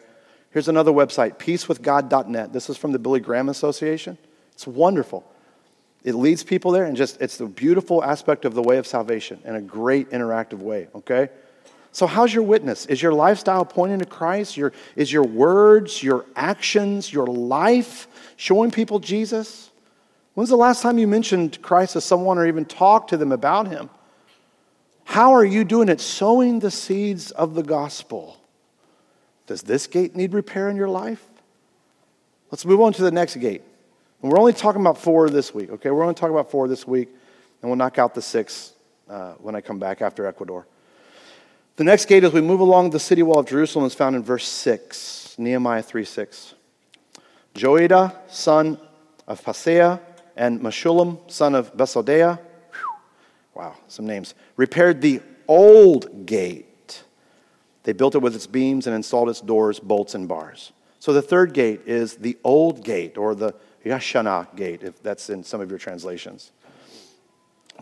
Here's 0.52 0.68
another 0.68 0.92
website, 0.92 1.38
peacewithgod.net. 1.38 2.52
This 2.52 2.70
is 2.70 2.78
from 2.78 2.92
the 2.92 3.00
Billy 3.00 3.22
Graham 3.22 3.48
Association. 3.48 4.18
It's 4.52 4.68
wonderful. 4.68 5.26
It 6.04 6.16
leads 6.16 6.44
people 6.44 6.72
there, 6.72 6.84
and 6.84 6.98
just 6.98 7.22
it's 7.22 7.38
the 7.38 7.46
beautiful 7.46 8.04
aspect 8.04 8.44
of 8.44 8.54
the 8.54 8.62
way 8.62 8.78
of 8.78 8.86
salvation 8.86 9.40
in 9.46 9.56
a 9.56 9.62
great 9.62 10.10
interactive 10.12 10.60
way, 10.60 10.88
okay? 10.94 11.30
So, 11.94 12.06
how's 12.06 12.34
your 12.34 12.44
witness? 12.44 12.86
Is 12.88 13.02
your 13.02 13.14
lifestyle 13.14 13.64
pointing 13.64 14.00
to 14.00 14.06
Christ? 14.06 14.58
Your, 14.58 14.74
is 14.98 15.12
your 15.12 15.24
words, 15.24 16.04
your 16.04 16.26
actions, 16.36 17.14
your 17.14 17.28
life 17.28 18.10
showing 18.36 18.72
people 18.72 19.00
Jesus? 19.00 19.72
When's 20.36 20.50
the 20.50 20.58
last 20.58 20.82
time 20.82 20.98
you 20.98 21.08
mentioned 21.08 21.62
Christ 21.62 21.94
to 21.94 22.02
someone 22.02 22.38
or 22.38 22.46
even 22.46 22.66
talked 22.66 23.10
to 23.10 23.18
them 23.18 23.32
about 23.32 23.68
him? 23.68 23.90
How 25.06 25.34
are 25.34 25.46
you 25.46 25.64
doing 25.64 25.88
it? 25.88 26.02
Sowing 26.02 26.60
the 26.60 26.72
seeds 26.72 27.32
of 27.32 27.56
the 27.56 27.64
gospel. 27.64 28.38
Does 29.48 29.62
this 29.62 29.88
gate 29.88 30.16
need 30.16 30.34
repair 30.34 30.70
in 30.70 30.76
your 30.76 30.90
life? 30.90 31.26
Let's 32.52 32.66
move 32.66 32.82
on 32.82 32.92
to 32.94 33.02
the 33.02 33.12
next 33.12 33.38
gate. 33.38 33.62
And 34.22 34.32
we're 34.32 34.40
only 34.40 34.54
talking 34.54 34.82
about 34.82 34.98
four 34.98 35.30
this 35.30 35.54
week, 35.54 35.70
okay? 35.70 35.90
We're 35.90 36.04
only 36.04 36.16
talking 36.16 36.34
about 36.34 36.52
four 36.52 36.68
this 36.68 36.86
week, 36.86 37.10
and 37.62 37.70
we'll 37.70 37.78
knock 37.78 37.98
out 37.98 38.14
the 38.14 38.22
six 38.22 38.74
uh, 39.10 39.34
when 39.34 39.56
I 39.56 39.62
come 39.62 39.80
back 39.80 40.02
after 40.02 40.26
Ecuador. 40.26 40.68
The 41.78 41.84
next 41.84 42.06
gate, 42.06 42.24
as 42.24 42.34
we 42.34 42.42
move 42.42 42.60
along 42.60 42.90
the 42.90 43.00
city 43.00 43.24
wall 43.24 43.40
of 43.40 43.46
Jerusalem, 43.46 43.86
is 43.86 43.94
found 43.94 44.16
in 44.16 44.24
verse 44.24 44.48
6, 44.48 45.36
Nehemiah 45.38 45.84
3 45.84 46.04
6. 46.04 46.56
Joiada, 47.54 48.16
son 48.28 48.80
of 49.28 49.44
Paseah, 49.44 50.00
and 50.36 50.60
Meshullam, 50.62 51.20
son 51.32 51.56
of 51.56 51.76
Besodeiah, 51.76 52.40
wow, 53.54 53.76
some 53.88 54.06
names, 54.06 54.36
repaired 54.58 55.02
the 55.02 55.22
old 55.48 56.26
gate. 56.26 57.04
They 57.84 57.94
built 57.94 58.16
it 58.16 58.20
with 58.20 58.36
its 58.36 58.48
beams 58.48 58.88
and 58.88 58.96
installed 58.96 59.30
its 59.30 59.42
doors, 59.42 59.80
bolts, 59.80 60.16
and 60.16 60.28
bars. 60.28 60.72
So 61.00 61.14
the 61.14 61.22
third 61.22 61.54
gate 61.54 61.82
is 61.86 62.16
the 62.16 62.38
old 62.44 62.84
gate, 62.84 63.18
or 63.18 63.36
the 63.36 63.54
Yashana 63.86 64.54
gate, 64.56 64.82
if 64.84 65.02
that's 65.04 65.30
in 65.30 65.44
some 65.44 65.62
of 65.62 65.70
your 65.70 65.80
translations. 65.80 66.52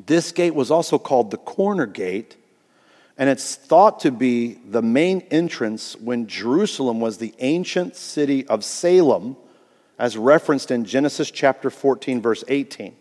This 0.06 0.32
gate 0.32 0.54
was 0.54 0.72
also 0.72 1.00
called 1.00 1.32
the 1.32 1.38
corner 1.38 1.86
gate, 1.86 2.36
and 3.18 3.30
it's 3.30 3.56
thought 3.56 4.02
to 4.02 4.12
be 4.12 4.56
the 4.66 4.82
main 4.82 5.22
entrance 5.32 5.96
when 5.96 6.28
Jerusalem 6.28 7.00
was 7.00 7.18
the 7.18 7.34
ancient 7.40 7.96
city 7.96 8.46
of 8.48 8.64
Salem, 8.66 9.38
as 9.98 10.18
referenced 10.18 10.72
in 10.72 10.86
Genesis 10.86 11.30
chapter 11.32 11.70
14, 11.70 12.22
verse 12.22 12.44
18. 12.48 12.96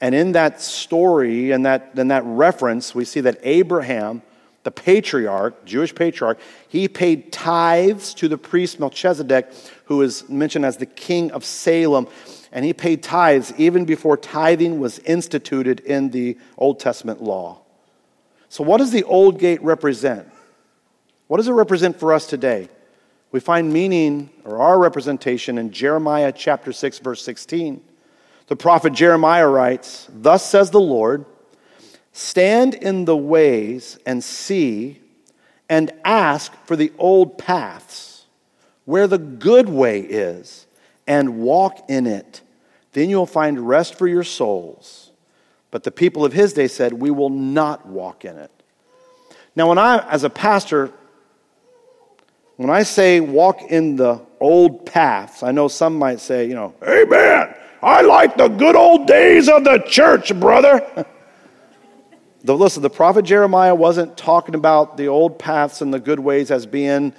And 0.00 0.14
in 0.14 0.32
that 0.32 0.60
story 0.60 1.52
and 1.52 1.64
that, 1.64 1.92
in 1.96 2.08
that 2.08 2.22
reference, 2.24 2.94
we 2.94 3.04
see 3.04 3.20
that 3.20 3.38
Abraham, 3.42 4.22
the 4.62 4.70
patriarch, 4.70 5.64
Jewish 5.64 5.94
patriarch, 5.94 6.38
he 6.68 6.88
paid 6.88 7.32
tithes 7.32 8.12
to 8.14 8.28
the 8.28 8.36
priest 8.36 8.78
Melchizedek 8.78 9.50
who 9.86 10.02
is 10.02 10.28
mentioned 10.28 10.64
as 10.64 10.76
the 10.76 10.86
king 10.86 11.30
of 11.32 11.44
Salem. 11.44 12.08
And 12.52 12.64
he 12.64 12.72
paid 12.72 13.02
tithes 13.02 13.52
even 13.56 13.84
before 13.84 14.16
tithing 14.16 14.80
was 14.80 14.98
instituted 15.00 15.80
in 15.80 16.10
the 16.10 16.38
Old 16.56 16.80
Testament 16.80 17.22
law. 17.22 17.60
So, 18.48 18.64
what 18.64 18.78
does 18.78 18.92
the 18.92 19.04
old 19.04 19.38
gate 19.38 19.62
represent? 19.62 20.28
What 21.26 21.38
does 21.38 21.48
it 21.48 21.52
represent 21.52 21.98
for 21.98 22.12
us 22.12 22.26
today? 22.26 22.68
We 23.36 23.40
find 23.40 23.70
meaning 23.70 24.30
or 24.46 24.62
our 24.62 24.78
representation 24.78 25.58
in 25.58 25.70
Jeremiah 25.70 26.32
chapter 26.32 26.72
6, 26.72 27.00
verse 27.00 27.22
16. 27.22 27.82
The 28.46 28.56
prophet 28.56 28.94
Jeremiah 28.94 29.46
writes, 29.46 30.08
Thus 30.10 30.48
says 30.48 30.70
the 30.70 30.80
Lord, 30.80 31.26
stand 32.14 32.72
in 32.72 33.04
the 33.04 33.14
ways 33.14 33.98
and 34.06 34.24
see 34.24 35.02
and 35.68 35.92
ask 36.02 36.50
for 36.64 36.76
the 36.76 36.90
old 36.96 37.36
paths 37.36 38.24
where 38.86 39.06
the 39.06 39.18
good 39.18 39.68
way 39.68 40.00
is 40.00 40.66
and 41.06 41.40
walk 41.40 41.90
in 41.90 42.06
it. 42.06 42.40
Then 42.92 43.10
you'll 43.10 43.26
find 43.26 43.68
rest 43.68 43.96
for 43.96 44.08
your 44.08 44.24
souls. 44.24 45.10
But 45.70 45.84
the 45.84 45.90
people 45.90 46.24
of 46.24 46.32
his 46.32 46.54
day 46.54 46.68
said, 46.68 46.94
We 46.94 47.10
will 47.10 47.28
not 47.28 47.84
walk 47.84 48.24
in 48.24 48.38
it. 48.38 48.50
Now, 49.54 49.68
when 49.68 49.76
I, 49.76 50.08
as 50.08 50.24
a 50.24 50.30
pastor, 50.30 50.90
when 52.56 52.70
I 52.70 52.82
say 52.82 53.20
walk 53.20 53.62
in 53.62 53.96
the 53.96 54.20
old 54.40 54.86
paths, 54.86 55.42
I 55.42 55.52
know 55.52 55.68
some 55.68 55.98
might 55.98 56.20
say, 56.20 56.46
you 56.46 56.54
know, 56.54 56.74
Amen. 56.82 57.54
I 57.82 58.00
like 58.00 58.36
the 58.36 58.48
good 58.48 58.74
old 58.74 59.06
days 59.06 59.48
of 59.48 59.64
the 59.64 59.78
church, 59.86 60.38
brother. 60.38 61.06
the, 62.44 62.56
listen, 62.56 62.82
the 62.82 62.90
prophet 62.90 63.24
Jeremiah 63.24 63.74
wasn't 63.74 64.16
talking 64.16 64.54
about 64.54 64.96
the 64.96 65.08
old 65.08 65.38
paths 65.38 65.82
and 65.82 65.92
the 65.92 66.00
good 66.00 66.18
ways 66.18 66.50
as 66.50 66.64
being 66.64 67.12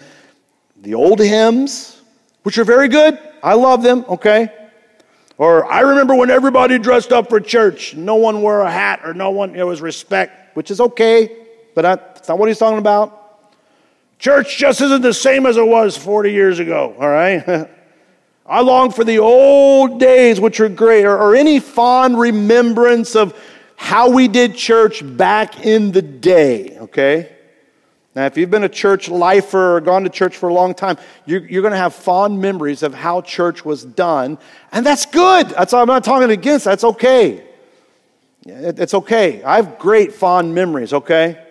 the 0.82 0.96
old 0.96 1.20
hymns, 1.20 2.02
which 2.44 2.58
are 2.58 2.64
very 2.64 2.88
good. 2.88 3.20
I 3.44 3.54
love 3.54 3.84
them, 3.84 4.06
okay? 4.10 4.50
Or 5.38 5.72
I 5.72 5.82
remember 5.82 6.16
when 6.16 6.32
everybody 6.32 6.80
dressed 6.80 7.14
up 7.14 7.30
for 7.30 7.40
church. 7.40 7.96
No 7.96 8.16
one 8.16 8.42
wore 8.42 8.62
a 8.62 8.72
hat 8.72 9.02
or 9.04 9.14
no 9.14 9.30
one, 9.30 9.56
it 9.56 9.64
was 9.64 9.82
respect, 9.82 10.56
which 10.58 10.72
is 10.72 10.82
okay, 10.82 11.46
but 11.76 11.84
that's 11.84 12.28
not 12.28 12.40
what 12.40 12.48
he's 12.50 12.58
talking 12.58 12.80
about. 12.80 13.27
Church 14.20 14.58
just 14.58 14.82
isn't 14.82 15.02
the 15.02 15.14
same 15.14 15.46
as 15.46 15.58
it 15.58 15.68
was 15.68 15.96
40 15.96 16.32
years 16.32 16.60
ago, 16.60 16.96
all 17.00 17.10
right? 17.10 17.70
I 18.46 18.62
long 18.62 18.92
for 18.92 19.04
the 19.04 19.20
old 19.20 20.00
days, 20.00 20.40
which 20.40 20.60
are 20.60 20.70
great, 20.70 21.06
or, 21.06 21.18
or 21.18 21.36
any 21.36 21.60
fond 21.60 22.18
remembrance 22.18 23.16
of 23.16 23.38
how 23.76 24.10
we 24.10 24.28
did 24.28 24.56
church 24.56 25.04
back 25.06 25.66
in 25.66 25.92
the 25.92 26.02
day, 26.02 26.78
okay? 26.80 27.32
Now, 28.16 28.26
if 28.26 28.36
you've 28.36 28.50
been 28.50 28.64
a 28.64 28.70
church 28.70 29.10
lifer 29.10 29.76
or 29.78 29.82
gone 29.82 30.04
to 30.04 30.10
church 30.10 30.38
for 30.38 30.50
a 30.50 30.54
long 30.54 30.74
time, 30.74 30.98
you're, 31.28 31.46
you're 31.46 31.62
going 31.62 31.74
to 31.74 31.78
have 31.78 31.94
fond 31.94 32.42
memories 32.42 32.82
of 32.82 32.96
how 32.96 33.22
church 33.22 33.64
was 33.64 33.86
done. 33.86 34.40
And 34.72 34.84
that's 34.84 35.06
good. 35.06 35.50
That's, 35.50 35.72
I'm 35.74 35.86
not 35.86 36.04
talking 36.04 36.32
against 36.32 36.66
That's 36.66 36.84
okay. 36.84 37.44
It, 38.48 38.80
it's 38.80 38.96
okay. 38.96 39.44
I 39.44 39.58
have 39.58 39.78
great 39.78 40.14
fond 40.14 40.56
memories, 40.56 40.94
okay? 40.94 41.47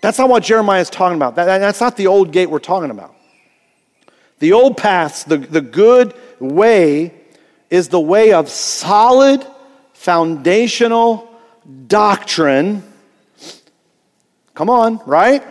That's 0.00 0.18
not 0.18 0.28
what 0.28 0.42
Jeremiah 0.42 0.80
is 0.80 0.90
talking 0.90 1.16
about. 1.16 1.36
That, 1.36 1.58
that's 1.58 1.80
not 1.80 1.96
the 1.96 2.06
old 2.06 2.32
gate 2.32 2.50
we're 2.50 2.58
talking 2.58 2.90
about. 2.90 3.14
The 4.38 4.52
old 4.52 4.76
paths, 4.76 5.24
the, 5.24 5.36
the 5.36 5.60
good 5.60 6.14
way, 6.38 7.14
is 7.68 7.88
the 7.88 8.00
way 8.00 8.32
of 8.32 8.48
solid, 8.48 9.46
foundational 9.92 11.30
doctrine 11.86 12.82
Come 14.60 14.68
on, 14.68 15.00
right? 15.06 15.42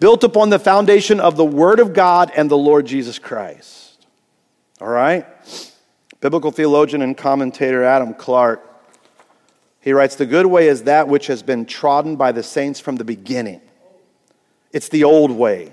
Built 0.00 0.24
upon 0.24 0.50
the 0.50 0.58
foundation 0.58 1.20
of 1.20 1.36
the 1.36 1.44
Word 1.44 1.78
of 1.78 1.92
God 1.92 2.32
and 2.34 2.50
the 2.50 2.58
Lord 2.58 2.84
Jesus 2.84 3.16
Christ. 3.16 4.04
All 4.80 4.88
right? 4.88 5.24
Biblical 6.20 6.50
theologian 6.50 7.00
and 7.00 7.16
commentator 7.16 7.84
Adam 7.84 8.12
Clarke, 8.14 8.66
he 9.80 9.92
writes 9.92 10.16
The 10.16 10.26
good 10.26 10.46
way 10.46 10.66
is 10.66 10.82
that 10.82 11.06
which 11.06 11.28
has 11.28 11.44
been 11.44 11.64
trodden 11.64 12.16
by 12.16 12.32
the 12.32 12.42
saints 12.42 12.80
from 12.80 12.96
the 12.96 13.04
beginning. 13.04 13.60
It's 14.72 14.88
the 14.88 15.04
old 15.04 15.30
way, 15.30 15.70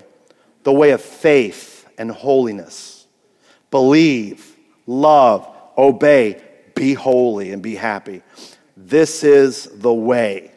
the 0.64 0.72
way 0.72 0.90
of 0.90 1.00
faith 1.00 1.88
and 1.98 2.10
holiness. 2.10 3.06
Believe, 3.70 4.56
love, 4.86 5.48
obey, 5.76 6.42
be 6.74 6.94
holy, 6.94 7.52
and 7.52 7.62
be 7.62 7.74
happy. 7.74 8.22
This 8.76 9.22
is 9.22 9.64
the 9.64 9.92
way. 9.92 10.52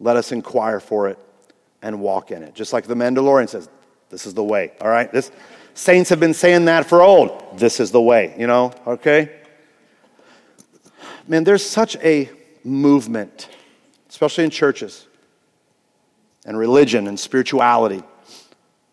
Let 0.00 0.16
us 0.16 0.32
inquire 0.32 0.80
for 0.80 1.08
it 1.08 1.18
and 1.82 2.00
walk 2.00 2.30
in 2.30 2.42
it. 2.42 2.54
Just 2.54 2.72
like 2.72 2.86
the 2.86 2.94
Mandalorian 2.94 3.48
says, 3.48 3.68
this 4.10 4.26
is 4.26 4.34
the 4.34 4.44
way, 4.44 4.72
all 4.80 4.88
right? 4.88 5.12
This 5.12 5.30
saints 5.74 6.08
have 6.10 6.20
been 6.20 6.34
saying 6.34 6.66
that 6.66 6.86
for 6.86 7.02
old. 7.02 7.58
This 7.58 7.80
is 7.80 7.90
the 7.90 8.00
way, 8.00 8.34
you 8.38 8.46
know, 8.46 8.72
okay? 8.86 9.40
Man, 11.26 11.44
there's 11.44 11.64
such 11.64 11.96
a 11.96 12.30
movement, 12.64 13.48
especially 14.08 14.44
in 14.44 14.50
churches 14.50 15.07
and 16.48 16.58
religion 16.58 17.06
and 17.06 17.20
spirituality, 17.20 18.02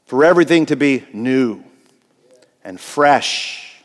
for 0.06 0.26
everything 0.26 0.66
to 0.66 0.76
be 0.76 1.06
new 1.14 1.64
and 2.66 2.78
fresh 2.78 3.82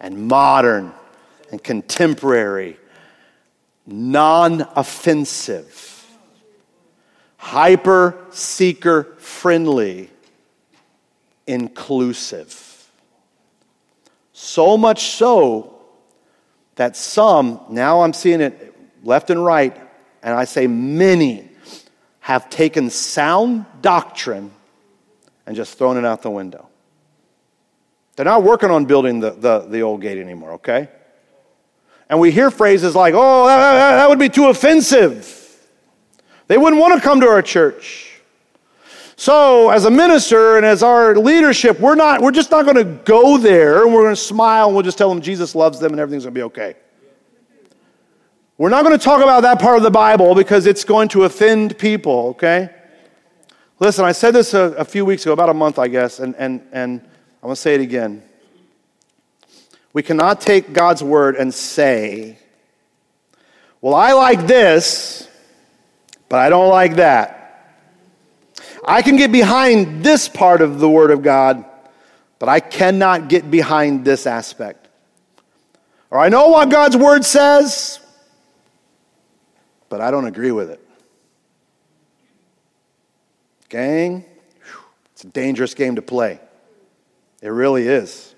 and 0.00 0.26
modern 0.26 0.90
and 1.52 1.62
contemporary, 1.62 2.78
non 3.86 4.62
offensive 4.74 5.90
hyper 7.36 8.16
seeker 8.30 9.04
friendly, 9.18 10.08
inclusive. 11.46 12.88
So 14.32 14.78
much 14.78 15.10
so 15.10 15.78
that 16.76 16.96
some, 16.96 17.60
now 17.68 18.00
I'm 18.00 18.14
seeing 18.14 18.40
it 18.40 18.74
left 19.04 19.28
and 19.28 19.44
right, 19.44 19.78
and 20.22 20.34
I 20.34 20.44
say 20.44 20.66
many, 20.66 21.49
have 22.30 22.48
taken 22.48 22.88
sound 22.90 23.66
doctrine 23.82 24.52
and 25.46 25.56
just 25.56 25.76
thrown 25.76 25.96
it 25.96 26.04
out 26.04 26.22
the 26.22 26.30
window. 26.30 26.68
They're 28.14 28.24
not 28.24 28.44
working 28.44 28.70
on 28.70 28.84
building 28.84 29.18
the, 29.18 29.30
the, 29.32 29.58
the 29.66 29.80
old 29.80 30.00
gate 30.00 30.16
anymore, 30.16 30.52
okay? 30.52 30.88
And 32.08 32.20
we 32.20 32.30
hear 32.30 32.52
phrases 32.52 32.94
like, 32.94 33.14
oh, 33.16 33.48
that, 33.48 33.96
that, 33.96 34.08
would 34.08 34.20
be 34.20 34.28
too 34.28 34.46
offensive. 34.46 35.26
They 36.46 36.56
wouldn't 36.56 36.80
want 36.80 36.94
to 36.94 37.00
come 37.00 37.20
to 37.20 37.26
our 37.26 37.42
church. 37.42 38.20
So, 39.16 39.70
as 39.70 39.84
a 39.84 39.90
minister 39.90 40.56
and 40.56 40.64
as 40.64 40.84
our 40.84 41.16
leadership, 41.16 41.80
we're 41.80 41.96
not, 41.96 42.20
we're 42.20 42.30
just 42.30 42.52
not 42.52 42.64
going 42.64 42.76
to 42.76 42.84
go 42.84 43.38
there 43.38 43.82
and 43.82 43.92
we're 43.92 44.04
going 44.04 44.14
to 44.14 44.20
smile 44.20 44.66
and 44.66 44.76
we'll 44.76 44.84
just 44.84 44.98
tell 44.98 45.08
them 45.08 45.20
Jesus 45.20 45.56
loves 45.56 45.80
them 45.80 45.90
and 45.90 46.00
everything's 46.00 46.22
going 46.22 46.34
to 46.34 46.38
be 46.38 46.44
okay. 46.44 46.76
We're 48.60 48.68
not 48.68 48.84
going 48.84 48.98
to 48.98 49.02
talk 49.02 49.22
about 49.22 49.40
that 49.44 49.58
part 49.58 49.78
of 49.78 49.82
the 49.82 49.90
Bible 49.90 50.34
because 50.34 50.66
it's 50.66 50.84
going 50.84 51.08
to 51.08 51.24
offend 51.24 51.78
people, 51.78 52.26
okay? 52.32 52.68
Listen, 53.78 54.04
I 54.04 54.12
said 54.12 54.32
this 54.32 54.52
a, 54.52 54.74
a 54.74 54.84
few 54.84 55.06
weeks 55.06 55.22
ago, 55.22 55.32
about 55.32 55.48
a 55.48 55.54
month, 55.54 55.78
I 55.78 55.88
guess, 55.88 56.20
and, 56.20 56.34
and, 56.36 56.60
and 56.70 57.00
I'm 57.00 57.40
going 57.40 57.54
to 57.54 57.56
say 57.56 57.74
it 57.74 57.80
again. 57.80 58.22
We 59.94 60.02
cannot 60.02 60.42
take 60.42 60.74
God's 60.74 61.02
word 61.02 61.36
and 61.36 61.54
say, 61.54 62.36
well, 63.80 63.94
I 63.94 64.12
like 64.12 64.46
this, 64.46 65.26
but 66.28 66.40
I 66.40 66.50
don't 66.50 66.68
like 66.68 66.96
that. 66.96 67.80
I 68.84 69.00
can 69.00 69.16
get 69.16 69.32
behind 69.32 70.04
this 70.04 70.28
part 70.28 70.60
of 70.60 70.80
the 70.80 70.88
Word 70.90 71.10
of 71.12 71.22
God, 71.22 71.64
but 72.38 72.50
I 72.50 72.60
cannot 72.60 73.30
get 73.30 73.50
behind 73.50 74.04
this 74.04 74.26
aspect. 74.26 74.86
Or 76.10 76.18
I 76.18 76.28
know 76.28 76.48
what 76.48 76.68
God's 76.68 76.98
Word 76.98 77.24
says, 77.24 78.00
but 79.90 80.00
I 80.00 80.10
don't 80.10 80.24
agree 80.24 80.52
with 80.52 80.70
it. 80.70 80.80
Gang, 83.68 84.24
it's 85.12 85.24
a 85.24 85.26
dangerous 85.26 85.74
game 85.74 85.96
to 85.96 86.02
play. 86.02 86.40
It 87.42 87.48
really 87.48 87.86
is. 87.86 88.34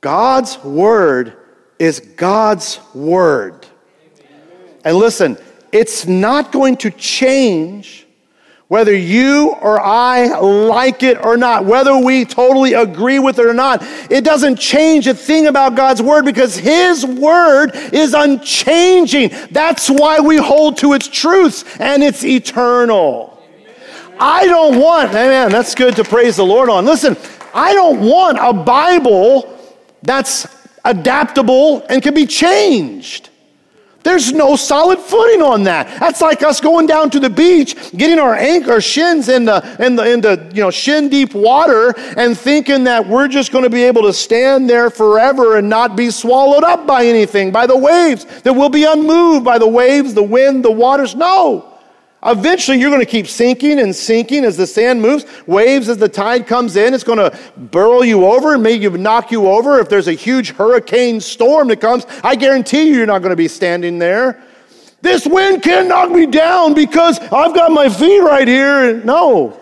God's 0.00 0.62
Word 0.64 1.36
is 1.78 2.00
God's 2.00 2.80
Word. 2.94 3.66
And 4.84 4.96
listen, 4.96 5.36
it's 5.72 6.06
not 6.06 6.52
going 6.52 6.76
to 6.78 6.90
change 6.90 8.05
whether 8.68 8.94
you 8.94 9.50
or 9.60 9.80
I 9.80 10.38
like 10.40 11.04
it 11.04 11.24
or 11.24 11.36
not, 11.36 11.64
whether 11.64 11.96
we 11.96 12.24
totally 12.24 12.72
agree 12.72 13.20
with 13.20 13.38
it 13.38 13.46
or 13.46 13.54
not, 13.54 13.80
it 14.10 14.24
doesn't 14.24 14.56
change 14.56 15.06
a 15.06 15.14
thing 15.14 15.46
about 15.46 15.76
God's 15.76 16.02
word 16.02 16.24
because 16.24 16.56
His 16.56 17.06
word 17.06 17.70
is 17.92 18.12
unchanging. 18.12 19.30
That's 19.52 19.88
why 19.88 20.18
we 20.18 20.36
hold 20.36 20.78
to 20.78 20.94
its 20.94 21.06
truths 21.06 21.64
and 21.78 22.02
it's 22.02 22.24
eternal. 22.24 23.32
I 24.18 24.46
don't 24.46 24.80
want, 24.80 25.12
man, 25.12 25.50
that's 25.50 25.74
good 25.74 25.94
to 25.96 26.04
praise 26.04 26.36
the 26.36 26.46
Lord 26.46 26.68
on. 26.68 26.84
Listen, 26.86 27.16
I 27.54 27.72
don't 27.72 28.00
want 28.00 28.38
a 28.40 28.52
Bible 28.52 29.58
that's 30.02 30.46
adaptable 30.84 31.84
and 31.88 32.02
can 32.02 32.14
be 32.14 32.26
changed. 32.26 33.30
There's 34.06 34.32
no 34.32 34.54
solid 34.54 35.00
footing 35.00 35.42
on 35.42 35.64
that. 35.64 35.98
That's 35.98 36.20
like 36.20 36.44
us 36.44 36.60
going 36.60 36.86
down 36.86 37.10
to 37.10 37.18
the 37.18 37.28
beach, 37.28 37.90
getting 37.90 38.20
our 38.20 38.36
ankle, 38.36 38.78
shins 38.78 39.28
in 39.28 39.46
the, 39.46 39.76
in 39.84 39.96
the, 39.96 40.08
in 40.08 40.20
the 40.20 40.48
you 40.54 40.62
know, 40.62 40.70
shin 40.70 41.08
deep 41.08 41.34
water 41.34 41.92
and 42.16 42.38
thinking 42.38 42.84
that 42.84 43.08
we're 43.08 43.26
just 43.26 43.50
going 43.50 43.64
to 43.64 43.70
be 43.70 43.82
able 43.82 44.02
to 44.02 44.12
stand 44.12 44.70
there 44.70 44.90
forever 44.90 45.56
and 45.56 45.68
not 45.68 45.96
be 45.96 46.12
swallowed 46.12 46.62
up 46.62 46.86
by 46.86 47.04
anything, 47.04 47.50
by 47.50 47.66
the 47.66 47.76
waves, 47.76 48.24
that 48.42 48.52
we'll 48.52 48.68
be 48.68 48.84
unmoved 48.84 49.44
by 49.44 49.58
the 49.58 49.66
waves, 49.66 50.14
the 50.14 50.22
wind, 50.22 50.64
the 50.64 50.70
waters. 50.70 51.16
No. 51.16 51.75
Eventually, 52.24 52.78
you're 52.80 52.90
going 52.90 53.02
to 53.02 53.10
keep 53.10 53.26
sinking 53.26 53.78
and 53.78 53.94
sinking 53.94 54.44
as 54.44 54.56
the 54.56 54.66
sand 54.66 55.00
moves. 55.00 55.24
Waves, 55.46 55.88
as 55.88 55.98
the 55.98 56.08
tide 56.08 56.46
comes 56.46 56.76
in, 56.76 56.94
it's 56.94 57.04
going 57.04 57.18
to 57.18 57.38
burrow 57.56 58.02
you 58.02 58.24
over 58.24 58.54
and 58.54 58.62
maybe 58.62 58.88
knock 58.88 59.30
you 59.30 59.46
over. 59.48 59.78
If 59.78 59.88
there's 59.88 60.08
a 60.08 60.12
huge 60.12 60.50
hurricane 60.50 61.20
storm 61.20 61.68
that 61.68 61.80
comes, 61.80 62.06
I 62.24 62.34
guarantee 62.34 62.88
you, 62.88 62.96
you're 62.96 63.06
not 63.06 63.20
going 63.20 63.30
to 63.30 63.36
be 63.36 63.48
standing 63.48 63.98
there. 63.98 64.42
This 65.02 65.26
wind 65.26 65.62
can't 65.62 65.88
knock 65.88 66.10
me 66.10 66.26
down 66.26 66.74
because 66.74 67.18
I've 67.20 67.54
got 67.54 67.70
my 67.70 67.88
feet 67.88 68.20
right 68.20 68.48
here. 68.48 69.04
No. 69.04 69.60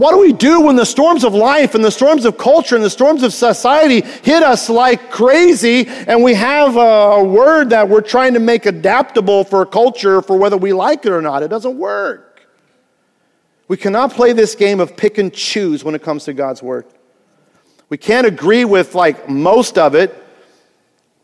What 0.00 0.12
do 0.12 0.18
we 0.18 0.32
do 0.32 0.62
when 0.62 0.76
the 0.76 0.86
storms 0.86 1.24
of 1.24 1.34
life 1.34 1.74
and 1.74 1.84
the 1.84 1.90
storms 1.90 2.24
of 2.24 2.38
culture 2.38 2.74
and 2.74 2.82
the 2.82 2.88
storms 2.88 3.22
of 3.22 3.34
society 3.34 4.00
hit 4.00 4.42
us 4.42 4.70
like 4.70 5.10
crazy 5.10 5.86
and 5.86 6.24
we 6.24 6.32
have 6.32 6.76
a, 6.76 6.80
a, 6.80 7.22
word 7.22 7.68
that 7.68 7.86
we're 7.86 8.00
trying 8.00 8.32
to 8.32 8.40
make 8.40 8.64
adaptable 8.64 9.44
for 9.44 9.60
a 9.60 9.66
culture 9.66 10.22
for 10.22 10.38
whether 10.38 10.56
we 10.56 10.72
like 10.72 11.04
it 11.04 11.12
or 11.12 11.20
not? 11.20 11.42
It 11.42 11.48
doesn't 11.48 11.76
work. 11.76 12.48
We 13.68 13.76
cannot 13.76 14.12
play 14.12 14.32
this 14.32 14.54
game 14.54 14.80
of 14.80 14.96
pick 14.96 15.18
and 15.18 15.30
choose 15.30 15.84
when 15.84 15.94
it 15.94 16.02
comes 16.02 16.24
to 16.24 16.32
God's 16.32 16.62
word. 16.62 16.86
We 17.90 17.98
can't 17.98 18.26
agree 18.26 18.64
with 18.64 18.94
like 18.94 19.28
most 19.28 19.76
of 19.76 19.94
it, 19.94 20.16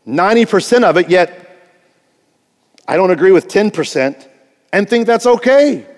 90% 0.05 0.83
of 0.83 0.97
it, 0.97 1.09
yet 1.09 1.57
I 2.87 2.95
don't 2.95 3.09
agree 3.09 3.31
with 3.31 3.47
10% 3.47 4.27
and 4.71 4.87
think 4.87 5.07
that's 5.07 5.25
okay. 5.25 5.96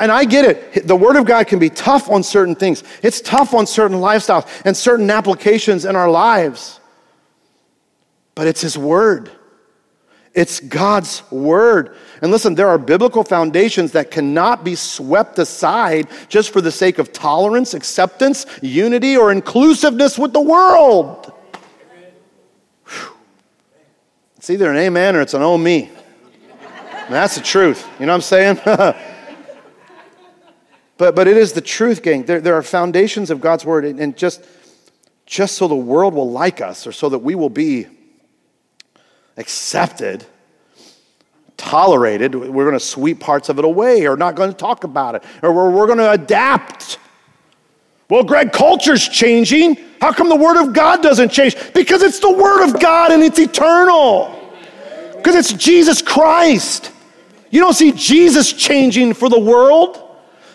And 0.00 0.10
I 0.10 0.24
get 0.24 0.46
it. 0.46 0.88
The 0.88 0.96
Word 0.96 1.16
of 1.16 1.26
God 1.26 1.46
can 1.46 1.58
be 1.58 1.68
tough 1.68 2.10
on 2.10 2.22
certain 2.22 2.54
things, 2.54 2.82
it's 3.02 3.20
tough 3.20 3.52
on 3.52 3.66
certain 3.66 3.98
lifestyles 3.98 4.48
and 4.64 4.74
certain 4.74 5.10
applications 5.10 5.84
in 5.84 5.94
our 5.94 6.10
lives. 6.10 6.80
But 8.34 8.46
it's 8.46 8.62
His 8.62 8.78
Word. 8.78 9.30
It's 10.32 10.60
God's 10.60 11.22
Word. 11.30 11.96
And 12.22 12.30
listen, 12.30 12.54
there 12.54 12.68
are 12.68 12.78
biblical 12.78 13.24
foundations 13.24 13.92
that 13.92 14.10
cannot 14.10 14.64
be 14.64 14.74
swept 14.74 15.38
aside 15.38 16.08
just 16.30 16.50
for 16.50 16.62
the 16.62 16.72
sake 16.72 16.98
of 16.98 17.12
tolerance, 17.12 17.74
acceptance, 17.74 18.46
unity, 18.62 19.18
or 19.18 19.30
inclusiveness 19.32 20.18
with 20.18 20.32
the 20.32 20.40
world. 20.40 21.30
Whew. 22.86 23.16
It's 24.36 24.48
either 24.48 24.70
an 24.70 24.78
amen 24.78 25.16
or 25.16 25.20
it's 25.20 25.34
an 25.34 25.42
oh 25.42 25.58
me. 25.58 25.90
And 27.04 27.14
that's 27.14 27.34
the 27.34 27.42
truth. 27.42 27.86
You 27.98 28.06
know 28.06 28.12
what 28.12 28.32
I'm 28.32 28.56
saying? 28.56 28.96
But, 31.00 31.16
but 31.16 31.26
it 31.26 31.38
is 31.38 31.54
the 31.54 31.62
truth, 31.62 32.02
gang. 32.02 32.24
There, 32.24 32.42
there 32.42 32.56
are 32.56 32.62
foundations 32.62 33.30
of 33.30 33.40
God's 33.40 33.64
word, 33.64 33.86
and, 33.86 33.98
and 33.98 34.14
just, 34.14 34.44
just 35.24 35.56
so 35.56 35.66
the 35.66 35.74
world 35.74 36.12
will 36.12 36.30
like 36.30 36.60
us 36.60 36.86
or 36.86 36.92
so 36.92 37.08
that 37.08 37.20
we 37.20 37.34
will 37.34 37.48
be 37.48 37.86
accepted, 39.38 40.26
tolerated, 41.56 42.34
we're 42.34 42.66
going 42.66 42.78
to 42.78 42.84
sweep 42.84 43.18
parts 43.18 43.48
of 43.48 43.58
it 43.58 43.64
away 43.64 44.06
or 44.06 44.14
not 44.18 44.34
going 44.34 44.50
to 44.50 44.56
talk 44.56 44.84
about 44.84 45.14
it 45.14 45.24
or 45.42 45.54
we're, 45.54 45.70
we're 45.70 45.86
going 45.86 45.96
to 45.96 46.10
adapt. 46.10 46.98
Well, 48.10 48.22
Greg, 48.22 48.52
culture's 48.52 49.08
changing. 49.08 49.78
How 50.02 50.12
come 50.12 50.28
the 50.28 50.36
Word 50.36 50.62
of 50.62 50.74
God 50.74 51.02
doesn't 51.02 51.30
change? 51.30 51.56
Because 51.72 52.02
it's 52.02 52.18
the 52.18 52.30
Word 52.30 52.62
of 52.68 52.78
God 52.78 53.10
and 53.10 53.22
it's 53.22 53.38
eternal. 53.38 54.38
Because 55.16 55.34
it's 55.34 55.54
Jesus 55.54 56.02
Christ. 56.02 56.92
You 57.48 57.60
don't 57.60 57.72
see 57.72 57.92
Jesus 57.92 58.52
changing 58.52 59.14
for 59.14 59.30
the 59.30 59.40
world. 59.40 60.08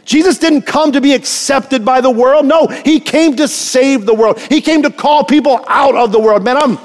Jesus 0.06 0.38
didn't 0.38 0.62
come 0.62 0.92
to 0.94 1.02
be 1.02 1.14
accepted 1.14 1.84
by 1.84 2.00
the 2.00 2.12
world. 2.12 2.46
No, 2.46 2.68
he 2.68 3.00
came 3.00 3.36
to 3.38 3.48
save 3.48 4.06
the 4.06 4.14
world. 4.14 4.40
He 4.40 4.62
came 4.62 4.84
to 4.84 4.92
call 4.92 5.24
people 5.26 5.66
out 5.68 5.96
of 5.96 6.12
the 6.12 6.20
world. 6.20 6.44
Man, 6.44 6.58
I'm 6.58 6.78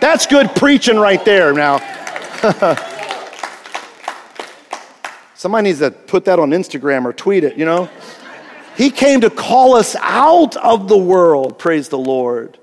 that's 0.00 0.26
good 0.26 0.54
preaching 0.56 0.96
right 0.96 1.24
there 1.24 1.52
now. 1.52 1.78
Somebody 5.34 5.68
needs 5.68 5.80
to 5.80 5.90
put 5.90 6.24
that 6.26 6.38
on 6.38 6.50
Instagram 6.50 7.04
or 7.04 7.12
tweet 7.12 7.42
it, 7.44 7.56
you 7.56 7.64
know? 7.64 7.90
He 8.76 8.90
came 8.90 9.20
to 9.20 9.30
call 9.30 9.74
us 9.74 9.96
out 9.96 10.56
of 10.56 10.88
the 10.88 10.96
world, 10.96 11.58
praise 11.58 11.88
the 11.88 11.98
Lord. 11.98 12.58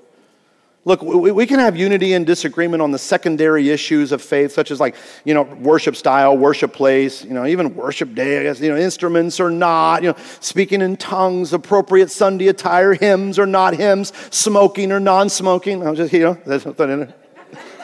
Look, 0.86 1.02
we 1.02 1.44
can 1.44 1.58
have 1.58 1.76
unity 1.76 2.14
and 2.14 2.26
disagreement 2.26 2.80
on 2.80 2.90
the 2.90 2.98
secondary 2.98 3.68
issues 3.68 4.12
of 4.12 4.22
faith, 4.22 4.52
such 4.52 4.70
as 4.70 4.80
like, 4.80 4.96
you 5.26 5.34
know, 5.34 5.42
worship 5.42 5.94
style, 5.94 6.38
worship 6.38 6.72
place, 6.72 7.22
you 7.22 7.34
know, 7.34 7.44
even 7.44 7.74
worship 7.74 8.14
day, 8.14 8.40
I 8.40 8.42
guess, 8.44 8.60
you 8.60 8.70
know, 8.70 8.78
instruments 8.78 9.40
or 9.40 9.50
not, 9.50 10.02
you 10.02 10.08
know, 10.08 10.16
speaking 10.40 10.80
in 10.80 10.96
tongues, 10.96 11.52
appropriate 11.52 12.10
Sunday 12.10 12.48
attire, 12.48 12.94
hymns 12.94 13.38
or 13.38 13.44
not 13.44 13.74
hymns, 13.74 14.14
smoking 14.30 14.90
or 14.90 15.00
non-smoking. 15.00 15.86
I'm 15.86 15.96
just, 15.96 16.14
you 16.14 16.20
know, 16.20 16.38
there's 16.46 16.64
nothing 16.64 16.90
in 16.90 17.02
it. 17.02 17.14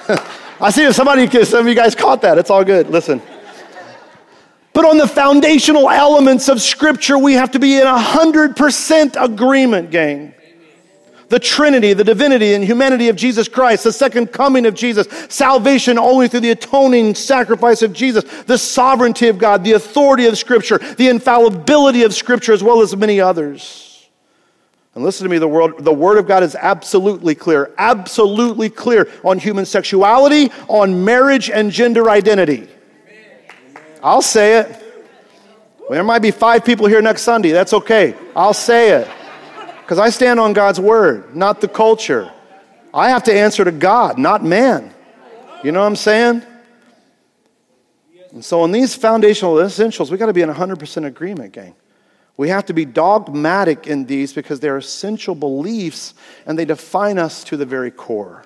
I 0.59 0.71
see 0.71 0.87
if 0.87 0.95
somebody, 0.95 1.29
some 1.45 1.61
of 1.61 1.69
you 1.69 1.75
guys 1.75 1.95
caught 1.95 2.23
that. 2.23 2.39
It's 2.39 2.49
all 2.49 2.65
good. 2.65 2.89
Listen. 2.89 3.21
But 4.73 4.87
on 4.87 4.97
the 4.97 5.09
foundational 5.09 5.91
elements 5.91 6.49
of 6.49 6.63
Scripture, 6.63 7.19
we 7.19 7.35
have 7.35 7.51
to 7.51 7.59
be 7.59 7.77
in 7.77 7.87
100% 7.87 9.23
agreement, 9.23 9.91
gang 9.91 10.33
the 11.29 11.41
Trinity, 11.41 11.93
the 11.93 12.05
divinity 12.05 12.55
and 12.55 12.65
humanity 12.65 13.09
of 13.09 13.17
Jesus 13.17 13.49
Christ, 13.49 13.85
the 13.85 13.93
second 13.93 14.33
coming 14.33 14.65
of 14.67 14.75
Jesus, 14.75 15.09
salvation 15.29 15.99
only 15.99 16.29
through 16.29 16.41
the 16.41 16.51
atoning 16.53 17.15
sacrifice 17.15 17.83
of 17.83 17.93
Jesus, 17.93 18.25
the 18.45 18.59
sovereignty 18.59 19.29
of 19.29 19.39
God, 19.39 19.65
the 19.65 19.73
authority 19.73 20.27
of 20.27 20.39
Scripture, 20.39 20.79
the 20.79 21.09
infallibility 21.09 22.05
of 22.05 22.15
Scripture, 22.15 22.53
as 22.53 22.63
well 22.63 22.81
as 22.81 22.97
many 22.97 23.21
others. 23.21 24.09
And 24.95 25.05
listen 25.05 25.25
to 25.25 25.31
me, 25.31 25.39
the, 25.39 25.49
world, 25.49 25.85
the 25.85 25.93
Word 25.93 26.17
of 26.17 26.27
God 26.27 26.43
is 26.43 26.55
absolutely 26.55 27.35
clear, 27.35 27.75
absolutely 27.77 28.71
clear 28.71 29.11
on 29.25 29.39
human 29.39 29.67
sexuality, 29.67 30.51
on 30.69 31.05
marriage 31.05 31.51
and 31.51 31.71
gender 31.71 32.09
identity. 32.09 32.69
I'll 34.03 34.23
say 34.23 34.61
it. 34.61 34.83
There 35.91 36.03
might 36.03 36.21
be 36.21 36.31
five 36.31 36.65
people 36.65 36.87
here 36.87 37.03
next 37.03 37.23
Sunday. 37.23 37.51
That's 37.51 37.73
okay. 37.73 38.15
I'll 38.35 38.55
say 38.55 38.91
it. 38.91 39.09
Because 39.87 40.01
I 40.01 40.11
stand 40.11 40.41
on 40.41 40.53
God's 40.53 40.81
word, 40.81 41.37
not 41.37 41.61
the 41.61 41.69
culture. 41.69 42.33
I 42.93 43.11
have 43.11 43.23
to 43.23 43.33
answer 43.33 43.65
to 43.65 43.71
God, 43.71 44.19
not 44.19 44.43
man. 44.43 44.93
You 45.63 45.71
know 45.71 45.79
what 45.79 45.87
I'm 45.87 45.95
saying? 45.95 46.43
And 48.33 48.45
so, 48.45 48.65
in 48.65 48.73
these 48.73 48.97
foundational 48.97 49.61
essentials, 49.61 50.11
we 50.11 50.19
got 50.19 50.27
to 50.27 50.33
be 50.33 50.43
in 50.43 50.53
100% 50.53 51.05
agreement, 51.05 51.53
gang. 51.53 51.77
We 52.37 52.49
have 52.49 52.67
to 52.67 52.73
be 52.73 52.85
dogmatic 52.85 53.87
in 53.87 54.07
these 54.07 54.33
because 54.33 54.59
they're 54.59 54.77
essential 54.77 55.37
beliefs 55.37 56.15
and 56.47 56.59
they 56.59 56.65
define 56.65 57.17
us 57.17 57.45
to 57.45 57.57
the 57.57 57.65
very 57.65 57.93
core. 57.93 58.43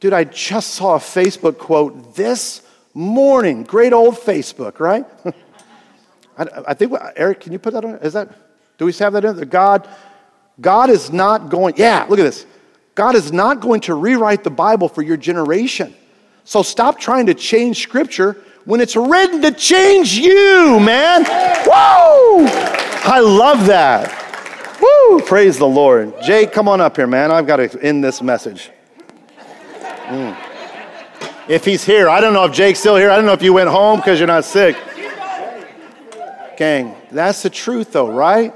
Dude, 0.00 0.12
I 0.12 0.24
just 0.24 0.70
saw 0.70 0.96
a 0.96 0.98
Facebook 0.98 1.58
quote 1.58 2.16
this 2.16 2.62
morning. 2.92 3.62
Great 3.62 3.92
old 3.92 4.16
Facebook, 4.16 4.80
right? 4.80 5.06
I, 6.36 6.46
I, 6.66 6.74
think, 6.74 6.92
Eric, 7.14 7.38
can 7.38 7.52
you 7.52 7.60
put 7.60 7.74
that 7.74 7.84
on? 7.84 7.94
Is 7.98 8.14
that, 8.14 8.36
do 8.78 8.84
we 8.84 8.92
have 8.94 9.12
that 9.12 9.24
in 9.24 9.36
there? 9.36 9.44
God, 9.44 9.88
God 10.60 10.90
is 10.90 11.12
not 11.12 11.48
going, 11.48 11.74
yeah, 11.76 12.06
look 12.08 12.18
at 12.18 12.22
this. 12.22 12.46
God 12.94 13.16
is 13.16 13.32
not 13.32 13.60
going 13.60 13.80
to 13.82 13.94
rewrite 13.94 14.44
the 14.44 14.50
Bible 14.50 14.88
for 14.88 15.02
your 15.02 15.16
generation. 15.16 15.94
So 16.44 16.62
stop 16.62 16.98
trying 16.98 17.26
to 17.26 17.34
change 17.34 17.82
scripture 17.82 18.36
when 18.64 18.80
it's 18.80 18.96
written 18.96 19.42
to 19.42 19.50
change 19.50 20.14
you, 20.14 20.78
man. 20.80 21.22
Woo! 21.66 22.46
I 23.06 23.20
love 23.20 23.66
that. 23.66 24.80
Woo! 24.80 25.20
Praise 25.22 25.58
the 25.58 25.66
Lord. 25.66 26.14
Jake, 26.22 26.52
come 26.52 26.68
on 26.68 26.80
up 26.80 26.96
here, 26.96 27.06
man. 27.06 27.30
I've 27.30 27.46
got 27.46 27.56
to 27.56 27.82
end 27.82 28.04
this 28.04 28.22
message. 28.22 28.70
Mm. 30.06 30.36
If 31.48 31.64
he's 31.64 31.84
here, 31.84 32.08
I 32.08 32.20
don't 32.20 32.32
know 32.32 32.44
if 32.44 32.52
Jake's 32.52 32.78
still 32.78 32.96
here. 32.96 33.10
I 33.10 33.16
don't 33.16 33.26
know 33.26 33.32
if 33.32 33.42
you 33.42 33.52
went 33.52 33.68
home 33.68 33.98
because 33.98 34.18
you're 34.18 34.26
not 34.26 34.44
sick. 34.44 34.76
Gang, 36.56 36.94
that's 37.10 37.42
the 37.42 37.50
truth, 37.50 37.92
though, 37.92 38.10
right? 38.10 38.54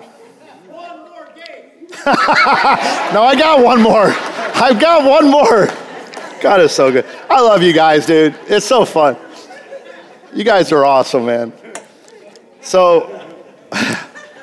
no, 3.13 3.23
I 3.23 3.35
got 3.39 3.63
one 3.63 3.83
more. 3.83 4.07
I've 4.07 4.81
got 4.81 5.05
one 5.05 5.31
more. 5.31 5.67
God 6.41 6.61
is 6.61 6.73
so 6.73 6.91
good. 6.91 7.05
I 7.29 7.41
love 7.41 7.63
you 7.63 7.73
guys, 7.73 8.07
dude. 8.07 8.35
It's 8.47 8.65
so 8.65 8.85
fun. 8.85 9.17
You 10.33 10.43
guys 10.43 10.73
are 10.73 10.85
awesome, 10.85 11.27
man. 11.27 11.53
So, 12.63 13.03
all 13.73 13.81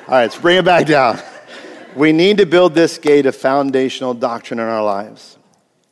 right, 0.08 0.22
let's 0.22 0.38
bring 0.38 0.58
it 0.58 0.64
back 0.64 0.86
down. 0.86 1.18
We 1.96 2.12
need 2.12 2.38
to 2.38 2.46
build 2.46 2.74
this 2.74 2.98
gate 2.98 3.26
of 3.26 3.34
foundational 3.34 4.14
doctrine 4.14 4.60
in 4.60 4.66
our 4.66 4.84
lives. 4.84 5.36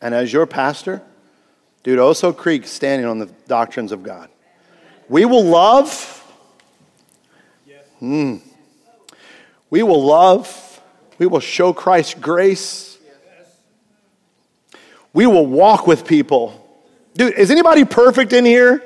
And 0.00 0.14
as 0.14 0.32
your 0.32 0.46
pastor, 0.46 1.02
dude, 1.82 1.98
Oso 1.98 2.36
Creek 2.36 2.66
standing 2.66 3.06
on 3.06 3.18
the 3.18 3.26
doctrines 3.48 3.90
of 3.90 4.02
God. 4.02 4.28
We 5.08 5.24
will 5.24 5.44
love. 5.44 6.10
Mm, 8.00 8.42
we 9.70 9.82
will 9.82 10.04
love. 10.04 10.60
We 11.18 11.26
will 11.26 11.40
show 11.40 11.72
Christ 11.72 12.20
grace. 12.20 12.98
We 15.12 15.26
will 15.26 15.46
walk 15.46 15.86
with 15.86 16.06
people. 16.06 16.60
Dude, 17.14 17.34
is 17.34 17.50
anybody 17.50 17.84
perfect 17.84 18.32
in 18.32 18.44
here? 18.44 18.82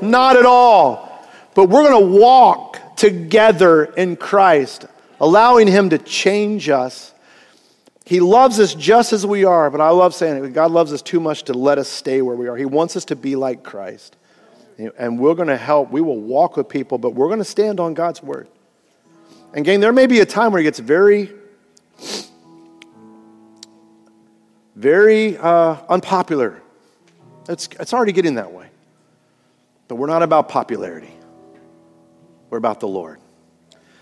Not 0.00 0.36
at 0.36 0.46
all. 0.46 1.26
But 1.54 1.68
we're 1.68 1.88
going 1.88 2.00
to 2.00 2.20
walk 2.20 2.96
together 2.96 3.84
in 3.84 4.16
Christ, 4.16 4.86
allowing 5.20 5.66
Him 5.66 5.90
to 5.90 5.98
change 5.98 6.68
us. 6.68 7.12
He 8.04 8.20
loves 8.20 8.60
us 8.60 8.74
just 8.74 9.12
as 9.12 9.26
we 9.26 9.44
are, 9.44 9.70
but 9.70 9.80
I 9.80 9.90
love 9.90 10.14
saying 10.14 10.44
it. 10.44 10.52
God 10.52 10.70
loves 10.70 10.92
us 10.92 11.02
too 11.02 11.20
much 11.20 11.44
to 11.44 11.52
let 11.52 11.78
us 11.78 11.88
stay 11.88 12.22
where 12.22 12.36
we 12.36 12.48
are. 12.48 12.56
He 12.56 12.64
wants 12.64 12.96
us 12.96 13.04
to 13.06 13.16
be 13.16 13.36
like 13.36 13.62
Christ. 13.62 14.16
And 14.78 15.18
we're 15.18 15.34
going 15.34 15.48
to 15.48 15.56
help. 15.56 15.90
We 15.90 16.00
will 16.00 16.20
walk 16.20 16.56
with 16.56 16.68
people, 16.68 16.98
but 16.98 17.10
we're 17.14 17.28
going 17.28 17.38
to 17.38 17.44
stand 17.44 17.78
on 17.78 17.94
God's 17.94 18.22
word. 18.22 18.48
And, 19.54 19.64
gang, 19.64 19.80
there 19.80 19.92
may 19.92 20.06
be 20.06 20.20
a 20.20 20.26
time 20.26 20.52
where 20.52 20.60
it 20.60 20.64
gets 20.64 20.78
very, 20.78 21.30
very 24.82 25.38
uh, 25.38 25.76
unpopular. 25.88 26.60
It's, 27.48 27.68
it's 27.78 27.94
already 27.94 28.12
getting 28.12 28.34
that 28.34 28.52
way. 28.52 28.68
But 29.86 29.94
we're 29.94 30.08
not 30.08 30.22
about 30.22 30.48
popularity, 30.48 31.12
we're 32.50 32.58
about 32.58 32.80
the 32.80 32.88
Lord. 32.88 33.20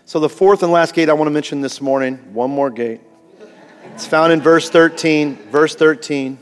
So, 0.07 0.19
the 0.19 0.29
fourth 0.29 0.65
and 0.65 0.73
last 0.73 0.95
gate 0.95 1.09
I 1.09 1.13
want 1.13 1.29
to 1.29 1.33
mention 1.33 1.61
this 1.61 1.81
morning, 1.81 2.17
one 2.33 2.51
more 2.51 2.71
gate. 2.71 3.01
It's 3.95 4.07
found 4.07 4.33
in 4.33 4.41
verse 4.41 4.69
13. 4.71 5.37
Verse 5.51 5.75
13. 5.77 6.39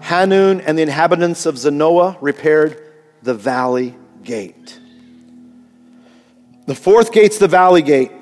Hanun 0.00 0.60
and 0.60 0.78
the 0.78 0.82
inhabitants 0.82 1.46
of 1.46 1.56
Zanoah 1.56 2.16
repaired 2.20 2.92
the 3.22 3.34
valley 3.34 3.94
gate. 4.22 4.78
The 6.66 6.74
fourth 6.74 7.12
gate's 7.12 7.38
the 7.38 7.48
valley 7.48 7.82
gate. 7.82 8.12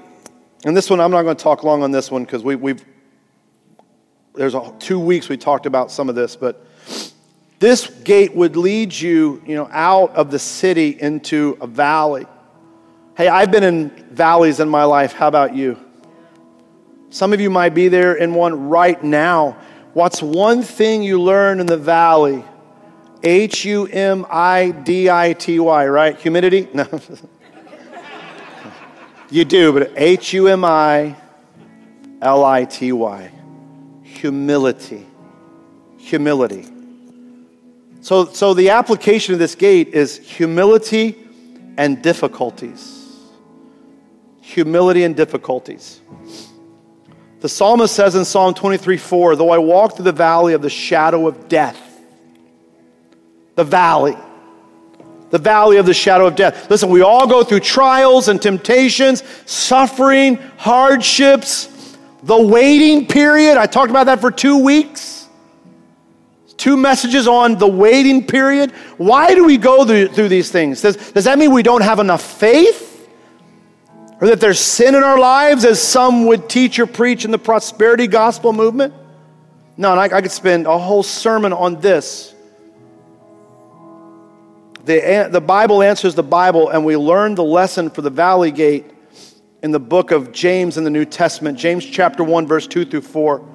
And 0.65 0.77
this 0.77 0.91
one, 0.91 1.01
I'm 1.01 1.11
not 1.11 1.23
going 1.23 1.37
to 1.37 1.43
talk 1.43 1.63
long 1.63 1.83
on 1.83 1.91
this 1.91 2.11
one 2.11 2.25
because 2.25 2.43
we, 2.43 2.55
have 2.55 2.85
there's 4.35 4.55
a, 4.55 4.75
two 4.79 4.99
weeks 4.99 5.29
we 5.29 5.37
talked 5.37 5.67
about 5.67 5.91
some 5.91 6.09
of 6.09 6.15
this, 6.15 6.37
but 6.37 6.65
this 7.59 7.89
gate 7.89 8.35
would 8.35 8.57
lead 8.57 8.93
you, 8.93 9.43
you 9.47 9.55
know, 9.55 9.69
out 9.71 10.15
of 10.17 10.31
the 10.31 10.39
city 10.39 11.01
into 11.01 11.57
a 11.61 11.67
valley. 11.67 12.27
Hey, 13.17 13.29
I've 13.29 13.51
been 13.51 13.63
in 13.63 13.91
valleys 14.11 14.59
in 14.59 14.69
my 14.69 14.85
life. 14.85 15.13
How 15.13 15.29
about 15.29 15.55
you? 15.55 15.79
Some 17.11 17.35
of 17.35 17.41
you 17.41 17.51
might 17.51 17.75
be 17.75 17.89
there 17.89 18.15
in 18.15 18.35
one 18.35 18.69
right 18.69 19.03
now. 19.05 19.59
What's 19.93 20.23
one 20.23 20.63
thing 20.63 21.03
you 21.03 21.21
learn 21.21 21.61
in 21.61 21.67
the 21.67 21.77
valley? 21.77 22.43
H 23.23 23.67
U 23.67 23.87
M 23.87 24.27
I 24.31 24.71
D 24.71 25.11
I 25.11 25.35
T 25.35 25.61
Y, 25.61 25.87
right? 25.87 26.19
Humidity? 26.19 26.69
No. 26.75 26.89
you 29.31 29.45
do, 29.45 29.73
but 29.73 29.93
H 29.95 30.33
U 30.33 30.49
M 30.49 30.65
I 30.65 31.17
L 32.21 32.45
I 32.45 32.65
T 32.65 32.93
Y. 32.93 33.31
Humility. 34.23 35.05
Humility. 35.99 36.65
So, 38.03 38.27
so 38.27 38.55
the 38.55 38.71
application 38.71 39.33
of 39.33 39.41
this 39.41 39.57
gate 39.57 39.89
is 39.89 40.17
humility 40.17 41.19
and 41.77 42.01
difficulties. 42.01 43.19
Humility 44.41 45.03
and 45.03 45.17
difficulties. 45.17 46.01
The 47.41 47.49
psalmist 47.49 47.97
says 47.97 48.15
in 48.15 48.25
Psalm 48.25 48.55
23 48.55 48.97
4, 48.97 49.35
though 49.35 49.51
I 49.51 49.59
walk 49.59 49.97
through 49.97 50.05
the 50.05 50.13
valley 50.13 50.53
of 50.53 50.63
the 50.63 50.71
shadow 50.71 51.27
of 51.27 51.49
death, 51.49 51.81
the 53.57 53.65
valley, 53.65 54.17
the 55.31 55.39
valley 55.39 55.79
of 55.79 55.87
the 55.87 55.95
shadow 55.95 56.29
of 56.29 56.37
death. 56.37 56.71
Listen, 56.71 56.91
we 56.91 57.03
all 57.03 57.27
go 57.27 57.43
through 57.43 57.59
trials 57.59 58.29
and 58.29 58.41
temptations, 58.41 59.25
suffering, 59.47 60.37
hardships, 60.59 61.72
the 62.23 62.41
waiting 62.41 63.07
period. 63.07 63.59
I 63.59 63.67
talked 63.67 63.91
about 63.91 64.05
that 64.07 64.21
for 64.21 64.31
two 64.31 64.59
weeks 64.59 65.23
two 66.63 66.77
messages 66.77 67.27
on 67.27 67.59
the 67.59 67.67
waiting 67.67 68.25
period. 68.25 68.71
Why 68.97 69.35
do 69.35 69.45
we 69.45 69.59
go 69.59 69.85
through, 69.85 70.09
through 70.09 70.29
these 70.29 70.53
things? 70.53 70.81
Does, 70.81 70.97
does 71.11 71.25
that 71.25 71.37
mean 71.37 71.51
we 71.51 71.65
don't 71.65 71.83
have 71.83 71.99
enough 71.99 72.23
faith? 72.23 73.11
Or 74.21 74.29
that 74.29 74.39
there's 74.39 74.61
sin 74.61 74.95
in 74.95 75.03
our 75.03 75.19
lives, 75.19 75.65
as 75.65 75.83
some 75.83 76.27
would 76.27 76.49
teach 76.49 76.79
or 76.79 76.87
preach 76.87 77.25
in 77.25 77.33
the 77.33 77.39
prosperity 77.39 78.07
gospel 78.07 78.53
movement? 78.53 78.95
No, 79.77 79.91
and 79.91 79.99
I, 79.99 80.05
I 80.05 80.23
could 80.23 80.31
spend 80.31 80.69
a 80.69 80.79
whole 80.79 81.03
sermon 81.03 81.53
on 81.53 81.81
this. 81.81 82.33
The, 84.85 85.29
the 85.33 85.41
Bible 85.41 85.83
answers 85.83 86.15
the 86.15 86.23
Bible, 86.23 86.69
and 86.69 86.85
we 86.85 86.97
learn 86.97 87.35
the 87.35 87.43
lesson 87.43 87.91
for 87.91 88.03
the 88.03 88.11
valley 88.11 88.53
gate 88.53 88.85
in 89.63 89.71
the 89.71 89.81
book 89.81 90.11
of 90.11 90.33
James 90.33 90.77
in 90.77 90.85
the 90.85 90.91
New 90.91 91.05
Testament, 91.05 91.57
James 91.57 91.87
chapter 91.87 92.25
1, 92.25 92.47
verse 92.47 92.67
2 92.67 92.85
through 92.85 93.03
4. 93.03 93.49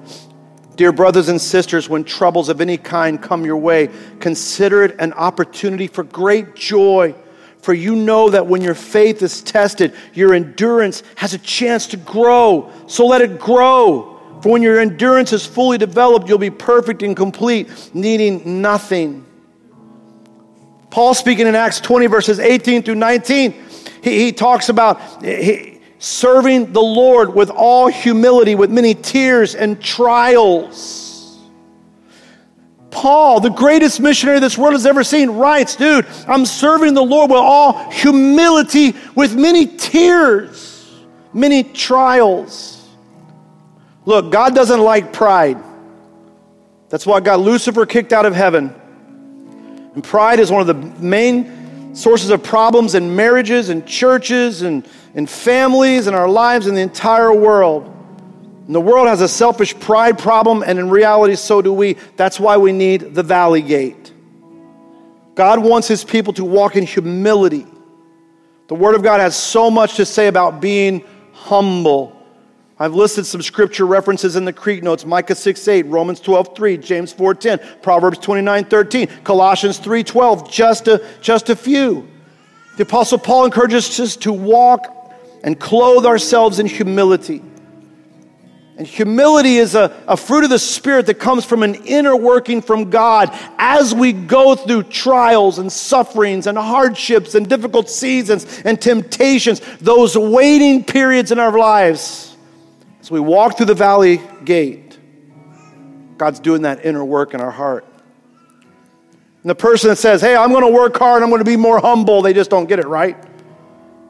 Dear 0.74 0.92
brothers 0.92 1.28
and 1.28 1.40
sisters, 1.40 1.88
when 1.88 2.04
troubles 2.04 2.48
of 2.48 2.60
any 2.60 2.78
kind 2.78 3.20
come 3.20 3.44
your 3.44 3.58
way, 3.58 3.90
consider 4.20 4.84
it 4.84 4.96
an 4.98 5.12
opportunity 5.12 5.86
for 5.86 6.04
great 6.04 6.54
joy. 6.54 7.14
For 7.60 7.74
you 7.74 7.94
know 7.94 8.30
that 8.30 8.46
when 8.46 8.62
your 8.62 8.74
faith 8.74 9.20
is 9.20 9.42
tested, 9.42 9.94
your 10.14 10.32
endurance 10.32 11.02
has 11.16 11.34
a 11.34 11.38
chance 11.38 11.88
to 11.88 11.96
grow. 11.96 12.72
So 12.86 13.06
let 13.06 13.20
it 13.20 13.38
grow. 13.38 14.38
For 14.40 14.52
when 14.52 14.62
your 14.62 14.78
endurance 14.78 15.32
is 15.32 15.44
fully 15.44 15.76
developed, 15.76 16.28
you'll 16.28 16.38
be 16.38 16.50
perfect 16.50 17.02
and 17.02 17.16
complete, 17.16 17.90
needing 17.92 18.62
nothing. 18.62 19.26
Paul 20.90 21.12
speaking 21.12 21.48
in 21.48 21.54
Acts 21.54 21.80
20, 21.80 22.06
verses 22.06 22.38
18 22.38 22.84
through 22.84 22.94
19, 22.94 23.52
he, 24.02 24.24
he 24.24 24.32
talks 24.32 24.68
about. 24.68 25.22
He, 25.22 25.77
serving 25.98 26.72
the 26.72 26.82
Lord 26.82 27.34
with 27.34 27.50
all 27.50 27.88
humility, 27.88 28.54
with 28.54 28.70
many 28.70 28.94
tears 28.94 29.54
and 29.54 29.82
trials. 29.82 31.08
Paul, 32.90 33.40
the 33.40 33.50
greatest 33.50 34.00
missionary 34.00 34.40
this 34.40 34.56
world 34.56 34.72
has 34.72 34.86
ever 34.86 35.04
seen, 35.04 35.30
writes, 35.30 35.76
Dude, 35.76 36.06
I'm 36.26 36.46
serving 36.46 36.94
the 36.94 37.02
Lord 37.02 37.30
with 37.30 37.40
all 37.40 37.90
humility, 37.90 38.94
with 39.14 39.36
many 39.36 39.66
tears, 39.66 40.90
many 41.32 41.62
trials. 41.62 42.86
Look, 44.04 44.32
God 44.32 44.54
doesn't 44.54 44.80
like 44.80 45.12
pride. 45.12 45.58
That's 46.88 47.06
why 47.06 47.20
got 47.20 47.40
Lucifer 47.40 47.84
kicked 47.84 48.12
out 48.12 48.24
of 48.24 48.34
heaven. 48.34 48.74
And 49.94 50.02
pride 50.02 50.40
is 50.40 50.50
one 50.50 50.62
of 50.62 50.66
the 50.66 51.02
main 51.02 51.94
sources 51.94 52.30
of 52.30 52.42
problems 52.42 52.94
in 52.94 53.14
marriages 53.14 53.68
and 53.68 53.86
churches 53.86 54.62
and 54.62 54.86
in 55.18 55.26
families, 55.26 56.06
in 56.06 56.14
our 56.14 56.28
lives, 56.28 56.68
in 56.68 56.76
the 56.76 56.80
entire 56.80 57.32
world. 57.32 57.92
And 58.66 58.72
the 58.72 58.80
world 58.80 59.08
has 59.08 59.20
a 59.20 59.26
selfish 59.26 59.76
pride 59.80 60.16
problem, 60.16 60.62
and 60.64 60.78
in 60.78 60.90
reality, 60.90 61.34
so 61.34 61.60
do 61.60 61.72
we. 61.72 61.94
That's 62.14 62.38
why 62.38 62.56
we 62.56 62.70
need 62.70 63.16
the 63.16 63.24
valley 63.24 63.60
gate. 63.60 64.12
God 65.34 65.58
wants 65.58 65.88
his 65.88 66.04
people 66.04 66.32
to 66.34 66.44
walk 66.44 66.76
in 66.76 66.86
humility. 66.86 67.66
The 68.68 68.76
Word 68.76 68.94
of 68.94 69.02
God 69.02 69.18
has 69.18 69.34
so 69.34 69.72
much 69.72 69.96
to 69.96 70.06
say 70.06 70.28
about 70.28 70.60
being 70.60 71.02
humble. 71.32 72.16
I've 72.78 72.94
listed 72.94 73.26
some 73.26 73.42
scripture 73.42 73.86
references 73.86 74.36
in 74.36 74.44
the 74.44 74.52
Crete 74.52 74.84
notes 74.84 75.04
Micah 75.04 75.34
6 75.34 75.66
8, 75.66 75.86
Romans 75.86 76.20
12 76.20 76.54
3, 76.54 76.76
James 76.76 77.12
4 77.12 77.34
10, 77.34 77.60
Proverbs 77.82 78.18
29 78.18 78.66
13, 78.66 79.08
Colossians 79.24 79.78
3 79.78 80.04
12, 80.04 80.48
just 80.48 80.86
a, 80.86 81.04
just 81.20 81.50
a 81.50 81.56
few. 81.56 82.06
The 82.76 82.84
Apostle 82.84 83.18
Paul 83.18 83.46
encourages 83.46 83.98
us 83.98 84.14
to 84.18 84.32
walk 84.32 84.94
and 85.42 85.58
clothe 85.58 86.06
ourselves 86.06 86.58
in 86.58 86.66
humility. 86.66 87.42
And 88.78 88.86
humility 88.86 89.56
is 89.56 89.74
a, 89.74 89.92
a 90.06 90.16
fruit 90.16 90.44
of 90.44 90.50
the 90.50 90.58
Spirit 90.58 91.06
that 91.06 91.14
comes 91.14 91.44
from 91.44 91.64
an 91.64 91.74
inner 91.74 92.14
working 92.14 92.62
from 92.62 92.90
God 92.90 93.36
as 93.58 93.92
we 93.92 94.12
go 94.12 94.54
through 94.54 94.84
trials 94.84 95.58
and 95.58 95.70
sufferings 95.70 96.46
and 96.46 96.56
hardships 96.56 97.34
and 97.34 97.48
difficult 97.48 97.90
seasons 97.90 98.62
and 98.64 98.80
temptations, 98.80 99.60
those 99.80 100.16
waiting 100.16 100.84
periods 100.84 101.32
in 101.32 101.40
our 101.40 101.58
lives. 101.58 102.36
As 103.00 103.10
we 103.10 103.18
walk 103.18 103.56
through 103.56 103.66
the 103.66 103.74
valley 103.74 104.20
gate, 104.44 104.96
God's 106.16 106.38
doing 106.38 106.62
that 106.62 106.84
inner 106.84 107.04
work 107.04 107.34
in 107.34 107.40
our 107.40 107.50
heart. 107.50 107.84
And 109.42 109.50
the 109.50 109.56
person 109.56 109.90
that 109.90 109.96
says, 109.96 110.20
Hey, 110.20 110.36
I'm 110.36 110.50
going 110.50 110.64
to 110.64 110.72
work 110.72 110.96
hard, 110.96 111.24
I'm 111.24 111.30
going 111.30 111.40
to 111.40 111.44
be 111.44 111.56
more 111.56 111.80
humble, 111.80 112.22
they 112.22 112.32
just 112.32 112.50
don't 112.50 112.68
get 112.68 112.78
it 112.78 112.86
right. 112.86 113.16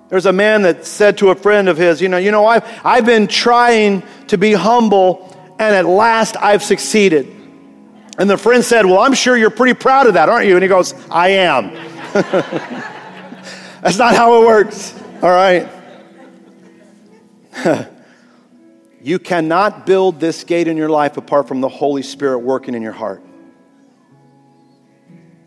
There's 0.09 0.27
a 0.27 0.33
man 0.33 0.63
that 0.63 0.87
said 0.87 1.19
to 1.19 1.31
a 1.31 1.35
friend 1.35 1.69
of 1.69 1.77
his, 1.77 2.01
you 2.01 2.09
know, 2.09 2.17
you 2.17 2.31
know, 2.31 2.47
I've, 2.47 2.65
I've 2.85 3.05
been 3.05 3.27
trying 3.27 4.03
to 4.29 4.39
be 4.39 4.55
humble, 4.55 5.37
and 5.59 5.75
at 5.75 5.85
last 5.85 6.37
I've 6.37 6.63
succeeded. 6.63 7.27
And 8.19 8.29
the 8.29 8.39
friend 8.39 8.65
said, 8.65 8.87
Well, 8.87 8.99
I'm 8.99 9.15
sure 9.15 9.37
you're 9.37 9.51
pretty 9.51 9.79
proud 9.79 10.07
of 10.07 10.15
that, 10.15 10.29
aren't 10.29 10.47
you? 10.47 10.55
And 10.55 10.63
he 10.63 10.69
goes, 10.69 10.95
I 11.11 11.29
am. 11.29 11.73
That's 13.83 13.99
not 13.99 14.15
how 14.15 14.43
it 14.43 14.47
works, 14.47 14.95
all 15.23 15.31
right? 15.31 15.69
you 19.03 19.19
cannot 19.19 19.87
build 19.87 20.21
this 20.21 20.43
gate 20.43 20.69
in 20.69 20.77
your 20.77 20.89
life 20.89 21.17
apart 21.17 21.47
from 21.47 21.61
the 21.61 21.69
Holy 21.69 22.03
Spirit 22.03 22.39
working 22.39 22.75
in 22.75 22.83
your 22.83 22.93
heart. 22.93 23.23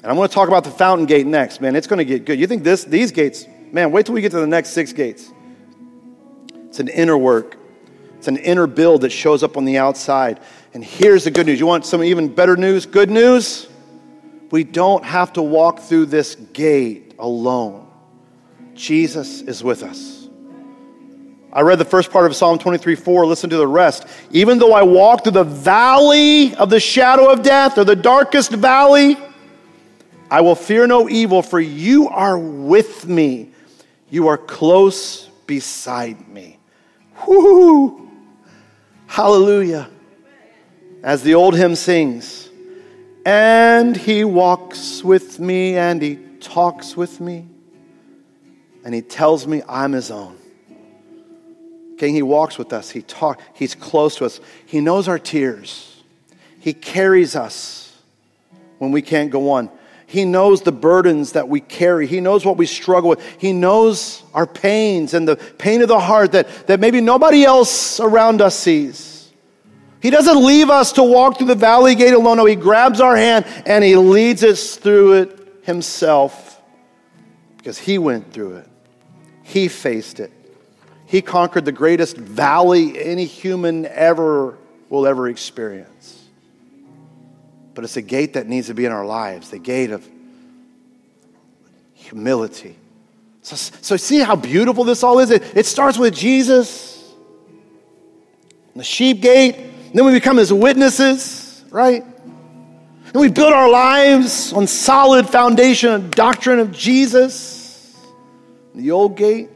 And 0.04 0.10
I'm 0.10 0.16
going 0.16 0.30
to 0.30 0.34
talk 0.34 0.48
about 0.48 0.64
the 0.64 0.72
fountain 0.72 1.06
gate 1.06 1.28
next, 1.28 1.62
man. 1.62 1.76
It's 1.76 1.88
going 1.88 2.00
to 2.00 2.06
get 2.06 2.26
good. 2.26 2.40
You 2.40 2.48
think 2.48 2.64
this, 2.64 2.86
these 2.86 3.12
gates, 3.12 3.46
Man, 3.72 3.92
wait 3.92 4.06
till 4.06 4.16
we 4.16 4.22
get 4.22 4.32
to 4.32 4.40
the 4.40 4.48
next 4.48 4.72
six 4.72 4.92
gates. 4.92 5.32
It's 6.68 6.80
an 6.80 6.90
inner 6.90 7.18
work, 7.18 7.58
it's 8.18 8.28
an 8.28 8.38
inner 8.38 8.68
build 8.68 9.02
that 9.02 9.12
shows 9.12 9.44
up 9.44 9.58
on 9.58 9.66
the 9.66 9.78
outside. 9.78 10.40
And 10.74 10.84
here's 10.84 11.26
the 11.26 11.32
good 11.32 11.48
news. 11.48 11.60
You 11.60 11.66
want 11.66 11.86
some 11.86 12.04
even 12.04 12.34
better 12.34 12.56
news? 12.56 12.86
Good 12.86 13.10
news? 13.10 13.68
We 14.52 14.64
don't 14.64 15.04
have 15.04 15.34
to 15.34 15.42
walk 15.42 15.80
through 15.80 16.08
this 16.08 16.36
gate 16.36 17.16
alone. 17.20 17.88
Jesus 18.74 19.42
is 19.42 19.64
with 19.64 19.84
us. 19.84 20.30
I 21.54 21.62
read 21.62 21.80
the 21.80 21.86
first 21.86 22.12
part 22.12 22.26
of 22.26 22.36
Psalm 22.36 22.58
23 22.58 22.96
4. 22.96 23.26
Listen 23.26 23.50
to 23.50 23.58
the 23.58 23.68
rest. 23.68 24.08
Even 24.32 24.58
though 24.58 24.74
I 24.74 24.84
walk 24.84 25.24
through 25.24 25.34
the 25.34 25.44
valley 25.44 26.56
of 26.56 26.70
the 26.70 26.80
shadow 26.80 27.30
of 27.30 27.44
death 27.44 27.78
or 27.78 27.84
the 27.84 27.96
darkest 27.96 28.52
valley, 28.52 29.18
I 30.30 30.40
will 30.40 30.56
fear 30.56 30.88
no 30.88 31.10
evil, 31.10 31.42
for 31.42 31.60
you 31.60 32.08
are 32.08 32.38
with 32.38 33.06
me. 33.06 33.51
You 34.12 34.28
are 34.28 34.38
close 34.38 35.28
beside 35.48 36.28
me. 36.28 36.60
Whoo! 37.26 38.12
Hallelujah. 39.08 39.90
As 41.02 41.24
the 41.24 41.34
old 41.34 41.56
hymn 41.56 41.76
sings, 41.76 42.50
and 43.26 43.96
he 43.96 44.24
walks 44.24 45.04
with 45.04 45.40
me 45.40 45.78
and 45.78 46.02
he 46.02 46.18
talks 46.40 46.96
with 46.98 47.20
me 47.20 47.48
and 48.84 48.94
he 48.94 49.02
tells 49.02 49.48
me 49.48 49.62
I'm 49.68 49.94
his 49.94 50.12
own. 50.12 50.38
King, 51.98 52.16
he 52.16 52.24
walks 52.24 52.58
with 52.58 52.74
us. 52.74 52.90
He 52.90 53.04
talk, 53.04 53.40
he's 53.54 53.76
close 53.76 54.16
to 54.18 54.26
us. 54.26 54.40
He 54.66 54.82
knows 54.82 55.08
our 55.08 55.20
tears. 55.20 56.04
He 56.60 56.74
carries 56.74 57.36
us 57.36 57.96
when 58.80 58.92
we 58.92 59.02
can't 59.02 59.30
go 59.30 59.52
on. 59.52 59.70
He 60.12 60.26
knows 60.26 60.62
the 60.62 60.74
burdens 60.74 61.32
that 61.32 61.48
we 61.48 61.62
carry. 61.62 62.06
He 62.06 62.20
knows 62.20 62.46
what 62.46 62.58
we 62.58 62.66
struggle 62.66 63.12
with. 63.12 63.26
He 63.38 63.54
knows 63.54 64.24
our 64.34 64.46
pains 64.46 65.14
and 65.14 65.26
the 65.26 65.38
pain 65.38 65.82
of 65.82 65.88
the 65.88 66.02
heart 66.02 66.34
that, 66.34 66.68
that 66.68 66.82
maybe 66.82 67.00
nobody 67.00 67.46
else 67.46 67.98
around 68.02 68.42
us 68.42 68.54
sees. 68.54 69.32
He 70.02 70.10
doesn't 70.10 70.46
leave 70.46 70.70
us 70.70 70.92
to 70.94 71.04
walk 71.04 71.38
through 71.38 71.48
the 71.48 71.56
valley 71.56 71.96
gate 71.96 72.14
alone. 72.14 72.36
No, 72.36 72.46
He 72.46 72.58
grabs 72.58 73.00
our 73.00 73.16
hand 73.16 73.46
and 73.66 73.86
He 73.86 73.96
leads 73.96 74.44
us 74.44 74.76
through 74.76 75.14
it 75.14 75.40
Himself 75.64 76.62
because 77.56 77.78
He 77.78 77.98
went 77.98 78.34
through 78.34 78.58
it. 78.58 78.68
He 79.44 79.70
faced 79.70 80.20
it. 80.20 80.34
He 81.06 81.22
conquered 81.22 81.64
the 81.64 81.72
greatest 81.72 82.18
valley 82.18 83.02
any 83.02 83.24
human 83.24 83.86
ever 83.86 84.58
will 84.90 85.08
ever 85.08 85.30
experience. 85.30 86.21
But 87.74 87.84
it's 87.84 87.98
a 87.98 88.02
gate 88.02 88.34
that 88.34 88.48
needs 88.48 88.68
to 88.68 88.74
be 88.74 88.86
in 88.86 88.92
our 88.92 89.06
lives 89.06 89.50
the 89.50 89.60
gate 89.60 89.92
of 89.92 90.08
humility. 91.94 92.76
So, 93.42 93.56
so 93.56 93.98
see 93.98 94.20
how 94.20 94.36
beautiful 94.36 94.84
this 94.84 95.04
all 95.04 95.20
is? 95.20 95.32
It, 95.32 95.58
it 95.58 95.66
starts 95.66 95.98
with 95.98 96.14
Jesus, 96.14 97.12
the 98.76 98.84
sheep 98.84 99.22
gate, 99.22 99.56
then 99.94 100.06
we 100.06 100.14
become 100.14 100.38
his 100.38 100.54
witnesses, 100.54 101.64
right? 101.70 102.04
And 102.04 103.20
we 103.20 103.30
build 103.30 103.52
our 103.52 103.70
lives 103.70 104.54
on 104.54 104.68
solid 104.68 105.28
foundation 105.28 105.92
and 105.92 106.12
doctrine 106.12 106.60
of 106.60 106.72
Jesus, 106.72 107.98
the 108.74 108.92
old 108.92 109.18
gate. 109.18 109.50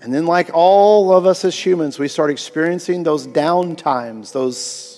And 0.00 0.12
then, 0.12 0.26
like 0.26 0.50
all 0.52 1.14
of 1.16 1.24
us 1.24 1.44
as 1.44 1.54
humans, 1.54 1.98
we 1.98 2.08
start 2.08 2.30
experiencing 2.30 3.04
those 3.04 3.26
down 3.26 3.74
times, 3.76 4.32
those 4.32 4.93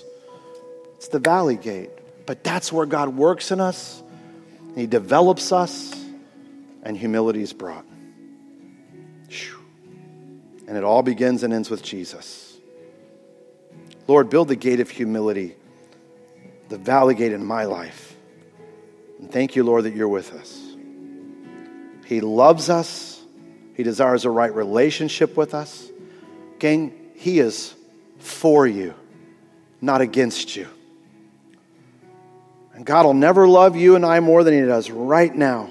it's 1.06 1.12
the 1.12 1.20
valley 1.20 1.54
gate. 1.54 1.90
But 2.26 2.42
that's 2.42 2.72
where 2.72 2.84
God 2.84 3.10
works 3.10 3.52
in 3.52 3.60
us, 3.60 4.02
He 4.74 4.86
develops 4.86 5.52
us, 5.52 5.94
and 6.82 6.96
humility 6.96 7.42
is 7.42 7.52
brought. 7.52 7.84
And 10.68 10.76
it 10.76 10.82
all 10.82 11.04
begins 11.04 11.44
and 11.44 11.54
ends 11.54 11.70
with 11.70 11.80
Jesus. 11.84 12.58
Lord, 14.08 14.28
build 14.30 14.48
the 14.48 14.56
gate 14.56 14.80
of 14.80 14.90
humility, 14.90 15.54
the 16.68 16.78
valley 16.78 17.14
gate 17.14 17.30
in 17.30 17.44
my 17.44 17.66
life. 17.66 18.16
And 19.20 19.30
thank 19.30 19.54
you, 19.54 19.62
Lord, 19.62 19.84
that 19.84 19.94
you're 19.94 20.08
with 20.08 20.34
us. 20.34 20.60
He 22.04 22.20
loves 22.20 22.68
us, 22.68 23.22
He 23.74 23.84
desires 23.84 24.24
a 24.24 24.30
right 24.30 24.52
relationship 24.52 25.36
with 25.36 25.54
us. 25.54 25.88
Gang, 26.58 26.92
He 27.14 27.38
is 27.38 27.76
for 28.18 28.66
you, 28.66 28.92
not 29.80 30.00
against 30.00 30.56
you. 30.56 30.66
And 32.76 32.84
God 32.84 33.06
will 33.06 33.14
never 33.14 33.48
love 33.48 33.74
you 33.74 33.96
and 33.96 34.04
I 34.04 34.20
more 34.20 34.44
than 34.44 34.52
He 34.52 34.60
does 34.60 34.90
right 34.90 35.34
now. 35.34 35.70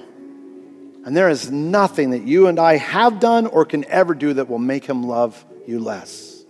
And 1.04 1.16
there 1.16 1.28
is 1.28 1.52
nothing 1.52 2.10
that 2.10 2.24
you 2.24 2.48
and 2.48 2.58
I 2.58 2.78
have 2.78 3.20
done 3.20 3.46
or 3.46 3.64
can 3.64 3.84
ever 3.84 4.12
do 4.12 4.34
that 4.34 4.48
will 4.48 4.58
make 4.58 4.84
Him 4.84 5.04
love 5.04 5.42
you 5.68 5.78
less. 5.78 6.44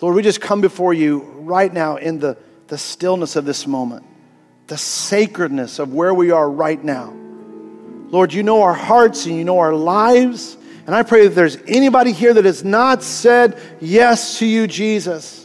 Lord, 0.00 0.14
we 0.14 0.22
just 0.22 0.40
come 0.40 0.60
before 0.60 0.94
you 0.94 1.18
right 1.40 1.72
now 1.72 1.96
in 1.96 2.20
the, 2.20 2.36
the 2.68 2.78
stillness 2.78 3.34
of 3.34 3.44
this 3.44 3.66
moment, 3.66 4.06
the 4.68 4.78
sacredness 4.78 5.80
of 5.80 5.92
where 5.92 6.14
we 6.14 6.30
are 6.30 6.48
right 6.48 6.82
now. 6.82 7.12
Lord, 8.10 8.32
you 8.32 8.44
know 8.44 8.62
our 8.62 8.74
hearts 8.74 9.26
and 9.26 9.34
you 9.34 9.42
know 9.42 9.58
our 9.58 9.74
lives. 9.74 10.56
And 10.86 10.94
I 10.94 11.02
pray 11.02 11.26
that 11.26 11.34
there's 11.34 11.56
anybody 11.66 12.12
here 12.12 12.34
that 12.34 12.44
has 12.44 12.62
not 12.62 13.02
said 13.02 13.60
yes 13.80 14.38
to 14.38 14.46
you, 14.46 14.68
Jesus. 14.68 15.43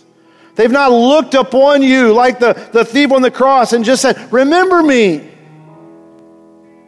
They've 0.59 0.69
not 0.69 0.91
looked 0.91 1.35
upon 1.35 1.81
you 1.83 2.11
like 2.11 2.39
the, 2.39 2.51
the 2.73 2.83
thief 2.83 3.13
on 3.13 3.21
the 3.21 3.31
cross 3.31 3.71
and 3.71 3.85
just 3.85 4.01
said, 4.01 4.17
Remember 4.29 4.83
me. 4.83 5.31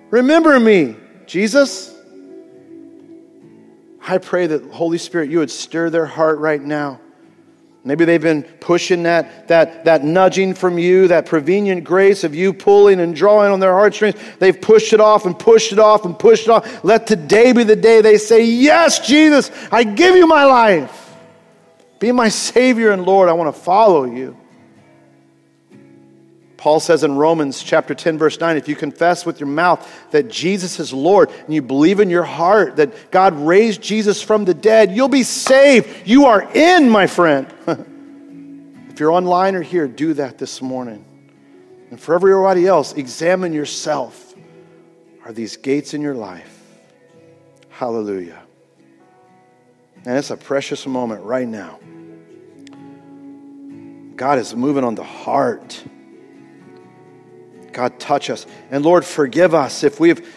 Remember 0.10 0.60
me, 0.60 0.98
Jesus. 1.26 1.96
I 4.06 4.18
pray 4.18 4.48
that 4.48 4.72
Holy 4.72 4.98
Spirit, 4.98 5.30
you 5.30 5.38
would 5.40 5.50
stir 5.50 5.90
their 5.90 6.06
heart 6.06 6.40
right 6.40 6.62
now. 6.62 7.00
Maybe 7.86 8.04
they've 8.04 8.22
been 8.22 8.44
pushing 8.44 9.04
that, 9.04 9.48
that, 9.48 9.86
that 9.86 10.04
nudging 10.04 10.54
from 10.54 10.78
you, 10.78 11.08
that 11.08 11.26
prevenient 11.26 11.86
grace 11.86 12.26
of 12.26 12.36
you 12.36 12.52
pulling 12.52 13.00
and 13.00 13.16
drawing 13.16 13.54
on 13.54 13.62
their 13.62 13.72
heartstrings. 13.72 14.18
They've 14.40 14.60
pushed 14.60 14.92
it 14.92 15.00
off 15.00 15.26
and 15.26 15.40
pushed 15.40 15.72
it 15.72 15.80
off 15.80 16.04
and 16.04 16.20
pushed 16.20 16.44
it 16.44 16.50
off. 16.50 16.84
Let 16.84 17.08
today 17.08 17.54
be 17.54 17.64
the 17.64 17.78
day 17.78 18.02
they 18.02 18.18
say, 18.18 18.44
Yes, 18.44 19.00
Jesus, 19.08 19.50
I 19.72 19.86
give 19.86 20.18
you 20.18 20.28
my 20.28 20.44
life. 20.44 21.01
Be 22.02 22.12
my 22.12 22.30
Savior 22.30 22.90
and 22.90 23.06
Lord. 23.06 23.30
I 23.30 23.34
want 23.34 23.56
to 23.56 23.62
follow 23.62 24.06
you. 24.06 24.36
Paul 26.58 26.80
says 26.80 27.04
in 27.04 27.16
Romans 27.16 27.62
chapter 27.62 27.94
10, 27.94 28.18
verse 28.18 28.40
9, 28.40 28.58
if 28.58 28.68
you 28.68 28.76
confess 28.76 29.24
with 29.24 29.40
your 29.40 29.48
mouth 29.48 29.88
that 30.10 30.28
Jesus 30.28 30.80
is 30.80 30.92
Lord 30.92 31.30
and 31.30 31.54
you 31.54 31.62
believe 31.62 32.00
in 32.00 32.10
your 32.10 32.24
heart 32.24 32.78
that 32.78 33.12
God 33.12 33.36
raised 33.36 33.84
Jesus 33.84 34.20
from 34.20 34.46
the 34.46 34.54
dead, 34.56 34.92
you'll 34.92 35.10
be 35.10 35.22
saved. 35.22 36.08
You 36.08 36.26
are 36.26 36.42
in, 36.56 36.90
my 36.90 37.06
friend. 37.06 37.48
if 38.90 39.00
you're 39.00 39.12
online 39.12 39.54
or 39.54 39.62
here, 39.62 39.88
do 39.88 40.16
that 40.16 40.40
this 40.40 40.60
morning. 40.60 41.06
And 41.92 42.00
for 42.00 42.16
everybody 42.16 42.66
else, 42.66 42.94
examine 42.94 43.54
yourself. 43.54 44.34
Are 45.24 45.34
these 45.34 45.56
gates 45.56 45.94
in 45.94 46.02
your 46.02 46.16
life? 46.16 46.64
Hallelujah. 47.70 48.41
And 50.06 50.18
it's 50.18 50.32
a 50.32 50.38
precious 50.38 50.88
moment 50.88 51.24
right 51.24 51.48
now. 51.48 51.80
God 54.16 54.40
is 54.40 54.56
moving 54.56 54.84
on 54.84 54.96
the 54.96 55.04
heart. 55.04 55.84
God, 57.72 58.00
touch 58.00 58.30
us. 58.30 58.46
And 58.70 58.84
Lord, 58.84 59.06
forgive 59.06 59.54
us 59.54 59.84
if 59.84 60.00
we've 60.00 60.28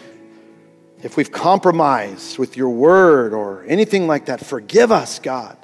if 1.03 1.17
we've 1.17 1.31
compromised 1.31 2.39
with 2.39 2.57
your 2.57 2.69
word 2.69 3.33
or 3.33 3.63
anything 3.65 4.07
like 4.07 4.25
that. 4.25 4.43
Forgive 4.43 4.91
us, 4.91 5.19
God. 5.19 5.55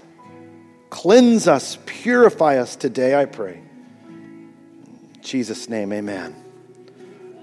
Cleanse 0.92 1.48
us, 1.48 1.80
purify 1.86 2.58
us 2.58 2.76
today, 2.76 3.20
I 3.20 3.26
pray. 3.26 3.64
In 4.08 5.22
Jesus' 5.22 5.68
name, 5.68 5.94
amen. 5.94 6.36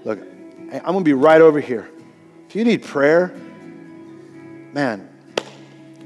Look, 0.05 0.19
I'm 0.19 0.81
going 0.81 0.99
to 0.99 1.03
be 1.03 1.13
right 1.13 1.41
over 1.41 1.59
here. 1.59 1.89
If 2.47 2.55
you 2.55 2.63
need 2.63 2.83
prayer, 2.83 3.33
man, 4.71 5.08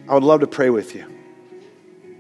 I 0.08 0.14
would 0.14 0.24
love 0.24 0.42
to 0.42 0.48
pray 0.48 0.70
with 0.70 0.96
you. 0.96 1.06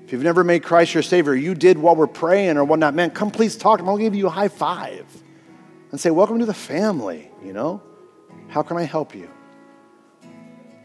If 0.05 0.11
you've 0.11 0.23
never 0.23 0.43
made 0.43 0.63
Christ 0.63 0.93
your 0.93 1.03
Savior, 1.03 1.35
you 1.35 1.55
did 1.55 1.77
what 1.77 1.97
we're 1.97 2.07
praying 2.07 2.57
or 2.57 2.63
whatnot, 2.63 2.93
man, 2.93 3.11
come 3.11 3.31
please 3.31 3.55
talk. 3.55 3.81
I'll 3.81 3.97
give 3.97 4.15
you 4.15 4.27
a 4.27 4.29
high 4.29 4.47
five 4.47 5.05
and 5.91 5.99
say, 5.99 6.11
Welcome 6.11 6.39
to 6.39 6.45
the 6.45 6.53
family, 6.53 7.29
you 7.43 7.53
know? 7.53 7.81
How 8.47 8.61
can 8.61 8.77
I 8.77 8.83
help 8.83 9.15
you? 9.15 9.29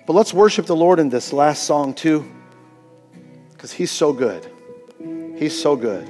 But 0.07 0.15
let's 0.15 0.33
worship 0.33 0.67
the 0.67 0.77
Lord 0.77 0.99
in 0.99 1.09
this 1.09 1.33
last 1.33 1.65
song 1.65 1.95
too, 1.95 2.31
because 3.53 3.73
He's 3.73 3.91
so 3.91 4.13
good. 4.13 4.51
He's 5.37 5.61
so 5.61 5.77
good. 5.77 6.07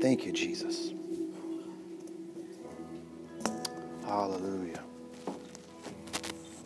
Thank 0.00 0.26
you, 0.26 0.32
Jesus. 0.32 0.51
Hallelujah. 4.12 4.84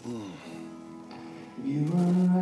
Mm. 0.05 2.27